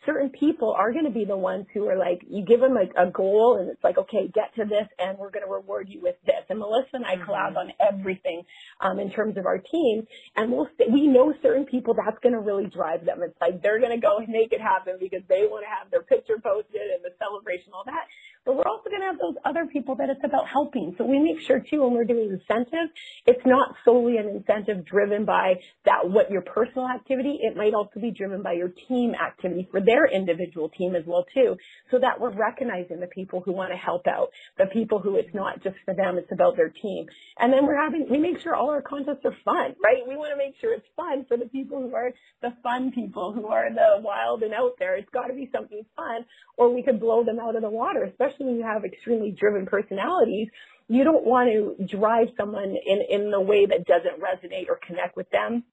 certain 0.06 0.30
people 0.30 0.74
are 0.78 0.92
going 0.92 1.06
to 1.06 1.12
be 1.12 1.26
the 1.26 1.38
ones 1.38 1.66
who 1.74 1.88
are 1.88 1.98
like, 1.98 2.22
you 2.30 2.44
give 2.44 2.60
them 2.60 2.78
a, 2.78 3.08
a 3.08 3.12
goal 3.12 3.58
and 3.60 3.70
it's 3.70 3.84
like, 3.84 3.98
okay, 3.98 4.30
get 4.34 4.54
to 4.56 4.66
this 4.66 4.88
and 5.00 5.18
we're 5.18 5.32
going 5.32 5.46
to 5.46 5.52
reward 5.52 5.88
you 5.90 6.02
with 6.02 6.16
this. 6.26 6.44
And 6.50 6.60
Melissa 6.60 6.90
and 6.94 7.06
I 7.06 7.16
mm-hmm. 7.16 7.30
collab 7.30 7.58
on 7.58 7.72
everything 7.80 8.44
um, 8.80 9.00
in 9.00 9.12
terms 9.12 9.38
of 9.38 9.46
our 9.46 9.58
team. 9.58 10.08
And 10.36 10.52
we'll 10.52 10.70
we 10.92 11.08
know 11.08 11.34
certain 11.42 11.66
people 11.66 11.94
that's 11.94 12.20
going 12.22 12.34
to 12.34 12.40
really 12.40 12.68
drive 12.68 13.06
them. 13.06 13.22
It's 13.24 13.40
like 13.42 13.62
they're 13.62 13.80
going 13.80 13.96
to 13.96 14.02
go 14.02 14.18
and 14.18 14.30
make 14.30 14.54
it 14.54 14.62
happen 14.62 14.98
because 15.00 15.22
they 15.28 15.48
want 15.50 15.66
to 15.66 15.70
have 15.70 15.92
their 15.92 16.04
picture 16.04 16.38
posted 16.42 16.82
and 16.82 17.04
the 17.04 17.12
celebration, 17.20 17.74
all 17.74 17.84
that. 17.86 18.08
But 18.46 18.58
we're 18.58 18.68
also 18.68 18.90
going 18.90 19.02
to 19.02 19.08
have 19.08 19.20
those 19.20 19.36
other 19.44 19.66
people 19.66 19.96
that 19.96 20.10
it's 20.10 20.24
about 20.24 20.48
helping. 20.48 20.96
So 20.98 21.06
we 21.06 21.20
make 21.20 21.42
sure 21.42 21.60
too 21.60 21.82
when 21.84 21.94
we're 21.94 22.06
doing 22.06 22.30
incentive, 22.30 22.90
it's 23.26 23.46
not 23.46 23.76
solely 23.84 24.18
an 24.18 24.30
incentive 24.30 24.86
driven 24.86 25.26
by 25.26 25.56
that 25.86 26.10
what 26.10 26.30
your 26.30 26.42
personal 26.42 26.88
activity. 26.88 27.40
It 27.42 27.58
might 27.58 27.74
also 27.74 28.00
be 28.00 28.12
driven 28.12 28.44
by 28.44 28.54
your 28.54 28.70
team 28.88 29.16
activity 29.16 29.68
for 29.72 29.82
their 29.82 30.06
individual 30.06 30.70
team 30.70 30.96
as 30.96 31.04
well 31.08 31.26
too. 31.34 31.58
So 31.90 32.00
that 32.00 32.20
we're 32.20 32.36
recognizing 32.36 33.00
the 33.00 33.08
people 33.08 33.42
who 33.44 33.52
want 33.52 33.72
to 33.72 33.78
help 33.78 34.06
out, 34.08 34.30
the 34.58 34.68
people 34.68 35.00
who 35.00 35.16
it's 35.18 35.34
not 35.34 35.64
just 35.64 35.78
for 35.84 35.96
them, 35.96 36.18
it's 36.18 36.32
about 36.32 36.56
their 36.56 36.70
team. 36.70 37.06
And 37.40 37.52
then 37.52 37.66
we're 37.66 37.82
having 37.82 38.08
we 38.10 38.20
make 38.20 38.40
sure 38.42 38.56
all 38.56 38.70
our 38.70 38.82
contests 38.82 39.26
are 39.26 39.36
fun, 39.44 39.76
right? 39.84 40.04
We 40.08 40.18
want 40.18 40.32
to 40.34 40.38
make 40.38 40.56
sure 40.62 40.74
it's 40.74 40.88
fun 40.96 41.26
for 41.28 41.38
the 41.38 41.48
people 41.48 41.82
who 41.82 41.96
are 41.96 42.12
the 42.42 42.54
fun 42.62 42.92
people 42.92 43.34
who 43.34 43.48
are 43.48 43.74
the 43.74 44.02
wild 44.02 44.44
and 44.44 44.54
out 44.54 44.74
there. 44.78 44.96
It's 44.96 45.10
got 45.10 45.28
to 45.28 45.34
be 45.34 45.50
something 45.52 45.84
fun 45.96 46.26
or 46.58 46.74
we 46.74 46.84
could 46.84 47.00
blow 47.00 47.24
them 47.24 47.40
out 47.40 47.56
of 47.56 47.62
the 47.62 47.70
water, 47.70 48.04
especially 48.04 48.35
especially 48.36 48.54
when 48.54 48.60
you 48.60 48.66
have 48.66 48.86
extremely 48.86 49.32
driven 49.32 49.66
personalities, 49.66 50.48
you 50.88 51.04
don't 51.04 51.26
want 51.26 51.50
to 51.50 51.76
drive 51.86 52.30
someone 52.38 52.76
in, 52.86 53.02
in 53.10 53.32
the 53.32 53.42
way 53.42 53.66
that 53.66 53.86
doesn't 53.86 54.22
resonate 54.22 54.68
or 54.70 54.80
connect 54.86 55.16
with 55.16 55.30
them. 55.32 55.64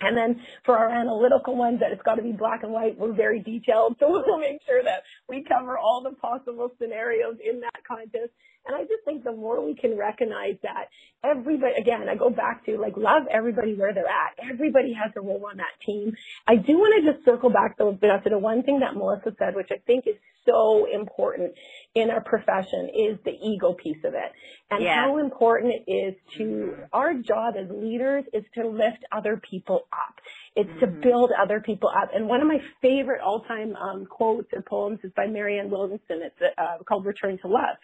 And 0.00 0.16
then 0.16 0.42
for 0.64 0.76
our 0.76 0.90
analytical 0.90 1.56
ones 1.56 1.80
that 1.80 1.92
it's 1.92 2.02
got 2.02 2.16
to 2.16 2.22
be 2.22 2.32
black 2.32 2.62
and 2.62 2.72
white, 2.72 2.98
we're 2.98 3.14
very 3.14 3.40
detailed. 3.40 3.96
So 4.00 4.10
we'll 4.10 4.38
make 4.38 4.60
sure 4.66 4.82
that 4.82 5.04
we 5.28 5.42
cover 5.42 5.78
all 5.78 6.02
the 6.02 6.16
possible 6.16 6.70
scenarios 6.80 7.36
in 7.42 7.60
that 7.60 7.80
contest 7.86 8.30
and 8.66 8.76
I 8.76 8.82
just 8.82 9.04
think 9.04 9.24
the 9.24 9.32
more 9.32 9.64
we 9.64 9.74
can 9.74 9.96
recognize 9.96 10.56
that 10.62 10.86
everybody, 11.24 11.74
again, 11.80 12.08
I 12.08 12.14
go 12.14 12.30
back 12.30 12.64
to 12.66 12.78
like 12.78 12.96
love 12.96 13.24
everybody 13.30 13.74
where 13.74 13.94
they're 13.94 14.06
at. 14.06 14.50
Everybody 14.50 14.92
has 14.92 15.12
a 15.16 15.20
role 15.20 15.46
on 15.50 15.58
that 15.58 15.74
team. 15.84 16.12
I 16.46 16.56
do 16.56 16.74
want 16.74 17.04
to 17.04 17.12
just 17.12 17.24
circle 17.24 17.50
back 17.50 17.78
though, 17.78 17.92
to 17.92 18.30
the 18.30 18.38
one 18.38 18.62
thing 18.62 18.80
that 18.80 18.94
Melissa 18.94 19.34
said, 19.38 19.54
which 19.54 19.68
I 19.70 19.78
think 19.86 20.06
is 20.06 20.16
so 20.46 20.86
important 20.92 21.52
in 21.94 22.10
our 22.10 22.22
profession 22.22 22.88
is 22.94 23.18
the 23.24 23.32
ego 23.32 23.74
piece 23.74 23.98
of 24.04 24.14
it 24.14 24.32
and 24.70 24.82
yeah. 24.82 24.94
how 24.94 25.18
important 25.18 25.74
it 25.86 25.90
is 25.90 26.14
to 26.38 26.76
our 26.92 27.14
job 27.14 27.54
as 27.58 27.66
leaders 27.70 28.24
is 28.32 28.44
to 28.54 28.66
lift 28.66 29.04
other 29.12 29.40
people 29.48 29.86
up. 29.92 30.14
It's 30.54 30.70
mm-hmm. 30.70 30.80
to 30.80 30.86
build 30.86 31.30
other 31.40 31.60
people 31.60 31.90
up. 31.90 32.10
And 32.14 32.28
one 32.28 32.40
of 32.40 32.48
my 32.48 32.60
favorite 32.80 33.20
all-time 33.20 33.74
um, 33.76 34.06
quotes 34.06 34.48
or 34.52 34.62
poems 34.62 35.00
is 35.02 35.10
by 35.16 35.26
Marianne 35.26 35.70
Williamson. 35.70 36.22
It's 36.22 36.54
uh, 36.56 36.82
called 36.84 37.04
Return 37.04 37.38
to 37.42 37.48
Love. 37.48 37.76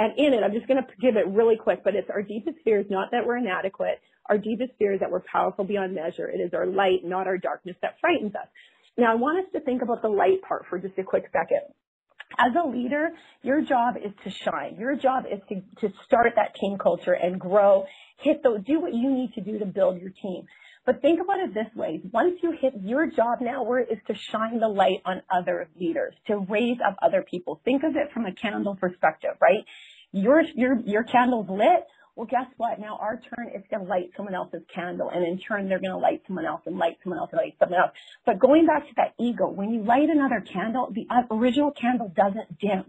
And 0.00 0.14
in 0.16 0.32
it, 0.32 0.42
I'm 0.42 0.54
just 0.54 0.66
going 0.66 0.82
to 0.82 0.88
give 0.98 1.16
it 1.16 1.28
really 1.28 1.56
quick, 1.56 1.84
but 1.84 1.94
it's 1.94 2.08
our 2.08 2.22
deepest 2.22 2.56
fear 2.64 2.80
is 2.80 2.86
not 2.88 3.10
that 3.10 3.26
we're 3.26 3.36
inadequate. 3.36 4.00
Our 4.30 4.38
deepest 4.38 4.72
fear 4.78 4.94
is 4.94 5.00
that 5.00 5.10
we're 5.10 5.20
powerful 5.30 5.62
beyond 5.62 5.94
measure. 5.94 6.26
It 6.26 6.40
is 6.40 6.54
our 6.54 6.64
light, 6.64 7.04
not 7.04 7.26
our 7.26 7.36
darkness, 7.36 7.76
that 7.82 7.96
frightens 8.00 8.34
us. 8.34 8.46
Now, 8.96 9.12
I 9.12 9.16
want 9.16 9.44
us 9.44 9.52
to 9.52 9.60
think 9.60 9.82
about 9.82 10.00
the 10.00 10.08
light 10.08 10.40
part 10.40 10.64
for 10.70 10.78
just 10.78 10.96
a 10.96 11.02
quick 11.02 11.24
second. 11.30 11.60
As 12.38 12.52
a 12.56 12.66
leader, 12.66 13.10
your 13.42 13.60
job 13.60 13.96
is 14.02 14.12
to 14.24 14.30
shine. 14.30 14.76
Your 14.78 14.96
job 14.96 15.24
is 15.30 15.40
to, 15.50 15.56
to 15.86 15.94
start 16.06 16.32
that 16.36 16.54
team 16.54 16.78
culture 16.78 17.12
and 17.12 17.38
grow, 17.38 17.84
hit 18.16 18.42
those, 18.42 18.60
do 18.64 18.80
what 18.80 18.94
you 18.94 19.12
need 19.12 19.34
to 19.34 19.42
do 19.42 19.58
to 19.58 19.66
build 19.66 20.00
your 20.00 20.12
team. 20.22 20.46
But 20.90 21.02
think 21.02 21.20
about 21.20 21.38
it 21.38 21.54
this 21.54 21.72
way. 21.76 22.00
Once 22.10 22.40
you 22.42 22.50
hit 22.50 22.74
your 22.82 23.06
job 23.06 23.38
now 23.40 23.62
where 23.62 23.78
is 23.78 23.98
to 24.08 24.14
shine 24.32 24.58
the 24.58 24.66
light 24.66 25.02
on 25.04 25.22
other 25.30 25.68
leaders, 25.78 26.14
to 26.26 26.38
raise 26.38 26.78
up 26.84 26.96
other 27.00 27.22
people. 27.22 27.60
Think 27.64 27.84
of 27.84 27.94
it 27.94 28.10
from 28.12 28.26
a 28.26 28.32
candle 28.32 28.74
perspective, 28.74 29.36
right? 29.40 29.64
Your, 30.10 30.42
your, 30.56 30.80
your 30.80 31.04
candle's 31.04 31.48
lit 31.48 31.86
well, 32.20 32.28
guess 32.30 32.52
what? 32.58 32.78
Now 32.78 32.98
our 33.00 33.18
turn 33.34 33.48
is 33.54 33.62
going 33.70 33.82
to 33.82 33.88
light 33.88 34.10
someone 34.14 34.34
else's 34.34 34.60
candle, 34.74 35.08
and 35.08 35.24
in 35.24 35.38
turn, 35.38 35.70
they're 35.70 35.80
going 35.80 35.92
to 35.92 35.96
light 35.96 36.20
someone 36.26 36.44
else 36.44 36.60
and 36.66 36.76
light 36.76 36.98
someone 37.02 37.18
else 37.18 37.30
and 37.32 37.38
light 37.38 37.56
someone 37.58 37.80
else. 37.80 37.92
But 38.26 38.38
going 38.38 38.66
back 38.66 38.86
to 38.88 38.94
that 38.98 39.14
ego, 39.18 39.48
when 39.48 39.70
you 39.70 39.82
light 39.84 40.10
another 40.10 40.42
candle, 40.42 40.92
the 40.92 41.06
original 41.30 41.70
candle 41.70 42.12
doesn't 42.14 42.58
dim. 42.58 42.84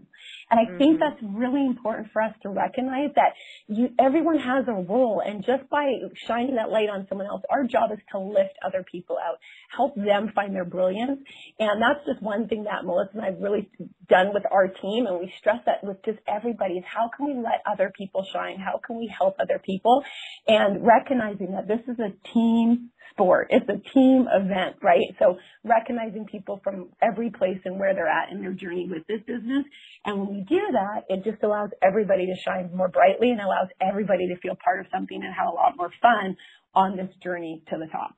And 0.50 0.60
I 0.60 0.64
mm-hmm. 0.64 0.78
think 0.78 1.00
that's 1.00 1.20
really 1.22 1.64
important 1.64 2.12
for 2.12 2.20
us 2.20 2.34
to 2.42 2.50
recognize 2.50 3.08
that 3.16 3.32
you, 3.68 3.88
everyone 3.98 4.38
has 4.38 4.66
a 4.68 4.74
role, 4.74 5.22
and 5.24 5.42
just 5.42 5.68
by 5.70 5.88
shining 6.28 6.56
that 6.56 6.68
light 6.68 6.90
on 6.90 7.06
someone 7.08 7.26
else, 7.26 7.40
our 7.48 7.64
job 7.64 7.90
is 7.90 8.00
to 8.12 8.18
lift 8.18 8.52
other 8.62 8.84
people 8.84 9.16
out, 9.16 9.38
help 9.74 9.94
them 9.96 10.30
find 10.34 10.54
their 10.54 10.66
brilliance. 10.66 11.20
And 11.58 11.80
that's 11.80 12.04
just 12.06 12.22
one 12.22 12.48
thing 12.48 12.64
that 12.64 12.84
Melissa 12.84 13.12
and 13.14 13.22
I've 13.22 13.40
really 13.40 13.70
done 14.10 14.34
with 14.34 14.44
our 14.52 14.68
team, 14.68 15.06
and 15.06 15.18
we 15.20 15.32
stress 15.38 15.60
that 15.64 15.82
with 15.82 16.04
just 16.04 16.18
everybody 16.28 16.74
is 16.74 16.84
how 16.84 17.08
can 17.16 17.26
we 17.26 17.34
let 17.34 17.62
other 17.64 17.90
people 17.96 18.26
shine? 18.30 18.58
How 18.58 18.78
can 18.84 18.98
we 18.98 19.06
help 19.06 19.21
help 19.22 19.36
other 19.38 19.60
people 19.64 20.02
and 20.46 20.84
recognizing 20.84 21.52
that 21.52 21.68
this 21.68 21.80
is 21.86 21.98
a 21.98 22.10
team 22.34 22.90
sport. 23.12 23.48
It's 23.50 23.68
a 23.68 23.78
team 23.94 24.26
event, 24.32 24.76
right? 24.82 25.06
So 25.18 25.38
recognizing 25.64 26.24
people 26.24 26.60
from 26.64 26.88
every 27.00 27.30
place 27.30 27.58
and 27.64 27.78
where 27.78 27.94
they're 27.94 28.08
at 28.08 28.30
in 28.30 28.40
their 28.40 28.52
journey 28.52 28.88
with 28.90 29.06
this 29.06 29.20
business. 29.26 29.64
And 30.04 30.18
when 30.18 30.28
we 30.28 30.44
do 30.48 30.60
that, 30.72 31.04
it 31.08 31.24
just 31.24 31.42
allows 31.42 31.70
everybody 31.82 32.26
to 32.26 32.34
shine 32.44 32.70
more 32.74 32.88
brightly 32.88 33.30
and 33.30 33.40
allows 33.40 33.68
everybody 33.80 34.28
to 34.28 34.36
feel 34.40 34.56
part 34.62 34.80
of 34.80 34.86
something 34.92 35.22
and 35.22 35.34
have 35.34 35.48
a 35.48 35.54
lot 35.54 35.76
more 35.76 35.90
fun 36.00 36.36
on 36.74 36.96
this 36.96 37.14
journey 37.22 37.62
to 37.68 37.76
the 37.78 37.86
top. 37.86 38.16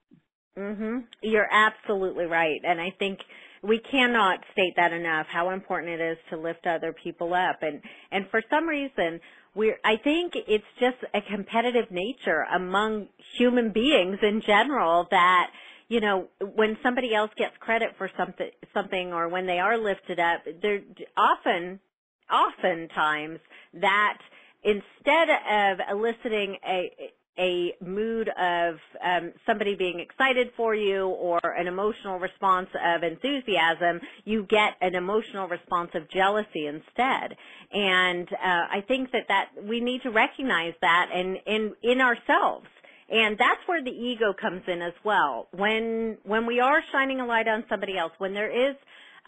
Mhm. 0.57 1.07
You're 1.21 1.49
absolutely 1.51 2.27
right. 2.27 2.61
And 2.63 2.81
I 2.81 2.91
think 2.91 3.19
we 3.63 3.79
cannot 3.79 4.45
state 4.53 4.77
that 4.77 4.93
enough 4.93 5.27
how 5.27 5.51
important 5.51 6.01
it 6.01 6.01
is 6.01 6.19
to 6.31 6.37
lift 6.37 6.67
other 6.67 6.93
people 6.93 7.35
up 7.35 7.63
and 7.63 7.81
and 8.13 8.29
for 8.31 8.43
some 8.51 8.69
reason 8.69 9.21
we're 9.55 9.79
I 9.85 9.97
think 10.03 10.33
it's 10.35 10.65
just 10.81 10.97
a 11.15 11.21
competitive 11.21 11.91
nature 11.91 12.45
among 12.55 13.09
human 13.39 13.73
beings 13.73 14.19
in 14.23 14.43
general 14.47 15.07
that 15.11 15.51
you 15.89 16.01
know 16.01 16.29
when 16.55 16.77
somebody 16.83 17.15
else 17.15 17.31
gets 17.37 17.55
credit 17.61 17.91
for 17.97 18.11
something 18.17 18.51
something 18.73 19.13
or 19.13 19.29
when 19.29 19.47
they 19.47 19.59
are 19.59 19.79
lifted 19.79 20.19
up 20.19 20.43
they're 20.63 20.81
often 21.17 21.81
oftentimes 22.31 23.39
that 23.75 24.19
instead 24.63 25.29
of 25.51 25.79
eliciting 25.91 26.57
a 26.67 26.91
a 27.39 27.75
mood 27.85 28.29
of 28.29 28.77
um, 29.05 29.33
somebody 29.47 29.75
being 29.75 30.01
excited 30.01 30.49
for 30.57 30.75
you 30.75 31.07
or 31.07 31.39
an 31.45 31.67
emotional 31.67 32.19
response 32.19 32.69
of 32.75 33.03
enthusiasm, 33.03 34.01
you 34.25 34.47
get 34.49 34.77
an 34.81 34.95
emotional 34.95 35.49
response 35.49 35.91
of 35.95 36.09
jealousy 36.11 36.67
instead. 36.67 37.37
And 37.73 38.29
uh, 38.33 38.65
I 38.73 38.85
think 38.87 39.11
that 39.13 39.27
that 39.29 39.51
we 39.69 39.81
need 39.81 40.03
to 40.03 40.11
recognize 40.11 40.75
that 40.81 41.07
in 41.13 41.37
in 41.47 41.75
in 41.83 42.01
ourselves. 42.01 42.67
And 43.11 43.37
that's 43.37 43.61
where 43.67 43.85
the 43.85 43.91
ego 43.91 44.33
comes 44.33 44.63
in 44.67 44.81
as 44.81 44.95
well. 45.05 45.49
When 45.53 46.19
when 46.25 46.47
we 46.47 46.61
are 46.61 46.83
shining 46.93 47.21
a 47.21 47.27
light 47.27 47.49
on 47.49 47.65
somebody 47.69 47.99
else, 47.99 48.13
when 48.19 48.33
there 48.33 48.71
is 48.71 48.77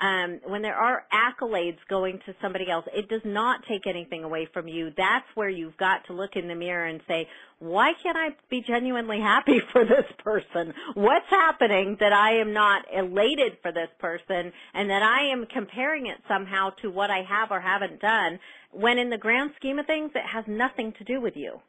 um, 0.00 0.40
when 0.46 0.60
there 0.60 0.74
are 0.74 1.04
accolades 1.12 1.78
going 1.88 2.20
to 2.26 2.34
somebody 2.42 2.70
else, 2.70 2.84
it 2.94 3.08
does 3.08 3.22
not 3.24 3.60
take 3.68 3.86
anything 3.86 4.24
away 4.24 4.46
from 4.52 4.68
you. 4.68 4.90
That's 4.96 5.26
where 5.34 5.48
you've 5.48 5.76
got 5.78 6.06
to 6.06 6.12
look 6.12 6.36
in 6.36 6.48
the 6.48 6.54
mirror 6.54 6.84
and 6.84 7.00
say, 7.08 7.26
why 7.58 7.92
can't 8.02 8.16
I 8.16 8.30
be 8.50 8.62
genuinely 8.66 9.20
happy 9.20 9.58
for 9.72 9.84
this 9.84 10.04
person? 10.22 10.74
What's 10.94 11.30
happening 11.30 11.96
that 12.00 12.12
I 12.12 12.40
am 12.40 12.52
not 12.52 12.84
elated 12.94 13.58
for 13.62 13.72
this 13.72 13.88
person 13.98 14.52
and 14.74 14.90
that 14.90 15.02
I 15.02 15.32
am 15.32 15.46
comparing 15.46 16.06
it 16.06 16.18
somehow 16.28 16.70
to 16.82 16.90
what 16.90 17.10
I 17.10 17.22
have 17.28 17.50
or 17.50 17.60
haven't 17.60 18.00
done 18.00 18.38
when 18.72 18.98
in 18.98 19.08
the 19.08 19.18
grand 19.18 19.52
scheme 19.56 19.78
of 19.78 19.86
things, 19.86 20.10
it 20.14 20.26
has 20.30 20.44
nothing 20.46 20.92
to 20.98 21.04
do 21.04 21.20
with 21.20 21.36
you 21.36 21.60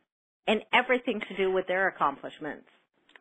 and 0.48 0.62
everything 0.74 1.22
to 1.30 1.38
do 1.38 1.52
with 1.52 1.68
their 1.68 1.88
accomplishments. 1.88 2.68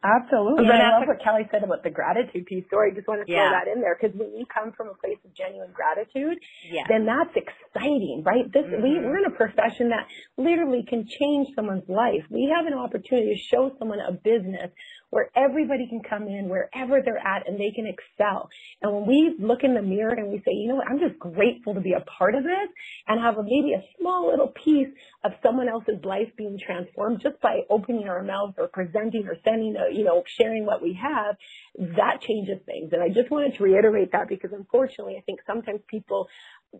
Absolutely. 0.06 0.70
And 0.70 0.78
I 0.78 0.98
love 0.98 1.08
what 1.08 1.18
Kelly 1.18 1.48
said 1.50 1.64
about 1.64 1.82
the 1.82 1.90
gratitude 1.90 2.46
piece. 2.46 2.64
Sorry, 2.70 2.92
I 2.92 2.94
just 2.94 3.08
want 3.08 3.20
to 3.22 3.26
throw 3.26 3.34
yeah. 3.34 3.50
that 3.50 3.66
in 3.66 3.82
there 3.82 3.98
because 3.98 4.14
when 4.14 4.30
you 4.38 4.46
come 4.46 4.70
from 4.76 4.88
a 4.88 4.94
place 4.94 5.18
of 5.24 5.34
genuine 5.34 5.74
gratitude, 5.74 6.38
yeah. 6.70 6.86
then 6.86 7.06
that's 7.06 7.34
exciting, 7.34 8.22
right? 8.24 8.46
This 8.46 8.62
mm-hmm. 8.70 8.82
we, 8.82 9.02
we're 9.02 9.18
in 9.18 9.26
a 9.26 9.34
profession 9.34 9.90
that 9.90 10.06
literally 10.38 10.86
can 10.86 11.06
change 11.10 11.48
someone's 11.56 11.88
life. 11.88 12.22
We 12.30 12.52
have 12.54 12.66
an 12.66 12.74
opportunity 12.74 13.34
to 13.34 13.40
show 13.50 13.74
someone 13.78 13.98
a 13.98 14.12
business 14.12 14.70
where 15.10 15.30
everybody 15.36 15.86
can 15.88 16.02
come 16.02 16.24
in 16.24 16.48
wherever 16.48 17.00
they're 17.02 17.18
at 17.18 17.48
and 17.48 17.58
they 17.58 17.70
can 17.70 17.86
excel. 17.86 18.48
And 18.82 18.92
when 18.92 19.06
we 19.06 19.36
look 19.38 19.62
in 19.62 19.74
the 19.74 19.82
mirror 19.82 20.14
and 20.14 20.30
we 20.30 20.38
say, 20.38 20.52
you 20.52 20.68
know 20.68 20.76
what, 20.76 20.88
I'm 20.88 20.98
just 20.98 21.18
grateful 21.18 21.74
to 21.74 21.80
be 21.80 21.92
a 21.92 22.00
part 22.00 22.34
of 22.34 22.42
this 22.42 22.68
and 23.06 23.20
have 23.20 23.38
a, 23.38 23.42
maybe 23.42 23.72
a 23.72 23.82
small 23.98 24.30
little 24.30 24.48
piece 24.48 24.88
of 25.24 25.32
someone 25.42 25.68
else's 25.68 26.04
life 26.04 26.28
being 26.36 26.58
transformed 26.58 27.20
just 27.22 27.40
by 27.40 27.60
opening 27.70 28.08
our 28.08 28.22
mouths 28.22 28.54
or 28.58 28.68
presenting 28.68 29.26
or 29.26 29.36
sending 29.44 29.76
a, 29.76 29.94
you 29.94 30.04
know, 30.04 30.22
sharing 30.26 30.66
what 30.66 30.82
we 30.82 30.98
have, 31.00 31.36
that 31.96 32.20
changes 32.20 32.58
things. 32.66 32.90
And 32.92 33.02
I 33.02 33.08
just 33.08 33.30
wanted 33.30 33.54
to 33.56 33.62
reiterate 33.62 34.12
that 34.12 34.28
because 34.28 34.50
unfortunately 34.52 35.16
I 35.16 35.22
think 35.22 35.40
sometimes 35.46 35.80
people 35.88 36.28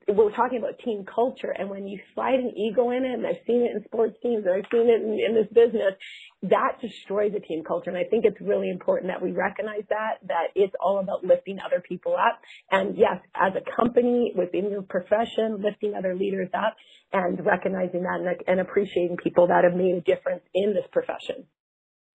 we're 0.09 0.31
talking 0.31 0.59
about 0.59 0.79
team 0.79 1.05
culture 1.05 1.51
and 1.51 1.71
when 1.71 1.87
you 1.87 1.99
slide 2.15 2.41
an 2.41 2.53
ego 2.57 2.91
in 2.91 3.05
it 3.05 3.15
and 3.15 3.27
I've 3.27 3.41
seen 3.47 3.63
it 3.63 3.75
in 3.75 3.85
sports 3.85 4.17
teams 4.23 4.45
and 4.45 4.55
I've 4.55 4.71
seen 4.71 4.89
it 4.89 5.03
in, 5.03 5.19
in 5.19 5.35
this 5.35 5.49
business, 5.53 5.95
that 6.43 6.81
destroys 6.81 7.33
a 7.35 7.41
team 7.41 7.65
culture. 7.65 7.91
And 7.91 7.99
I 7.99 8.05
think 8.05 8.16
it's 8.25 8.41
really 8.41 8.71
important 8.71 9.11
that 9.11 9.23
we 9.23 9.33
recognize 9.33 9.83
that, 9.91 10.19
that 10.29 10.49
it's 10.55 10.75
all 10.81 10.99
about 10.99 11.25
lifting 11.25 11.59
other 11.65 11.81
people 11.81 12.15
up. 12.15 12.41
And 12.71 12.97
yes, 12.97 13.19
as 13.35 13.53
a 13.55 13.77
company 13.77 14.33
within 14.37 14.71
your 14.71 14.83
profession, 14.83 15.63
lifting 15.63 15.95
other 15.95 16.15
leaders 16.15 16.49
up 16.55 16.77
and 17.13 17.45
recognizing 17.45 18.03
that 18.03 18.21
and, 18.21 18.37
and 18.47 18.61
appreciating 18.61 19.17
people 19.17 19.49
that 19.49 19.65
have 19.65 19.75
made 19.75 19.95
a 19.95 20.01
difference 20.01 20.43
in 20.55 20.75
this 20.75 20.87
profession. 20.93 21.45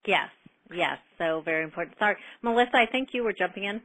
Yes, 0.05 0.29
yes. 0.73 0.97
So 1.17 1.41
very 1.43 1.63
important. 1.63 1.97
Sorry, 1.99 2.15
Melissa, 2.41 2.75
I 2.75 2.91
think 2.91 3.09
you 3.13 3.23
were 3.23 3.33
jumping 3.33 3.65
in. 3.65 3.81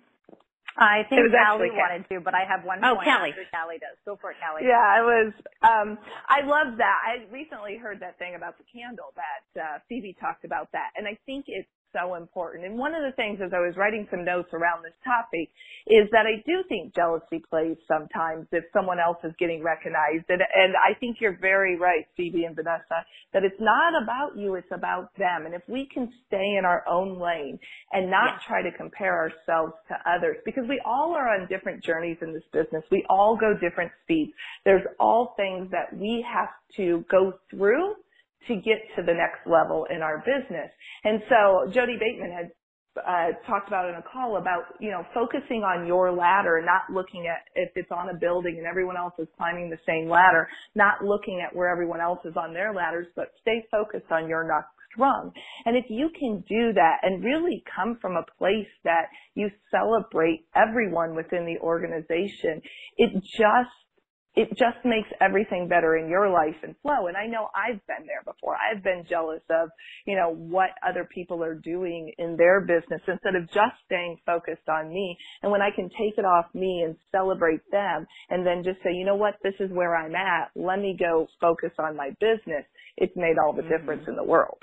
I 0.76 1.08
think 1.08 1.32
Callie 1.32 1.72
wanted 1.72 2.04
to, 2.12 2.20
but 2.20 2.34
I 2.34 2.44
have 2.44 2.60
one 2.64 2.84
oh, 2.84 3.00
point 3.00 3.08
Callie. 3.08 3.32
after 3.32 3.48
Callie 3.48 3.80
does. 3.80 3.96
Go 4.04 4.20
for 4.20 4.30
it, 4.30 4.36
Callie. 4.44 4.68
Yeah, 4.68 4.76
I 4.76 5.00
was. 5.00 5.32
Um, 5.64 5.96
I 6.28 6.44
love 6.44 6.76
that. 6.76 6.98
I 7.00 7.24
recently 7.32 7.80
heard 7.80 8.00
that 8.00 8.18
thing 8.18 8.36
about 8.36 8.60
the 8.60 8.64
candle 8.68 9.16
that 9.16 9.44
uh, 9.56 9.78
Phoebe 9.88 10.14
talked 10.20 10.44
about 10.44 10.68
that, 10.72 10.92
and 10.96 11.08
I 11.08 11.16
think 11.24 11.46
it's 11.48 11.68
so 11.92 12.14
important. 12.14 12.64
And 12.64 12.78
one 12.78 12.94
of 12.94 13.02
the 13.02 13.12
things 13.12 13.40
as 13.42 13.52
I 13.52 13.58
was 13.58 13.76
writing 13.76 14.06
some 14.10 14.24
notes 14.24 14.50
around 14.52 14.82
this 14.82 14.96
topic 15.04 15.50
is 15.86 16.08
that 16.12 16.26
I 16.26 16.42
do 16.46 16.64
think 16.68 16.94
jealousy 16.94 17.42
plays 17.48 17.76
sometimes 17.86 18.46
if 18.52 18.64
someone 18.72 18.98
else 18.98 19.18
is 19.24 19.32
getting 19.38 19.62
recognized. 19.62 20.26
And, 20.28 20.42
and 20.42 20.74
I 20.76 20.94
think 20.98 21.18
you're 21.20 21.38
very 21.40 21.78
right, 21.78 22.06
Phoebe 22.16 22.44
and 22.44 22.56
Vanessa, 22.56 23.04
that 23.32 23.44
it's 23.44 23.60
not 23.60 24.02
about 24.02 24.36
you, 24.36 24.54
it's 24.54 24.72
about 24.72 25.10
them. 25.16 25.46
And 25.46 25.54
if 25.54 25.62
we 25.68 25.86
can 25.92 26.12
stay 26.26 26.56
in 26.58 26.64
our 26.64 26.86
own 26.88 27.20
lane 27.20 27.58
and 27.92 28.10
not 28.10 28.40
yeah. 28.40 28.46
try 28.46 28.62
to 28.62 28.76
compare 28.76 29.14
ourselves 29.14 29.74
to 29.88 29.96
others, 30.08 30.36
because 30.44 30.64
we 30.68 30.80
all 30.84 31.14
are 31.14 31.28
on 31.34 31.46
different 31.48 31.82
journeys 31.82 32.18
in 32.20 32.32
this 32.32 32.44
business. 32.52 32.84
We 32.90 33.04
all 33.08 33.36
go 33.36 33.54
different 33.54 33.92
speeds. 34.04 34.32
There's 34.64 34.86
all 34.98 35.34
things 35.36 35.70
that 35.70 35.96
we 35.96 36.24
have 36.28 36.48
to 36.76 37.04
go 37.10 37.34
through 37.50 37.94
to 38.48 38.56
get 38.56 38.78
to 38.96 39.02
the 39.02 39.14
next 39.14 39.46
level 39.46 39.86
in 39.90 40.02
our 40.02 40.18
business. 40.18 40.70
And 41.04 41.22
so 41.28 41.70
Jody 41.72 41.96
Bateman 41.98 42.32
had 42.32 42.50
uh, 42.96 43.32
talked 43.46 43.68
about 43.68 43.88
in 43.88 43.94
a 43.96 44.02
call 44.02 44.36
about, 44.36 44.64
you 44.80 44.90
know, 44.90 45.04
focusing 45.12 45.62
on 45.62 45.86
your 45.86 46.12
ladder, 46.12 46.62
not 46.64 46.94
looking 46.94 47.26
at 47.26 47.42
if 47.54 47.70
it's 47.74 47.90
on 47.90 48.08
a 48.08 48.18
building 48.18 48.56
and 48.58 48.66
everyone 48.66 48.96
else 48.96 49.12
is 49.18 49.28
climbing 49.36 49.68
the 49.68 49.78
same 49.86 50.08
ladder, 50.08 50.48
not 50.74 51.04
looking 51.04 51.42
at 51.44 51.54
where 51.54 51.70
everyone 51.70 52.00
else 52.00 52.20
is 52.24 52.34
on 52.36 52.54
their 52.54 52.72
ladders, 52.72 53.06
but 53.14 53.32
stay 53.42 53.64
focused 53.70 54.10
on 54.10 54.28
your 54.28 54.44
next 54.44 54.70
rung. 54.98 55.32
And 55.64 55.76
if 55.76 55.84
you 55.88 56.10
can 56.18 56.42
do 56.48 56.72
that 56.72 56.98
and 57.02 57.22
really 57.22 57.62
come 57.74 57.98
from 58.00 58.16
a 58.16 58.24
place 58.38 58.68
that 58.84 59.06
you 59.34 59.50
celebrate 59.70 60.46
everyone 60.54 61.14
within 61.14 61.44
the 61.44 61.58
organization, 61.60 62.62
it 62.96 63.12
just 63.36 63.76
it 64.36 64.50
just 64.50 64.84
makes 64.84 65.08
everything 65.20 65.66
better 65.66 65.96
in 65.96 66.10
your 66.10 66.28
life 66.28 66.56
and 66.62 66.76
flow. 66.82 67.06
And 67.08 67.16
I 67.16 67.26
know 67.26 67.48
I've 67.56 67.80
been 67.86 68.06
there 68.06 68.22
before. 68.22 68.54
I've 68.54 68.84
been 68.84 69.04
jealous 69.08 69.40
of, 69.48 69.70
you 70.06 70.14
know, 70.14 70.28
what 70.28 70.70
other 70.86 71.08
people 71.12 71.42
are 71.42 71.54
doing 71.54 72.12
in 72.18 72.36
their 72.36 72.60
business 72.60 73.00
instead 73.08 73.34
of 73.34 73.46
just 73.48 73.80
staying 73.86 74.18
focused 74.26 74.68
on 74.68 74.90
me. 74.90 75.16
And 75.42 75.50
when 75.50 75.62
I 75.62 75.70
can 75.74 75.88
take 75.88 76.18
it 76.18 76.26
off 76.26 76.46
me 76.54 76.82
and 76.84 76.96
celebrate 77.10 77.62
them 77.72 78.06
and 78.28 78.46
then 78.46 78.62
just 78.62 78.78
say, 78.84 78.92
you 78.92 79.06
know 79.06 79.16
what, 79.16 79.36
this 79.42 79.54
is 79.58 79.70
where 79.72 79.96
I'm 79.96 80.14
at. 80.14 80.50
Let 80.54 80.80
me 80.80 80.94
go 80.98 81.26
focus 81.40 81.72
on 81.78 81.96
my 81.96 82.10
business. 82.20 82.64
It's 82.98 83.16
made 83.16 83.36
all 83.42 83.54
the 83.54 83.62
mm-hmm. 83.62 83.70
difference 83.70 84.04
in 84.06 84.16
the 84.16 84.24
world. 84.24 84.62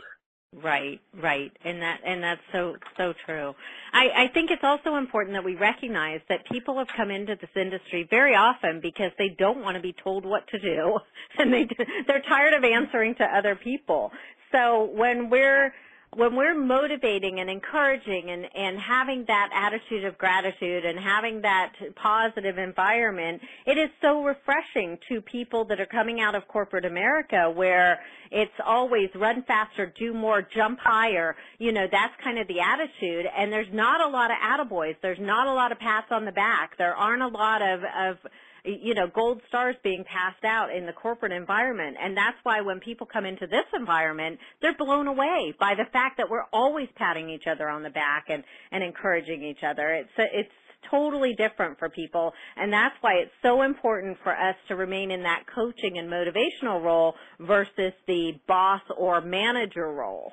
Right, 0.61 1.01
right, 1.19 1.51
and 1.65 1.81
that 1.81 2.01
and 2.05 2.21
that's 2.23 2.41
so 2.51 2.75
so 2.95 3.13
true. 3.25 3.53
I, 3.91 4.25
I 4.25 4.33
think 4.33 4.51
it's 4.51 4.63
also 4.63 4.97
important 4.97 5.35
that 5.35 5.43
we 5.43 5.55
recognize 5.55 6.19
that 6.29 6.45
people 6.51 6.77
have 6.77 6.87
come 6.95 7.09
into 7.09 7.35
this 7.39 7.49
industry 7.55 8.05
very 8.09 8.35
often 8.35 8.79
because 8.79 9.11
they 9.17 9.29
don't 9.29 9.61
want 9.61 9.77
to 9.77 9.81
be 9.81 9.95
told 10.03 10.25
what 10.25 10.47
to 10.49 10.59
do, 10.59 10.99
and 11.39 11.51
they 11.51 11.67
they're 12.07 12.21
tired 12.21 12.53
of 12.53 12.63
answering 12.63 13.15
to 13.15 13.23
other 13.23 13.55
people. 13.55 14.11
So 14.51 14.89
when 14.93 15.29
we're 15.31 15.73
when 16.15 16.35
we're 16.35 16.57
motivating 16.57 17.39
and 17.39 17.49
encouraging 17.49 18.29
and, 18.29 18.45
and 18.55 18.79
having 18.79 19.25
that 19.27 19.49
attitude 19.53 20.05
of 20.05 20.17
gratitude 20.17 20.85
and 20.85 20.99
having 20.99 21.41
that 21.41 21.73
positive 21.95 22.57
environment, 22.57 23.41
it 23.65 23.77
is 23.77 23.89
so 24.01 24.23
refreshing 24.23 24.97
to 25.09 25.21
people 25.21 25.65
that 25.65 25.79
are 25.79 25.85
coming 25.85 26.19
out 26.19 26.35
of 26.35 26.47
corporate 26.47 26.85
America 26.85 27.51
where 27.53 27.99
it's 28.31 28.51
always 28.65 29.09
run 29.15 29.43
faster, 29.43 29.93
do 29.97 30.13
more, 30.13 30.41
jump 30.41 30.79
higher. 30.81 31.35
You 31.59 31.71
know, 31.71 31.85
that's 31.91 32.13
kind 32.23 32.39
of 32.39 32.47
the 32.47 32.59
attitude. 32.59 33.25
And 33.35 33.51
there's 33.51 33.71
not 33.71 34.01
a 34.01 34.09
lot 34.09 34.31
of 34.31 34.37
attaboys. 34.37 34.95
There's 35.01 35.19
not 35.21 35.47
a 35.47 35.53
lot 35.53 35.71
of 35.71 35.79
pats 35.79 36.07
on 36.11 36.25
the 36.25 36.31
back. 36.31 36.77
There 36.77 36.95
aren't 36.95 37.23
a 37.23 37.27
lot 37.27 37.61
of, 37.61 37.79
of 37.83 38.17
you 38.63 38.93
know, 38.93 39.07
gold 39.13 39.41
stars 39.47 39.75
being 39.83 40.03
passed 40.05 40.43
out 40.45 40.73
in 40.73 40.85
the 40.85 40.93
corporate 40.93 41.31
environment. 41.31 41.97
And 42.01 42.15
that's 42.15 42.37
why 42.43 42.61
when 42.61 42.79
people 42.79 43.05
come 43.05 43.25
into 43.25 43.45
this 43.45 43.65
environment, 43.77 44.39
they're 44.61 44.77
blown 44.77 45.07
away 45.07 45.53
by 45.59 45.75
the 45.75 45.85
fact 45.91 46.17
that 46.17 46.29
we're 46.29 46.45
always 46.53 46.87
patting 46.95 47.29
each 47.29 47.45
other 47.47 47.69
on 47.69 47.83
the 47.83 47.89
back 47.89 48.25
and, 48.29 48.43
and 48.71 48.83
encouraging 48.83 49.43
each 49.43 49.63
other. 49.67 49.89
It's, 49.89 50.09
it's 50.17 50.49
totally 50.89 51.33
different 51.37 51.77
for 51.77 51.89
people. 51.89 52.33
And 52.55 52.71
that's 52.71 52.95
why 53.01 53.15
it's 53.15 53.31
so 53.41 53.63
important 53.63 54.17
for 54.23 54.31
us 54.31 54.55
to 54.69 54.75
remain 54.75 55.11
in 55.11 55.23
that 55.23 55.43
coaching 55.53 55.97
and 55.97 56.09
motivational 56.09 56.81
role 56.83 57.15
versus 57.39 57.93
the 58.07 58.33
boss 58.47 58.81
or 58.97 59.21
manager 59.21 59.91
role. 59.91 60.31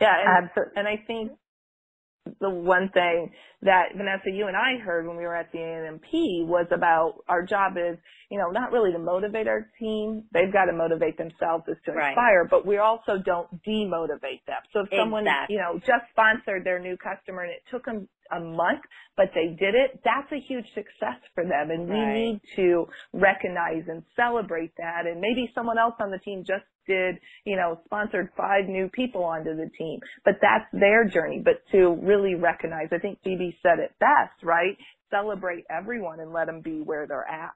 Yeah, 0.00 0.14
and, 0.26 0.50
and 0.76 0.88
I 0.88 1.02
think 1.06 1.32
the 2.40 2.50
one 2.50 2.88
thing 2.90 3.30
that 3.62 3.92
Vanessa, 3.94 4.30
you 4.32 4.46
and 4.46 4.56
I 4.56 4.82
heard 4.82 5.06
when 5.06 5.16
we 5.16 5.24
were 5.24 5.36
at 5.36 5.52
the 5.52 5.58
ANMP 5.58 6.46
was 6.46 6.66
about 6.72 7.24
our 7.28 7.44
job 7.44 7.76
is, 7.76 7.98
you 8.30 8.38
know, 8.38 8.50
not 8.50 8.72
really 8.72 8.92
to 8.92 8.98
motivate 8.98 9.46
our 9.46 9.68
team. 9.78 10.24
They've 10.32 10.52
got 10.52 10.66
to 10.66 10.72
motivate 10.72 11.18
themselves 11.18 11.64
as 11.68 11.76
to 11.84 11.92
inspire, 11.92 12.42
right. 12.42 12.50
but 12.50 12.66
we 12.66 12.78
also 12.78 13.18
don't 13.24 13.48
demotivate 13.62 14.44
them. 14.46 14.62
So 14.72 14.80
if 14.80 14.88
someone, 14.96 15.24
exactly. 15.26 15.56
you 15.56 15.60
know, 15.60 15.78
just 15.78 16.08
sponsored 16.10 16.64
their 16.64 16.78
new 16.78 16.96
customer 16.96 17.42
and 17.42 17.52
it 17.52 17.62
took 17.70 17.84
them 17.84 18.08
a 18.32 18.40
month, 18.40 18.80
but 19.16 19.30
they 19.34 19.48
did 19.58 19.74
it, 19.74 20.00
that's 20.04 20.30
a 20.32 20.40
huge 20.40 20.66
success 20.74 21.20
for 21.34 21.44
them. 21.44 21.70
And 21.70 21.88
we 21.88 21.96
right. 21.96 22.14
need 22.14 22.40
to 22.56 22.86
recognize 23.12 23.84
and 23.88 24.02
celebrate 24.16 24.72
that. 24.78 25.06
And 25.06 25.20
maybe 25.20 25.50
someone 25.54 25.78
else 25.78 25.94
on 26.00 26.10
the 26.10 26.18
team 26.18 26.44
just 26.46 26.64
did, 26.86 27.16
you 27.44 27.56
know, 27.56 27.80
sponsored 27.84 28.30
five 28.36 28.66
new 28.66 28.88
people 28.88 29.24
onto 29.24 29.54
the 29.56 29.70
team, 29.78 30.00
but 30.24 30.34
that's 30.40 30.66
their 30.72 31.08
journey. 31.08 31.40
But 31.44 31.62
to 31.72 31.98
really 32.02 32.34
recognize, 32.34 32.88
I 32.92 32.98
think 32.98 33.18
Phoebe 33.22 33.49
said 33.62 33.78
it 33.78 33.92
best, 33.98 34.42
right? 34.42 34.76
Celebrate 35.10 35.64
everyone 35.70 36.20
and 36.20 36.32
let 36.32 36.46
them 36.46 36.60
be 36.60 36.80
where 36.80 37.06
they're 37.06 37.26
at. 37.28 37.52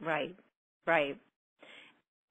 Right, 0.00 0.36
right. 0.86 1.16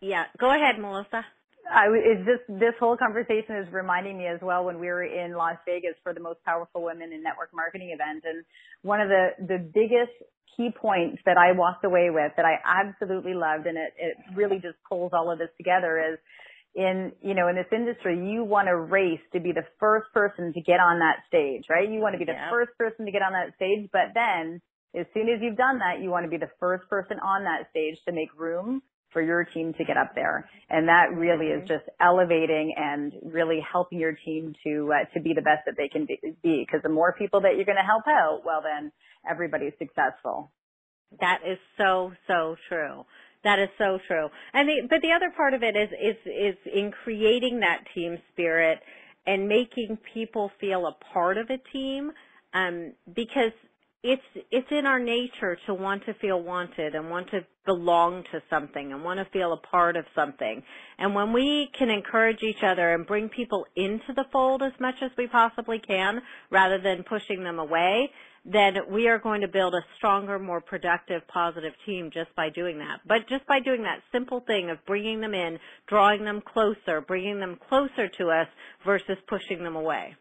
Yeah, 0.02 0.26
go 0.40 0.54
ahead, 0.54 0.80
Melissa. 0.82 1.26
I, 1.70 1.88
it's 1.94 2.28
just 2.28 2.60
this 2.60 2.74
whole 2.80 2.98
conversation 2.98 3.56
is 3.56 3.72
reminding 3.72 4.18
me 4.18 4.28
as 4.28 4.40
well 4.42 4.66
when 4.66 4.80
we 4.80 4.88
were 4.88 5.04
in 5.04 5.34
Las 5.34 5.56
Vegas 5.66 5.96
for 6.04 6.14
the 6.14 6.20
most 6.20 6.44
powerful 6.44 6.84
women 6.84 7.14
in 7.14 7.24
network 7.24 7.52
marketing 7.54 7.92
event, 7.92 8.24
and 8.26 8.44
one 8.82 9.00
of 9.00 9.08
the 9.08 9.30
the 9.40 9.60
biggest 9.60 10.12
key 10.58 10.72
points 10.76 11.22
that 11.26 11.38
I 11.38 11.54
walked 11.54 11.86
away 11.86 12.10
with 12.10 12.34
that 12.36 12.46
I 12.46 12.60
absolutely 12.66 13.34
loved, 13.34 13.66
and 13.66 13.78
it 13.78 13.94
it 13.98 14.18
really 14.36 14.60
just 14.60 14.76
pulls 14.88 15.12
all 15.14 15.32
of 15.32 15.40
this 15.40 15.50
together 15.58 16.00
is 16.00 16.20
in 16.76 17.12
you 17.22 17.36
know 17.36 17.48
in 17.48 17.56
this 17.56 17.68
industry 17.72 18.18
you 18.32 18.44
want 18.44 18.68
to 18.68 18.76
race 18.76 19.22
to 19.32 19.40
be 19.40 19.52
the 19.52 19.66
first 19.80 20.12
person 20.14 20.54
to 20.54 20.62
get 20.62 20.80
on 20.80 21.00
that 21.00 21.18
stage, 21.28 21.66
right? 21.70 21.90
You 21.90 22.00
want 22.00 22.14
to 22.14 22.20
be 22.20 22.26
the 22.26 22.34
yeah. 22.34 22.50
first 22.50 22.72
person 22.78 23.06
to 23.06 23.12
get 23.12 23.22
on 23.22 23.34
that 23.34 23.56
stage, 23.56 23.90
but 23.92 24.14
then 24.16 24.62
as 24.96 25.06
soon 25.14 25.28
as 25.28 25.40
you've 25.42 25.58
done 25.58 25.80
that, 25.80 26.02
you 26.02 26.10
want 26.10 26.26
to 26.26 26.30
be 26.30 26.38
the 26.38 26.52
first 26.60 26.88
person 26.90 27.18
on 27.20 27.46
that 27.46 27.70
stage 27.72 27.98
to 28.08 28.14
make 28.14 28.30
room 28.38 28.82
for 29.12 29.22
your 29.22 29.44
team 29.44 29.74
to 29.76 29.86
get 29.86 29.96
up 29.96 30.14
there. 30.16 30.50
And 30.70 30.88
that 30.88 31.14
really 31.14 31.48
is 31.48 31.68
just 31.68 31.86
elevating 32.02 32.74
and 32.76 33.14
really 33.24 33.60
helping 33.60 34.00
your 34.00 34.14
team 34.14 34.56
to 34.64 34.92
uh, 34.92 35.06
to 35.14 35.22
be 35.22 35.34
the 35.34 35.42
best 35.42 35.66
that 35.66 35.76
they 35.78 35.88
can 35.88 36.06
be. 36.06 36.18
Because 36.44 36.82
the 36.84 36.90
more 36.90 37.14
people 37.14 37.42
that 37.42 37.56
you're 37.56 37.66
going 37.66 37.78
to 37.78 37.84
help 37.84 38.04
out, 38.08 38.42
well, 38.44 38.62
then 38.64 38.92
everybody's 39.30 39.74
successful. 39.78 40.52
That 41.22 41.42
is 41.46 41.60
so 41.78 42.12
so 42.28 42.56
true. 42.68 43.06
That 43.44 43.60
is 43.60 43.70
so 43.78 44.00
true. 44.08 44.30
And 44.54 44.70
the, 44.70 44.88
but 44.90 45.02
the 45.02 45.12
other 45.12 45.32
part 45.36 45.54
of 45.54 45.64
it 45.64 45.76
is 45.76 45.90
is 45.92 46.16
is 46.26 46.56
in 46.74 46.92
creating 47.04 47.60
that 47.60 47.84
team 47.94 48.18
spirit 48.32 48.80
and 49.26 49.48
making 49.48 49.98
people 50.14 50.52
feel 50.60 50.88
a 50.88 50.96
part 51.14 51.38
of 51.38 51.50
a 51.50 51.58
team. 51.72 52.12
Um, 52.54 52.94
because 53.16 53.52
it's 54.04 54.22
it's 54.52 54.68
in 54.70 54.86
our 54.86 55.00
nature 55.00 55.58
to 55.66 55.74
want 55.74 56.06
to 56.06 56.14
feel 56.16 56.42
wanted 56.42 56.94
and 56.94 57.10
want 57.10 57.30
to 57.32 57.40
belong 57.66 58.24
to 58.34 58.42
something 58.50 58.92
and 58.92 59.02
want 59.04 59.18
to 59.18 59.26
feel 59.32 59.54
a 59.54 59.58
part 59.58 59.96
of 59.96 60.04
something. 60.14 60.62
And 60.98 61.16
when 61.16 61.32
we 61.32 61.70
can 61.78 61.90
encourage 61.90 62.44
each 62.44 62.62
other 62.62 62.94
and 62.94 63.08
bring 63.08 63.30
people 63.30 63.66
into 63.78 64.14
the 64.14 64.26
fold 64.32 64.62
as 64.62 64.74
much 64.80 64.96
as 65.02 65.12
we 65.18 65.28
possibly 65.28 65.80
can 65.80 66.22
rather 66.52 66.82
than 66.82 67.06
pushing 67.08 67.46
them 67.46 67.60
away, 67.60 68.10
then 68.46 68.74
we 68.92 69.08
are 69.08 69.20
going 69.20 69.42
to 69.42 69.48
build 69.48 69.74
a 69.74 69.86
stronger, 69.96 70.38
more 70.38 70.60
productive, 70.60 71.22
positive 71.28 71.74
team 71.86 72.12
just 72.14 72.36
by 72.36 72.50
doing 72.50 72.78
that. 72.80 73.00
But 73.08 73.30
just 73.30 73.46
by 73.48 73.60
doing 73.62 73.84
that 73.84 74.04
simple 74.12 74.42
thing 74.46 74.70
of 74.70 74.86
bringing 74.86 75.22
them 75.22 75.34
in, 75.34 75.60
drawing 75.88 76.26
them 76.26 76.42
closer, 76.42 77.00
bringing 77.00 77.40
them 77.40 77.58
closer 77.70 78.10
to 78.18 78.30
us 78.30 78.48
versus 78.86 79.18
pushing 79.28 79.64
them 79.64 79.76
away. 79.76 80.16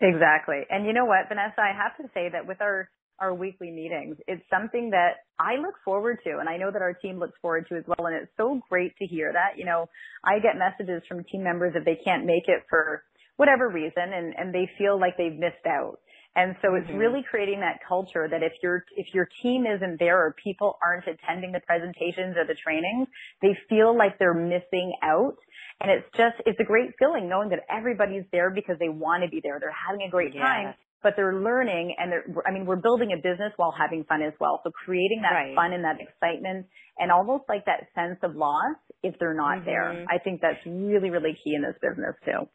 Exactly. 0.00 0.62
And 0.68 0.86
you 0.86 0.92
know 0.92 1.06
what, 1.06 1.28
Vanessa, 1.28 1.60
I 1.60 1.72
have 1.76 1.96
to 1.96 2.12
say 2.14 2.28
that 2.30 2.46
with 2.46 2.60
our 2.60 2.88
our 3.20 3.34
weekly 3.34 3.72
meetings, 3.72 4.16
it's 4.28 4.44
something 4.48 4.90
that 4.90 5.26
I 5.40 5.56
look 5.56 5.74
forward 5.84 6.18
to 6.22 6.38
and 6.38 6.48
I 6.48 6.56
know 6.56 6.70
that 6.70 6.82
our 6.82 6.92
team 6.92 7.18
looks 7.18 7.36
forward 7.42 7.66
to 7.68 7.74
as 7.74 7.82
well 7.84 8.06
and 8.06 8.14
it's 8.14 8.30
so 8.36 8.60
great 8.70 8.96
to 8.98 9.06
hear 9.06 9.32
that. 9.32 9.58
You 9.58 9.64
know, 9.64 9.88
I 10.22 10.38
get 10.38 10.54
messages 10.56 11.02
from 11.08 11.24
team 11.24 11.42
members 11.42 11.74
that 11.74 11.84
they 11.84 11.96
can't 11.96 12.26
make 12.26 12.46
it 12.46 12.62
for 12.70 13.02
whatever 13.36 13.68
reason 13.68 14.12
and, 14.14 14.34
and 14.38 14.54
they 14.54 14.70
feel 14.78 15.00
like 15.00 15.16
they've 15.16 15.34
missed 15.34 15.66
out. 15.66 15.98
And 16.36 16.54
so 16.62 16.74
it's 16.74 16.86
mm-hmm. 16.86 16.98
really 16.98 17.24
creating 17.28 17.60
that 17.60 17.80
culture 17.86 18.28
that 18.30 18.42
if 18.42 18.52
your 18.62 18.84
if 18.96 19.12
your 19.12 19.28
team 19.42 19.66
isn't 19.66 19.98
there 19.98 20.18
or 20.18 20.36
people 20.42 20.78
aren't 20.82 21.06
attending 21.06 21.52
the 21.52 21.60
presentations 21.60 22.36
or 22.36 22.46
the 22.46 22.54
trainings, 22.54 23.08
they 23.42 23.58
feel 23.68 23.96
like 23.96 24.18
they're 24.18 24.34
missing 24.34 24.94
out. 25.02 25.34
And 25.80 25.90
it's 25.90 26.06
just 26.16 26.36
it's 26.46 26.60
a 26.60 26.64
great 26.64 26.90
feeling 26.98 27.28
knowing 27.28 27.48
that 27.50 27.60
everybody's 27.68 28.24
there 28.30 28.50
because 28.50 28.76
they 28.78 28.88
want 28.88 29.24
to 29.24 29.28
be 29.28 29.40
there. 29.42 29.58
They're 29.58 29.72
having 29.72 30.06
a 30.06 30.10
great 30.10 30.34
time. 30.34 30.74
But 31.00 31.14
they're 31.14 31.38
learning 31.38 31.94
and 31.96 32.10
they're, 32.10 32.24
I 32.44 32.50
mean, 32.50 32.66
we're 32.66 32.82
building 32.82 33.12
a 33.12 33.16
business 33.16 33.52
while 33.56 33.70
having 33.70 34.02
fun 34.02 34.20
as 34.20 34.32
well. 34.40 34.60
So 34.64 34.72
creating 34.72 35.22
that 35.22 35.30
right. 35.32 35.54
fun 35.54 35.72
and 35.72 35.84
that 35.84 36.00
excitement 36.00 36.66
and 36.98 37.12
almost 37.12 37.44
like 37.48 37.66
that 37.66 37.86
sense 37.94 38.18
of 38.24 38.34
loss 38.34 38.74
if 39.04 39.14
they're 39.20 39.32
not 39.32 39.58
mm-hmm. 39.58 39.66
there. 39.66 40.06
I 40.10 40.18
think 40.18 40.40
that's 40.40 40.58
really, 40.66 41.10
really 41.10 41.38
key 41.44 41.54
in 41.54 41.62
this 41.62 41.76
business 41.80 42.16
too. 42.24 42.48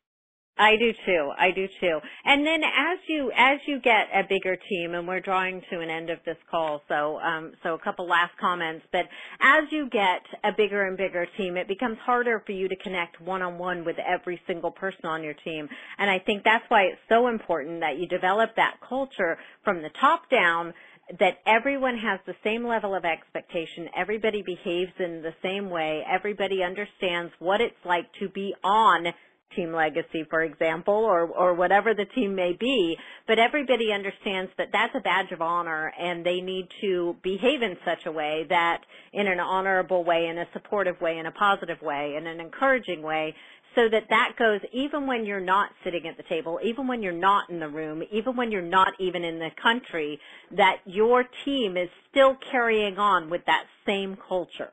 I 0.58 0.76
do 0.78 0.94
too. 1.06 1.32
I 1.36 1.50
do 1.50 1.68
too. 1.82 2.00
And 2.26 2.46
then 2.46 2.62
as 2.64 3.00
you 3.08 3.32
as 3.36 3.60
you 3.66 3.80
get 3.82 4.08
a 4.14 4.22
bigger 4.28 4.56
team, 4.56 4.94
and 4.94 5.08
we're 5.08 5.20
drawing 5.20 5.62
to 5.72 5.80
an 5.80 5.90
end 5.90 6.12
of 6.12 6.20
this 6.26 6.38
call, 6.50 6.82
so 6.88 7.20
um, 7.20 7.54
so 7.64 7.74
a 7.74 7.80
couple 7.80 8.08
last 8.08 8.34
comments. 8.40 8.86
But 8.92 9.06
as 9.42 9.64
you 9.72 9.90
get 9.90 10.22
a 10.44 10.52
bigger 10.56 10.86
and 10.86 10.96
bigger 10.96 11.26
team, 11.38 11.58
it 11.58 11.68
becomes 11.68 11.98
harder 12.06 12.44
for 12.46 12.52
you 12.52 12.70
to 12.70 12.76
connect 12.76 13.20
one 13.20 13.42
on 13.42 13.58
one 13.58 13.84
with 13.84 13.96
every 13.98 14.40
single 14.46 14.70
person 14.70 15.06
on 15.06 15.24
your 15.24 15.34
team. 15.34 15.68
And 15.98 16.10
I 16.10 16.20
think 16.20 16.44
that's 16.44 16.66
why 16.68 16.84
it's 16.84 17.02
so 17.10 17.28
important 17.28 17.80
that 17.80 17.98
you 17.98 18.08
develop 18.08 18.52
that 18.56 18.76
culture 18.88 19.40
from 19.64 19.82
the 19.82 19.90
top 20.00 20.30
down 20.30 20.74
that 21.20 21.40
everyone 21.46 21.98
has 21.98 22.20
the 22.26 22.36
same 22.44 22.66
level 22.66 22.96
of 22.96 23.04
expectation, 23.04 23.90
everybody 23.96 24.42
behaves 24.42 24.94
in 25.00 25.22
the 25.22 25.34
same 25.42 25.70
way, 25.70 26.02
everybody 26.10 26.64
understands 26.64 27.34
what 27.40 27.60
it's 27.60 27.76
like 27.86 28.06
to 28.20 28.30
be 28.30 28.56
on 28.64 29.08
team 29.56 29.74
legacy, 29.74 30.26
for 30.30 30.44
example, 30.44 30.94
or, 30.94 31.26
or 31.26 31.54
whatever 31.54 31.94
the 31.94 32.06
team 32.06 32.36
may 32.36 32.54
be, 32.54 32.98
but 33.28 33.40
everybody 33.40 33.92
understands 33.94 34.52
that 34.58 34.70
that's 34.72 34.94
a 34.96 35.00
badge 35.00 35.32
of 35.32 35.42
honor 35.42 35.94
and 36.00 36.26
they 36.26 36.42
need 36.42 36.68
to 36.82 37.16
behave 37.24 37.62
in 37.62 37.78
such 37.86 38.06
a 38.06 38.12
way 38.12 38.46
that 38.50 38.82
in 39.12 39.28
an 39.28 39.40
honorable 39.40 40.04
way, 40.04 40.28
in 40.28 40.38
a 40.38 40.46
supportive 40.54 41.00
way, 41.02 41.18
in 41.18 41.26
a 41.26 41.32
positive 41.32 41.82
way, 41.82 42.16
in 42.18 42.28
an 42.28 42.40
encouraging 42.40 43.02
way, 43.02 43.36
so 43.76 43.90
that 43.90 44.04
that 44.10 44.34
goes 44.38 44.62
even 44.72 45.08
when 45.08 45.26
you're 45.26 45.40
not 45.40 45.70
sitting 45.84 46.08
at 46.08 46.18
the 46.18 46.24
table, 46.24 46.60
even 46.64 46.88
when 46.88 47.02
you're 47.02 47.12
not 47.12 47.50
in 47.50 47.60
the 47.60 47.68
room, 47.68 48.04
even 48.12 48.36
when 48.36 48.52
you're 48.52 48.62
not 48.62 48.94
even 49.00 49.24
in 49.24 49.40
the 49.40 49.50
country, 49.62 50.20
that 50.52 50.78
your 50.86 51.26
team 51.46 51.78
is 51.78 51.90
still 52.10 52.38
carrying 52.52 52.98
on 52.98 53.30
with 53.30 53.42
that 53.46 53.66
same 53.86 54.18
culture. 54.28 54.72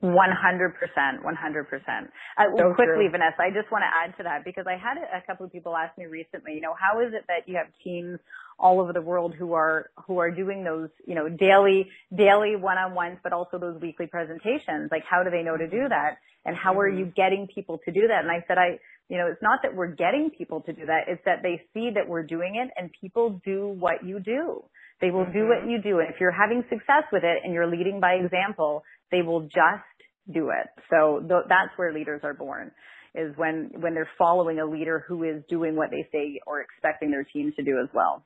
One 0.00 0.32
hundred 0.32 0.76
percent, 0.76 1.22
one 1.22 1.36
hundred 1.36 1.68
percent. 1.68 2.08
Uh, 2.38 2.48
quickly, 2.74 3.04
true. 3.04 3.10
Vanessa, 3.10 3.36
I 3.38 3.50
just 3.50 3.70
want 3.70 3.84
to 3.84 3.90
add 3.92 4.16
to 4.16 4.22
that 4.22 4.46
because 4.46 4.64
I 4.66 4.72
had 4.72 4.96
a 4.96 5.20
couple 5.26 5.44
of 5.44 5.52
people 5.52 5.76
ask 5.76 5.96
me 5.98 6.06
recently. 6.06 6.54
You 6.54 6.62
know, 6.62 6.72
how 6.72 7.00
is 7.00 7.12
it 7.12 7.24
that 7.28 7.46
you 7.46 7.56
have 7.56 7.66
teams 7.84 8.18
all 8.58 8.80
over 8.80 8.94
the 8.94 9.02
world 9.02 9.34
who 9.38 9.52
are 9.52 9.90
who 10.06 10.16
are 10.16 10.30
doing 10.30 10.64
those, 10.64 10.88
you 11.06 11.14
know, 11.14 11.28
daily 11.28 11.90
daily 12.16 12.56
one-on-ones, 12.56 13.18
but 13.22 13.34
also 13.34 13.58
those 13.58 13.78
weekly 13.78 14.06
presentations? 14.06 14.88
Like, 14.90 15.04
how 15.04 15.22
do 15.22 15.28
they 15.28 15.42
know 15.42 15.58
to 15.58 15.68
do 15.68 15.86
that? 15.90 16.16
And 16.46 16.56
how 16.56 16.70
mm-hmm. 16.70 16.80
are 16.80 16.88
you 16.88 17.04
getting 17.04 17.46
people 17.54 17.78
to 17.84 17.92
do 17.92 18.08
that? 18.08 18.22
And 18.22 18.30
I 18.30 18.42
said, 18.48 18.56
I, 18.56 18.78
you 19.10 19.18
know, 19.18 19.26
it's 19.26 19.42
not 19.42 19.60
that 19.64 19.76
we're 19.76 19.94
getting 19.94 20.30
people 20.30 20.62
to 20.62 20.72
do 20.72 20.86
that; 20.86 21.08
it's 21.08 21.24
that 21.26 21.42
they 21.42 21.60
see 21.74 21.90
that 21.90 22.08
we're 22.08 22.22
doing 22.22 22.56
it, 22.56 22.70
and 22.74 22.90
people 22.98 23.38
do 23.44 23.68
what 23.68 24.02
you 24.02 24.18
do. 24.18 24.64
They 25.02 25.10
will 25.10 25.24
mm-hmm. 25.24 25.32
do 25.32 25.48
what 25.48 25.58
mm-hmm. 25.58 25.70
you 25.70 25.82
do. 25.82 25.98
And 25.98 26.08
if 26.08 26.20
you're 26.20 26.32
having 26.32 26.64
success 26.70 27.04
with 27.12 27.24
it 27.24 27.42
and 27.44 27.52
you're 27.52 27.66
leading 27.66 28.00
by 28.00 28.14
example, 28.14 28.82
they 29.10 29.22
will 29.22 29.42
just 29.42 29.84
do 30.32 30.50
it. 30.50 30.68
So 30.90 31.20
th- 31.20 31.44
that's 31.48 31.70
where 31.76 31.92
leaders 31.92 32.20
are 32.24 32.34
born 32.34 32.70
is 33.14 33.36
when, 33.36 33.70
when 33.80 33.94
they're 33.94 34.08
following 34.18 34.60
a 34.60 34.64
leader 34.64 35.04
who 35.06 35.24
is 35.24 35.42
doing 35.48 35.76
what 35.76 35.90
they 35.90 36.08
say 36.12 36.40
or 36.46 36.60
expecting 36.60 37.10
their 37.10 37.24
team 37.24 37.52
to 37.56 37.62
do 37.62 37.80
as 37.82 37.88
well. 37.92 38.24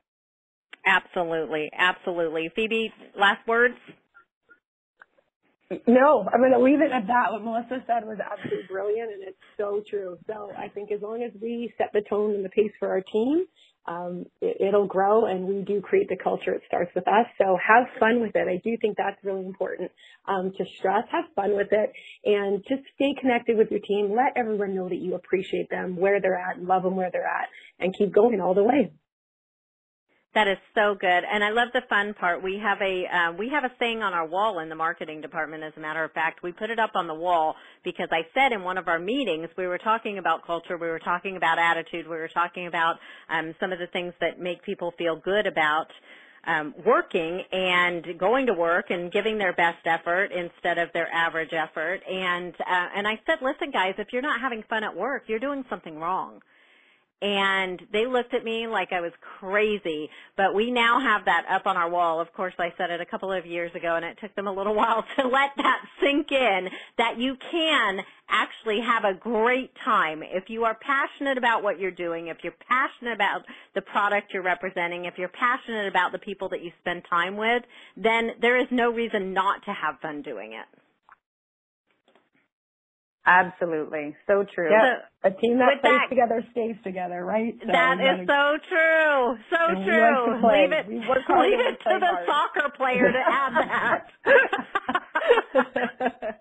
Absolutely. 0.86 1.70
Absolutely. 1.76 2.50
Phoebe, 2.54 2.92
last 3.18 3.46
words? 3.48 3.76
No, 5.86 6.28
I'm 6.30 6.40
going 6.40 6.52
to 6.52 6.58
leave 6.58 6.80
it 6.82 6.92
at 6.92 7.06
that. 7.06 7.32
What 7.32 7.42
Melissa 7.42 7.82
said 7.86 8.04
was 8.04 8.18
absolutely 8.20 8.66
brilliant, 8.68 9.10
and 9.12 9.22
it's 9.22 9.38
so 9.56 9.82
true. 9.88 10.18
So 10.26 10.52
I 10.56 10.68
think 10.68 10.92
as 10.92 11.00
long 11.00 11.22
as 11.22 11.32
we 11.40 11.72
set 11.78 11.90
the 11.92 12.02
tone 12.02 12.34
and 12.34 12.44
the 12.44 12.50
pace 12.50 12.72
for 12.78 12.90
our 12.90 13.00
team, 13.00 13.46
um, 13.86 14.26
it, 14.40 14.72
will 14.72 14.86
grow 14.86 15.26
and 15.26 15.44
we 15.44 15.62
do 15.62 15.80
create 15.80 16.08
the 16.08 16.16
culture. 16.16 16.54
It 16.54 16.62
starts 16.66 16.94
with 16.94 17.06
us. 17.06 17.26
So 17.38 17.56
have 17.56 17.86
fun 18.00 18.20
with 18.20 18.34
it. 18.34 18.48
I 18.48 18.60
do 18.64 18.76
think 18.80 18.96
that's 18.96 19.22
really 19.22 19.44
important 19.44 19.90
um, 20.26 20.52
to 20.56 20.64
stress. 20.78 21.04
Have 21.10 21.26
fun 21.34 21.54
with 21.54 21.68
it 21.70 21.92
and 22.24 22.64
just 22.68 22.82
stay 22.94 23.14
connected 23.20 23.56
with 23.56 23.70
your 23.70 23.80
team. 23.80 24.14
Let 24.14 24.36
everyone 24.36 24.74
know 24.74 24.88
that 24.88 24.98
you 24.98 25.14
appreciate 25.14 25.68
them, 25.70 25.96
where 25.96 26.20
they're 26.20 26.38
at, 26.38 26.62
love 26.62 26.82
them 26.82 26.96
where 26.96 27.10
they're 27.10 27.26
at, 27.26 27.48
and 27.78 27.94
keep 27.96 28.12
going 28.12 28.40
all 28.40 28.54
the 28.54 28.64
way. 28.64 28.92
That 30.34 30.48
is 30.48 30.58
so 30.74 30.96
good, 30.98 31.22
and 31.30 31.44
I 31.44 31.50
love 31.50 31.68
the 31.72 31.82
fun 31.88 32.12
part. 32.12 32.42
We 32.42 32.58
have 32.58 32.78
a 32.82 33.06
uh, 33.06 33.32
we 33.38 33.50
have 33.50 33.62
a 33.62 33.70
saying 33.78 34.02
on 34.02 34.12
our 34.12 34.26
wall 34.26 34.58
in 34.58 34.68
the 34.68 34.74
marketing 34.74 35.20
department. 35.20 35.62
As 35.62 35.72
a 35.76 35.80
matter 35.80 36.02
of 36.02 36.10
fact, 36.10 36.42
we 36.42 36.50
put 36.50 36.70
it 36.70 36.80
up 36.80 36.90
on 36.96 37.06
the 37.06 37.14
wall 37.14 37.54
because 37.84 38.08
I 38.10 38.22
said 38.34 38.50
in 38.50 38.64
one 38.64 38.76
of 38.76 38.88
our 38.88 38.98
meetings 38.98 39.46
we 39.56 39.68
were 39.68 39.78
talking 39.78 40.18
about 40.18 40.44
culture, 40.44 40.76
we 40.76 40.88
were 40.88 40.98
talking 40.98 41.36
about 41.36 41.60
attitude, 41.60 42.08
we 42.08 42.16
were 42.16 42.26
talking 42.26 42.66
about 42.66 42.96
um, 43.30 43.54
some 43.60 43.70
of 43.70 43.78
the 43.78 43.86
things 43.86 44.12
that 44.20 44.40
make 44.40 44.64
people 44.64 44.92
feel 44.98 45.14
good 45.14 45.46
about 45.46 45.86
um, 46.48 46.74
working 46.84 47.44
and 47.52 48.18
going 48.18 48.46
to 48.46 48.54
work 48.54 48.86
and 48.90 49.12
giving 49.12 49.38
their 49.38 49.52
best 49.52 49.86
effort 49.86 50.32
instead 50.32 50.78
of 50.78 50.88
their 50.92 51.06
average 51.14 51.52
effort. 51.52 52.00
And 52.10 52.52
uh, 52.58 52.88
and 52.96 53.06
I 53.06 53.20
said, 53.24 53.38
listen, 53.40 53.70
guys, 53.70 53.94
if 53.98 54.08
you're 54.12 54.20
not 54.20 54.40
having 54.40 54.64
fun 54.68 54.82
at 54.82 54.96
work, 54.96 55.28
you're 55.28 55.38
doing 55.38 55.64
something 55.70 55.96
wrong 55.96 56.40
and 57.22 57.80
they 57.92 58.06
looked 58.06 58.34
at 58.34 58.44
me 58.44 58.66
like 58.66 58.92
I 58.92 59.00
was 59.00 59.12
crazy. 59.40 60.10
But 60.36 60.54
we 60.54 60.70
now 60.70 61.00
have 61.00 61.24
that 61.24 61.44
up 61.50 61.66
on 61.66 61.76
our 61.76 61.88
wall. 61.88 62.20
Of 62.20 62.32
course, 62.32 62.54
I 62.58 62.72
said 62.76 62.90
it 62.90 63.00
a 63.00 63.06
couple 63.06 63.32
of 63.32 63.46
years 63.46 63.74
ago, 63.74 63.96
and 63.96 64.04
it 64.04 64.18
took 64.20 64.34
them 64.34 64.46
a 64.46 64.52
little 64.52 64.74
while 64.76 65.04
to 65.16 65.22
let 65.26 65.50
that 65.56 65.80
sink 66.02 66.30
in 66.30 66.68
that 66.98 67.18
you 67.18 67.36
can 67.50 68.00
actually 68.28 68.80
have 68.80 69.04
a 69.04 69.14
great 69.14 69.70
time 69.84 70.22
if 70.22 70.48
you 70.48 70.64
are 70.64 70.74
passionate 70.74 71.38
about 71.38 71.62
what 71.62 71.78
you're 71.78 71.90
doing, 71.90 72.28
if 72.28 72.38
you're 72.42 72.54
passionate 72.68 73.12
about 73.12 73.42
the 73.74 73.82
product 73.82 74.32
you're 74.32 74.42
representing, 74.42 75.04
if 75.04 75.14
you're 75.18 75.28
passionate 75.28 75.86
about 75.86 76.12
the 76.12 76.18
people 76.18 76.48
that 76.48 76.62
you 76.62 76.72
spend 76.80 77.02
time 77.08 77.36
with, 77.36 77.62
then 77.96 78.30
there 78.40 78.60
is 78.60 78.66
no 78.70 78.90
reason 78.90 79.32
not 79.32 79.62
to 79.64 79.72
have 79.72 80.00
fun 80.00 80.22
doing 80.22 80.52
it. 80.52 80.66
Absolutely. 83.26 84.14
So 84.26 84.44
true. 84.44 84.70
Yeah. 84.70 84.96
So, 85.22 85.28
a 85.28 85.30
team 85.32 85.58
that 85.58 85.80
plays 85.80 85.92
that, 85.96 86.08
together 86.10 86.44
stays 86.52 86.76
together, 86.84 87.24
right? 87.24 87.54
So 87.58 87.66
that 87.72 87.96
is 87.98 88.26
so 88.28 88.58
true. 88.68 89.36
So 89.48 89.74
true. 89.82 90.44
Leave 90.44 90.72
it, 90.72 90.88
leave 90.88 91.60
it 91.64 91.80
to 91.80 91.98
the 91.98 92.06
hard. 92.06 92.26
soccer 92.28 92.68
player 92.76 93.10
to 93.10 93.18
add 93.18 93.52
that. 95.54 96.40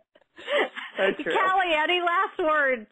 so 0.97 1.23
true. 1.23 1.33
Kelly, 1.33 1.71
any 1.81 2.01
last 2.01 2.37
words? 2.39 2.87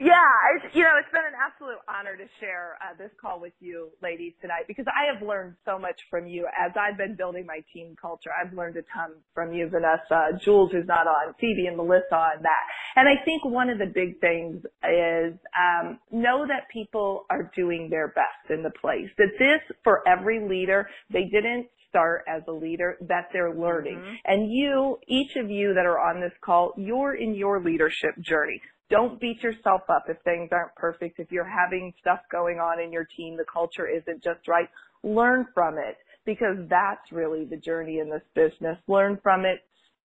Yeah, 0.00 0.14
I, 0.14 0.70
you 0.74 0.84
know, 0.84 0.94
it's 1.00 1.10
been 1.10 1.26
an 1.26 1.34
absolute 1.34 1.78
honor 1.88 2.16
to 2.16 2.24
share 2.38 2.78
uh, 2.80 2.94
this 2.96 3.10
call 3.20 3.40
with 3.40 3.54
you 3.58 3.90
ladies 4.00 4.32
tonight 4.40 4.62
because 4.68 4.86
I 4.86 5.12
have 5.12 5.26
learned 5.26 5.56
so 5.64 5.76
much 5.76 5.98
from 6.08 6.28
you 6.28 6.46
as 6.56 6.70
I've 6.78 6.96
been 6.96 7.16
building 7.16 7.44
my 7.44 7.64
team 7.74 7.96
culture. 8.00 8.30
I've 8.30 8.54
learned 8.54 8.76
a 8.76 8.82
ton 8.94 9.14
from 9.34 9.52
you, 9.52 9.68
Vanessa, 9.68 10.38
Jules, 10.40 10.70
who's 10.70 10.86
not 10.86 11.08
on, 11.08 11.34
Phoebe, 11.40 11.66
and 11.66 11.76
Melissa 11.76 12.14
on 12.14 12.42
that. 12.42 12.64
And 12.94 13.08
I 13.08 13.24
think 13.24 13.44
one 13.44 13.70
of 13.70 13.78
the 13.80 13.90
big 13.92 14.20
things 14.20 14.62
is 14.88 15.34
um, 15.58 15.98
know 16.12 16.46
that 16.46 16.68
people 16.72 17.26
are 17.28 17.50
doing 17.56 17.90
their 17.90 18.06
best 18.06 18.50
in 18.50 18.62
the 18.62 18.70
place. 18.80 19.08
That 19.18 19.32
this, 19.40 19.76
for 19.82 20.06
every 20.06 20.48
leader, 20.48 20.88
they 21.10 21.24
didn't 21.24 21.66
start 21.88 22.22
as 22.28 22.42
a 22.46 22.52
leader, 22.52 22.98
that 23.08 23.30
they're 23.32 23.52
learning. 23.52 23.98
Mm-hmm. 23.98 24.14
And 24.26 24.52
you, 24.52 24.98
each 25.08 25.34
of 25.34 25.50
you 25.50 25.74
that 25.74 25.86
are 25.86 25.98
on 25.98 26.20
this 26.20 26.34
call, 26.40 26.72
you're 26.76 27.14
in 27.14 27.34
your 27.34 27.60
leadership 27.60 28.14
journey 28.20 28.60
don't 28.90 29.20
beat 29.20 29.42
yourself 29.42 29.82
up 29.88 30.04
if 30.08 30.16
things 30.22 30.48
aren't 30.52 30.74
perfect. 30.74 31.18
If 31.18 31.30
you're 31.30 31.48
having 31.48 31.92
stuff 32.00 32.20
going 32.30 32.58
on 32.58 32.80
in 32.80 32.92
your 32.92 33.06
team, 33.16 33.36
the 33.36 33.44
culture 33.44 33.86
isn't 33.86 34.22
just 34.22 34.48
right. 34.48 34.68
Learn 35.02 35.46
from 35.54 35.78
it 35.78 35.96
because 36.24 36.56
that's 36.68 37.12
really 37.12 37.44
the 37.44 37.56
journey 37.56 37.98
in 37.98 38.10
this 38.10 38.22
business. 38.34 38.78
Learn 38.86 39.18
from 39.22 39.44
it 39.44 39.60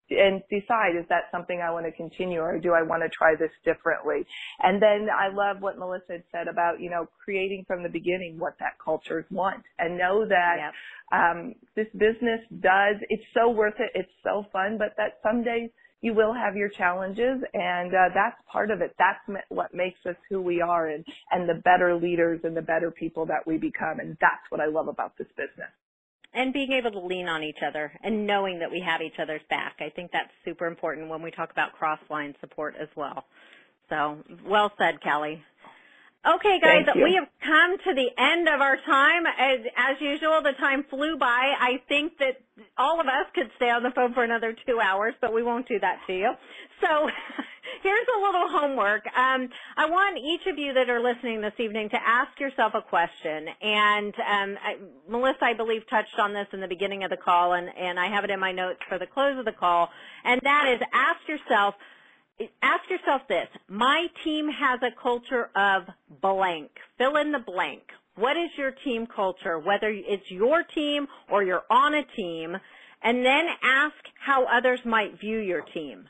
and 0.10 0.42
decide 0.50 0.96
is 1.00 1.06
that 1.10 1.32
something 1.32 1.62
I 1.62 1.72
want 1.72 1.86
to 1.86 1.92
continue 1.92 2.40
or 2.40 2.60
do 2.60 2.74
I 2.74 2.84
want 2.84 3.04
to 3.04 3.10
try 3.10 3.36
this 3.40 3.52
differently? 3.64 4.26
And 4.62 4.82
then 4.82 5.08
I 5.10 5.30
love 5.34 5.62
what 5.62 5.78
Melissa 5.78 6.14
had 6.20 6.24
said 6.32 6.48
about, 6.48 6.80
you 6.80 6.90
know, 6.90 7.08
creating 7.24 7.64
from 7.68 7.84
the 7.84 7.90
beginning 7.90 8.38
what 8.38 8.54
that 8.60 8.74
culture 8.84 9.26
wants 9.32 9.66
and 9.80 9.98
know 9.98 10.28
that 10.28 10.56
yep. 10.60 10.74
um, 11.12 11.56
this 11.76 11.88
business 11.94 12.42
does, 12.60 12.98
it's 13.10 13.24
so 13.34 13.50
worth 13.50 13.80
it, 13.80 13.92
it's 13.96 14.12
so 14.24 14.46
fun, 14.52 14.78
but 14.78 14.94
that 14.98 15.20
some 15.24 15.44
days 15.44 15.70
you 16.04 16.14
will 16.14 16.34
have 16.34 16.56
your 16.58 16.68
challenges 16.68 17.42
and 17.54 17.94
uh, 17.96 18.10
that's 18.14 18.36
part 18.52 18.70
of 18.72 18.82
it. 18.82 18.94
That's 19.00 19.42
what 19.48 19.74
makes 19.74 20.00
us 20.06 20.18
who 20.30 20.42
we 20.42 20.62
are 20.62 20.90
and, 20.90 21.06
and 21.32 21.48
the 21.48 21.62
better 21.64 21.96
leaders 21.96 22.42
and 22.44 22.56
the 22.56 22.62
better 22.62 22.92
people 22.92 23.26
that 23.28 23.48
we 23.48 23.58
become. 23.58 24.00
And 24.00 24.18
that's 24.20 24.44
what 24.50 24.60
I 24.60 24.66
love 24.66 24.90
about 24.90 25.18
this 25.18 25.30
business. 25.38 25.72
And 26.34 26.52
being 26.52 26.74
able 26.74 26.92
to 26.92 27.08
lean 27.08 27.30
on 27.30 27.42
each 27.42 27.60
other 27.66 27.94
and 28.04 28.28
knowing 28.28 28.60
that 28.60 28.70
we 28.70 28.82
have 28.86 29.02
each 29.02 29.18
other's 29.18 29.42
back. 29.50 29.78
I 29.80 29.90
think 29.96 30.12
that's 30.12 30.32
super 30.44 30.66
important 30.66 31.10
when 31.10 31.22
we 31.22 31.32
talk 31.32 31.52
about 31.52 31.72
cross-line 31.72 32.36
support 32.42 32.76
as 32.78 32.90
well. 32.98 33.24
So 33.90 34.18
well 34.46 34.74
said, 34.78 35.00
Kelly. 35.02 35.42
Okay, 36.24 36.58
guys, 36.62 36.88
we 36.96 37.20
have 37.20 37.28
come 37.44 37.78
to 37.84 37.92
the 37.94 38.08
end 38.16 38.48
of 38.48 38.62
our 38.62 38.78
time. 38.78 39.28
As, 39.28 39.60
as, 39.76 40.00
usual, 40.00 40.40
the 40.42 40.54
time 40.58 40.86
flew 40.90 41.18
by. 41.18 41.52
I 41.60 41.84
think 41.90 42.14
that 42.20 42.40
all 42.78 43.02
of 43.02 43.08
us 43.08 43.28
could 43.36 43.52
stay 43.58 43.70
on 43.70 43.84
the 43.84 43.92
phone 43.92 44.14
for 44.14 44.24
another 44.24 44.56
two 44.66 44.80
hours, 44.80 45.16
but 45.20 45.34
we 45.34 45.44
won't 45.44 45.68
do 45.68 45.78
that 45.82 46.00
to 46.08 46.14
you. 46.14 46.32
So 46.80 46.88
here's 47.84 48.08
a 48.08 48.20
little 48.24 48.48
homework. 48.48 49.04
Um, 49.08 49.50
I 49.76 49.92
want 49.92 50.18
each 50.18 50.48
of 50.48 50.58
you 50.58 50.74
that 50.74 50.90
are 50.90 51.04
listening 51.04 51.42
this 51.42 51.60
evening 51.60 51.90
to 51.90 52.00
ask 52.00 52.40
yourself 52.40 52.72
a 52.74 52.82
question. 52.82 53.52
And 53.62 54.16
um, 54.16 54.58
I, 54.64 54.78
Melissa, 55.10 55.44
I 55.44 55.54
believe, 55.56 55.82
touched 55.90 56.18
on 56.20 56.34
this 56.34 56.48
in 56.54 56.62
the 56.62 56.70
beginning 56.70 57.04
of 57.04 57.10
the 57.10 57.20
call, 57.20 57.52
and, 57.52 57.68
and 57.68 58.00
I 58.00 58.08
have 58.08 58.24
it 58.24 58.30
in 58.30 58.40
my 58.40 58.54
notes 58.54 58.80
for 58.88 58.98
the 58.98 59.08
close 59.08 59.38
of 59.38 59.44
the 59.44 59.52
call. 59.52 59.90
And 60.24 60.40
that 60.46 60.72
is 60.72 60.80
ask 60.94 61.28
yourself, 61.28 61.76
ask 62.62 62.90
yourself 62.90 63.22
this. 63.28 63.48
My 63.68 64.08
team 64.24 64.48
has 64.50 64.80
a 64.82 65.02
culture 65.02 65.50
of 65.56 65.84
blank. 66.22 66.72
Fill 66.98 67.18
in 67.18 67.32
the 67.32 67.40
blank. 67.40 67.82
What 68.16 68.38
is 68.38 68.52
your 68.58 68.72
team 68.72 69.08
culture, 69.08 69.58
whether 69.58 69.90
it's 69.90 70.30
your 70.30 70.64
team 70.64 71.08
or 71.32 71.44
you're 71.44 71.64
on 71.70 71.96
a 71.96 72.04
team, 72.16 72.56
and 73.02 73.26
then 73.26 73.48
ask 73.64 73.96
how 74.20 74.46
others 74.46 74.80
might 74.86 75.20
view 75.20 75.40
your 75.40 75.62
team. 75.74 76.08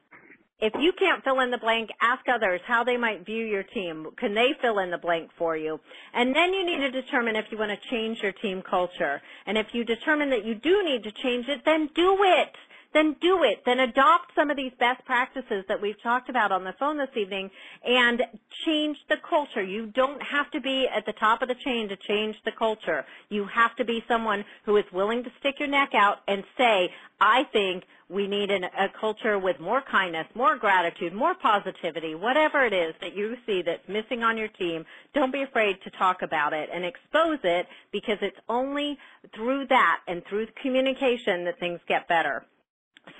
If 0.59 0.73
you 0.79 0.93
can't 0.97 1.23
fill 1.23 1.41
in 1.41 1.51
the 1.51 1.57
blank, 1.57 1.89
ask 2.01 2.23
others 2.33 2.61
how 2.65 2.83
they 2.83 2.95
might 2.95 3.25
view 3.25 3.45
your 3.45 3.63
team. 3.63 4.07
Can 4.17 4.33
they 4.33 4.53
fill 4.61 4.79
in 4.79 4.91
the 4.91 4.97
blank 4.97 5.31
for 5.37 5.57
you? 5.57 5.79
And 6.13 6.33
then 6.33 6.53
you 6.53 6.65
need 6.65 6.79
to 6.79 7.01
determine 7.01 7.35
if 7.35 7.45
you 7.51 7.57
want 7.57 7.71
to 7.71 7.89
change 7.89 8.19
your 8.21 8.31
team 8.31 8.61
culture. 8.61 9.21
And 9.45 9.57
if 9.57 9.67
you 9.73 9.83
determine 9.83 10.29
that 10.29 10.45
you 10.45 10.55
do 10.55 10.83
need 10.85 11.03
to 11.03 11.11
change 11.11 11.47
it, 11.49 11.63
then 11.65 11.89
do 11.93 12.17
it 12.21 12.55
then 12.93 13.15
do 13.21 13.43
it. 13.43 13.63
Then 13.65 13.79
adopt 13.79 14.31
some 14.35 14.49
of 14.49 14.57
these 14.57 14.71
best 14.79 15.03
practices 15.05 15.65
that 15.67 15.81
we've 15.81 16.01
talked 16.01 16.29
about 16.29 16.51
on 16.51 16.63
the 16.63 16.73
phone 16.79 16.97
this 16.97 17.15
evening 17.15 17.49
and 17.83 18.21
change 18.65 18.97
the 19.09 19.17
culture. 19.27 19.63
You 19.63 19.87
don't 19.87 20.21
have 20.21 20.49
to 20.51 20.61
be 20.61 20.87
at 20.93 21.05
the 21.05 21.13
top 21.13 21.41
of 21.41 21.47
the 21.47 21.55
chain 21.55 21.89
to 21.89 21.95
change 21.95 22.35
the 22.45 22.51
culture. 22.57 23.05
You 23.29 23.45
have 23.53 23.75
to 23.77 23.85
be 23.85 24.03
someone 24.07 24.45
who 24.65 24.77
is 24.77 24.85
willing 24.93 25.23
to 25.23 25.29
stick 25.39 25.55
your 25.59 25.69
neck 25.69 25.91
out 25.93 26.17
and 26.27 26.43
say, 26.57 26.89
I 27.19 27.43
think 27.51 27.83
we 28.09 28.27
need 28.27 28.51
an, 28.51 28.63
a 28.63 28.87
culture 28.99 29.39
with 29.39 29.59
more 29.59 29.81
kindness, 29.89 30.27
more 30.35 30.57
gratitude, 30.57 31.13
more 31.13 31.33
positivity, 31.35 32.15
whatever 32.15 32.65
it 32.65 32.73
is 32.73 32.93
that 33.01 33.15
you 33.15 33.35
see 33.45 33.61
that's 33.65 33.87
missing 33.87 34.23
on 34.23 34.37
your 34.37 34.49
team, 34.49 34.85
don't 35.13 35.31
be 35.31 35.41
afraid 35.41 35.77
to 35.83 35.89
talk 35.91 36.21
about 36.21 36.53
it 36.53 36.69
and 36.71 36.85
expose 36.85 37.39
it 37.43 37.65
because 37.91 38.17
it's 38.21 38.37
only 38.49 38.97
through 39.33 39.65
that 39.67 39.99
and 40.07 40.21
through 40.29 40.47
communication 40.61 41.45
that 41.45 41.59
things 41.59 41.79
get 41.87 42.07
better. 42.07 42.45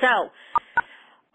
So, 0.02 0.32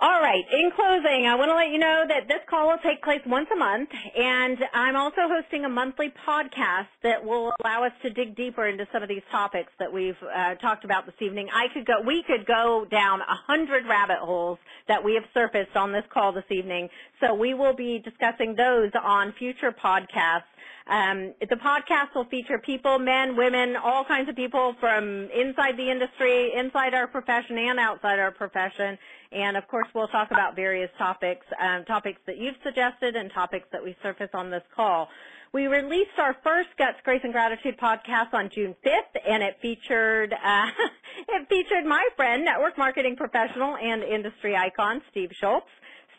all 0.01 0.21
right, 0.23 0.45
in 0.53 0.71
closing, 0.71 1.27
I 1.27 1.35
want 1.35 1.51
to 1.51 1.59
let 1.59 1.73
you 1.75 1.79
know 1.83 2.05
that 2.07 2.29
this 2.29 2.39
call 2.49 2.69
will 2.69 2.79
take 2.87 3.03
place 3.03 3.19
once 3.27 3.49
a 3.53 3.59
month, 3.59 3.89
and 4.15 4.57
I'm 4.73 4.95
also 4.95 5.27
hosting 5.27 5.65
a 5.65 5.69
monthly 5.69 6.15
podcast 6.23 6.87
that 7.03 7.25
will 7.25 7.51
allow 7.59 7.83
us 7.83 7.91
to 8.03 8.11
dig 8.11 8.37
deeper 8.37 8.69
into 8.69 8.87
some 8.93 9.03
of 9.03 9.09
these 9.09 9.27
topics 9.33 9.73
that 9.81 9.93
we've 9.93 10.15
uh, 10.23 10.55
talked 10.63 10.85
about 10.85 11.05
this 11.05 11.19
evening. 11.21 11.49
I 11.51 11.67
could 11.75 11.85
go, 11.85 11.95
we 12.07 12.23
could 12.23 12.47
go 12.47 12.87
down 12.89 13.23
a 13.23 13.35
hundred 13.49 13.89
rabbit 13.89 14.19
holes 14.23 14.59
that 14.87 15.03
we 15.03 15.15
have 15.15 15.25
surfaced 15.35 15.75
on 15.75 15.91
this 15.91 16.05
call 16.15 16.33
this 16.33 16.47
evening, 16.49 16.89
so 17.19 17.35
we 17.35 17.55
will 17.55 17.75
be 17.75 17.99
discussing 17.99 18.55
those 18.55 18.93
on 19.03 19.35
future 19.37 19.75
podcasts. 19.75 20.47
Um, 20.89 21.35
the 21.41 21.57
podcast 21.57 22.15
will 22.15 22.25
feature 22.25 22.59
people, 22.59 22.99
men, 22.99 23.37
women, 23.37 23.77
all 23.77 24.05
kinds 24.05 24.29
of 24.29 24.37
people 24.37 24.75
from 24.81 25.29
inside 25.35 25.77
the 25.77 25.91
industry, 25.91 26.53
inside 26.57 26.95
our 26.95 27.07
profession, 27.07 27.59
and 27.59 27.79
outside 27.79 28.19
our 28.19 28.33
profession. 28.33 28.97
And 29.31 29.59
of 29.59 29.69
course, 29.69 29.89
we'll 29.95 30.09
talk 30.09 30.31
about 30.31 30.57
various 30.57 30.91
topics, 30.97 31.45
um, 31.61 31.85
topics 31.85 32.21
that 32.27 32.39
you've 32.39 32.57
suggested 32.65 33.17
and 33.17 33.31
topics 33.33 33.69
that 33.73 33.85
we 33.85 33.97
surface 34.03 34.31
on 34.33 34.51
this 34.51 34.63
call. 34.75 35.09
We 35.53 35.67
released 35.67 36.17
our 36.19 36.37
first 36.43 36.69
Guts, 36.79 36.99
Grace, 37.05 37.21
and 37.25 37.33
Gratitude 37.33 37.77
podcast 37.79 38.33
on 38.33 38.51
June 38.55 38.75
5th, 38.85 39.21
and 39.29 39.43
it 39.43 39.57
featured 39.61 40.33
uh, 40.33 40.67
it 41.29 41.49
featured 41.49 41.85
my 41.87 42.07
friend, 42.17 42.45
network 42.45 42.77
marketing 42.79 43.17
professional 43.17 43.77
and 43.77 44.03
industry 44.03 44.57
icon, 44.57 45.03
Steve 45.11 45.31
Schultz. 45.39 45.67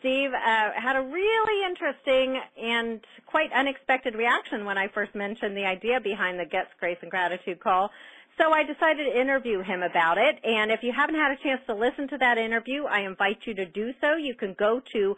Steve 0.00 0.32
uh, 0.32 0.72
had 0.74 0.96
a 0.96 1.02
really 1.02 1.64
interesting 1.68 2.40
and 2.56 3.06
quite 3.26 3.52
unexpected 3.52 4.14
reaction 4.14 4.64
when 4.64 4.76
I 4.76 4.88
first 4.88 5.14
mentioned 5.14 5.56
the 5.56 5.64
idea 5.64 6.00
behind 6.00 6.40
the 6.40 6.46
Guts, 6.46 6.70
Grace, 6.80 6.98
and 7.02 7.10
Gratitude 7.10 7.60
call. 7.60 7.90
So 8.38 8.52
I 8.52 8.64
decided 8.64 9.04
to 9.04 9.20
interview 9.20 9.62
him 9.62 9.82
about 9.82 10.16
it. 10.16 10.36
And 10.42 10.72
if 10.72 10.82
you 10.82 10.94
haven't 10.96 11.16
had 11.16 11.32
a 11.32 11.36
chance 11.42 11.60
to 11.66 11.74
listen 11.74 12.08
to 12.08 12.16
that 12.18 12.38
interview, 12.38 12.84
I 12.84 13.00
invite 13.00 13.46
you 13.46 13.52
to 13.54 13.66
do 13.66 13.92
so. 14.00 14.16
You 14.16 14.34
can 14.34 14.54
go 14.58 14.80
to 14.92 15.16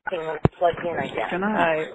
plug 0.09 0.75
in 0.85 0.93
right 0.95 1.13
there. 1.15 1.29
Good 1.31 1.41
night. 1.41 1.89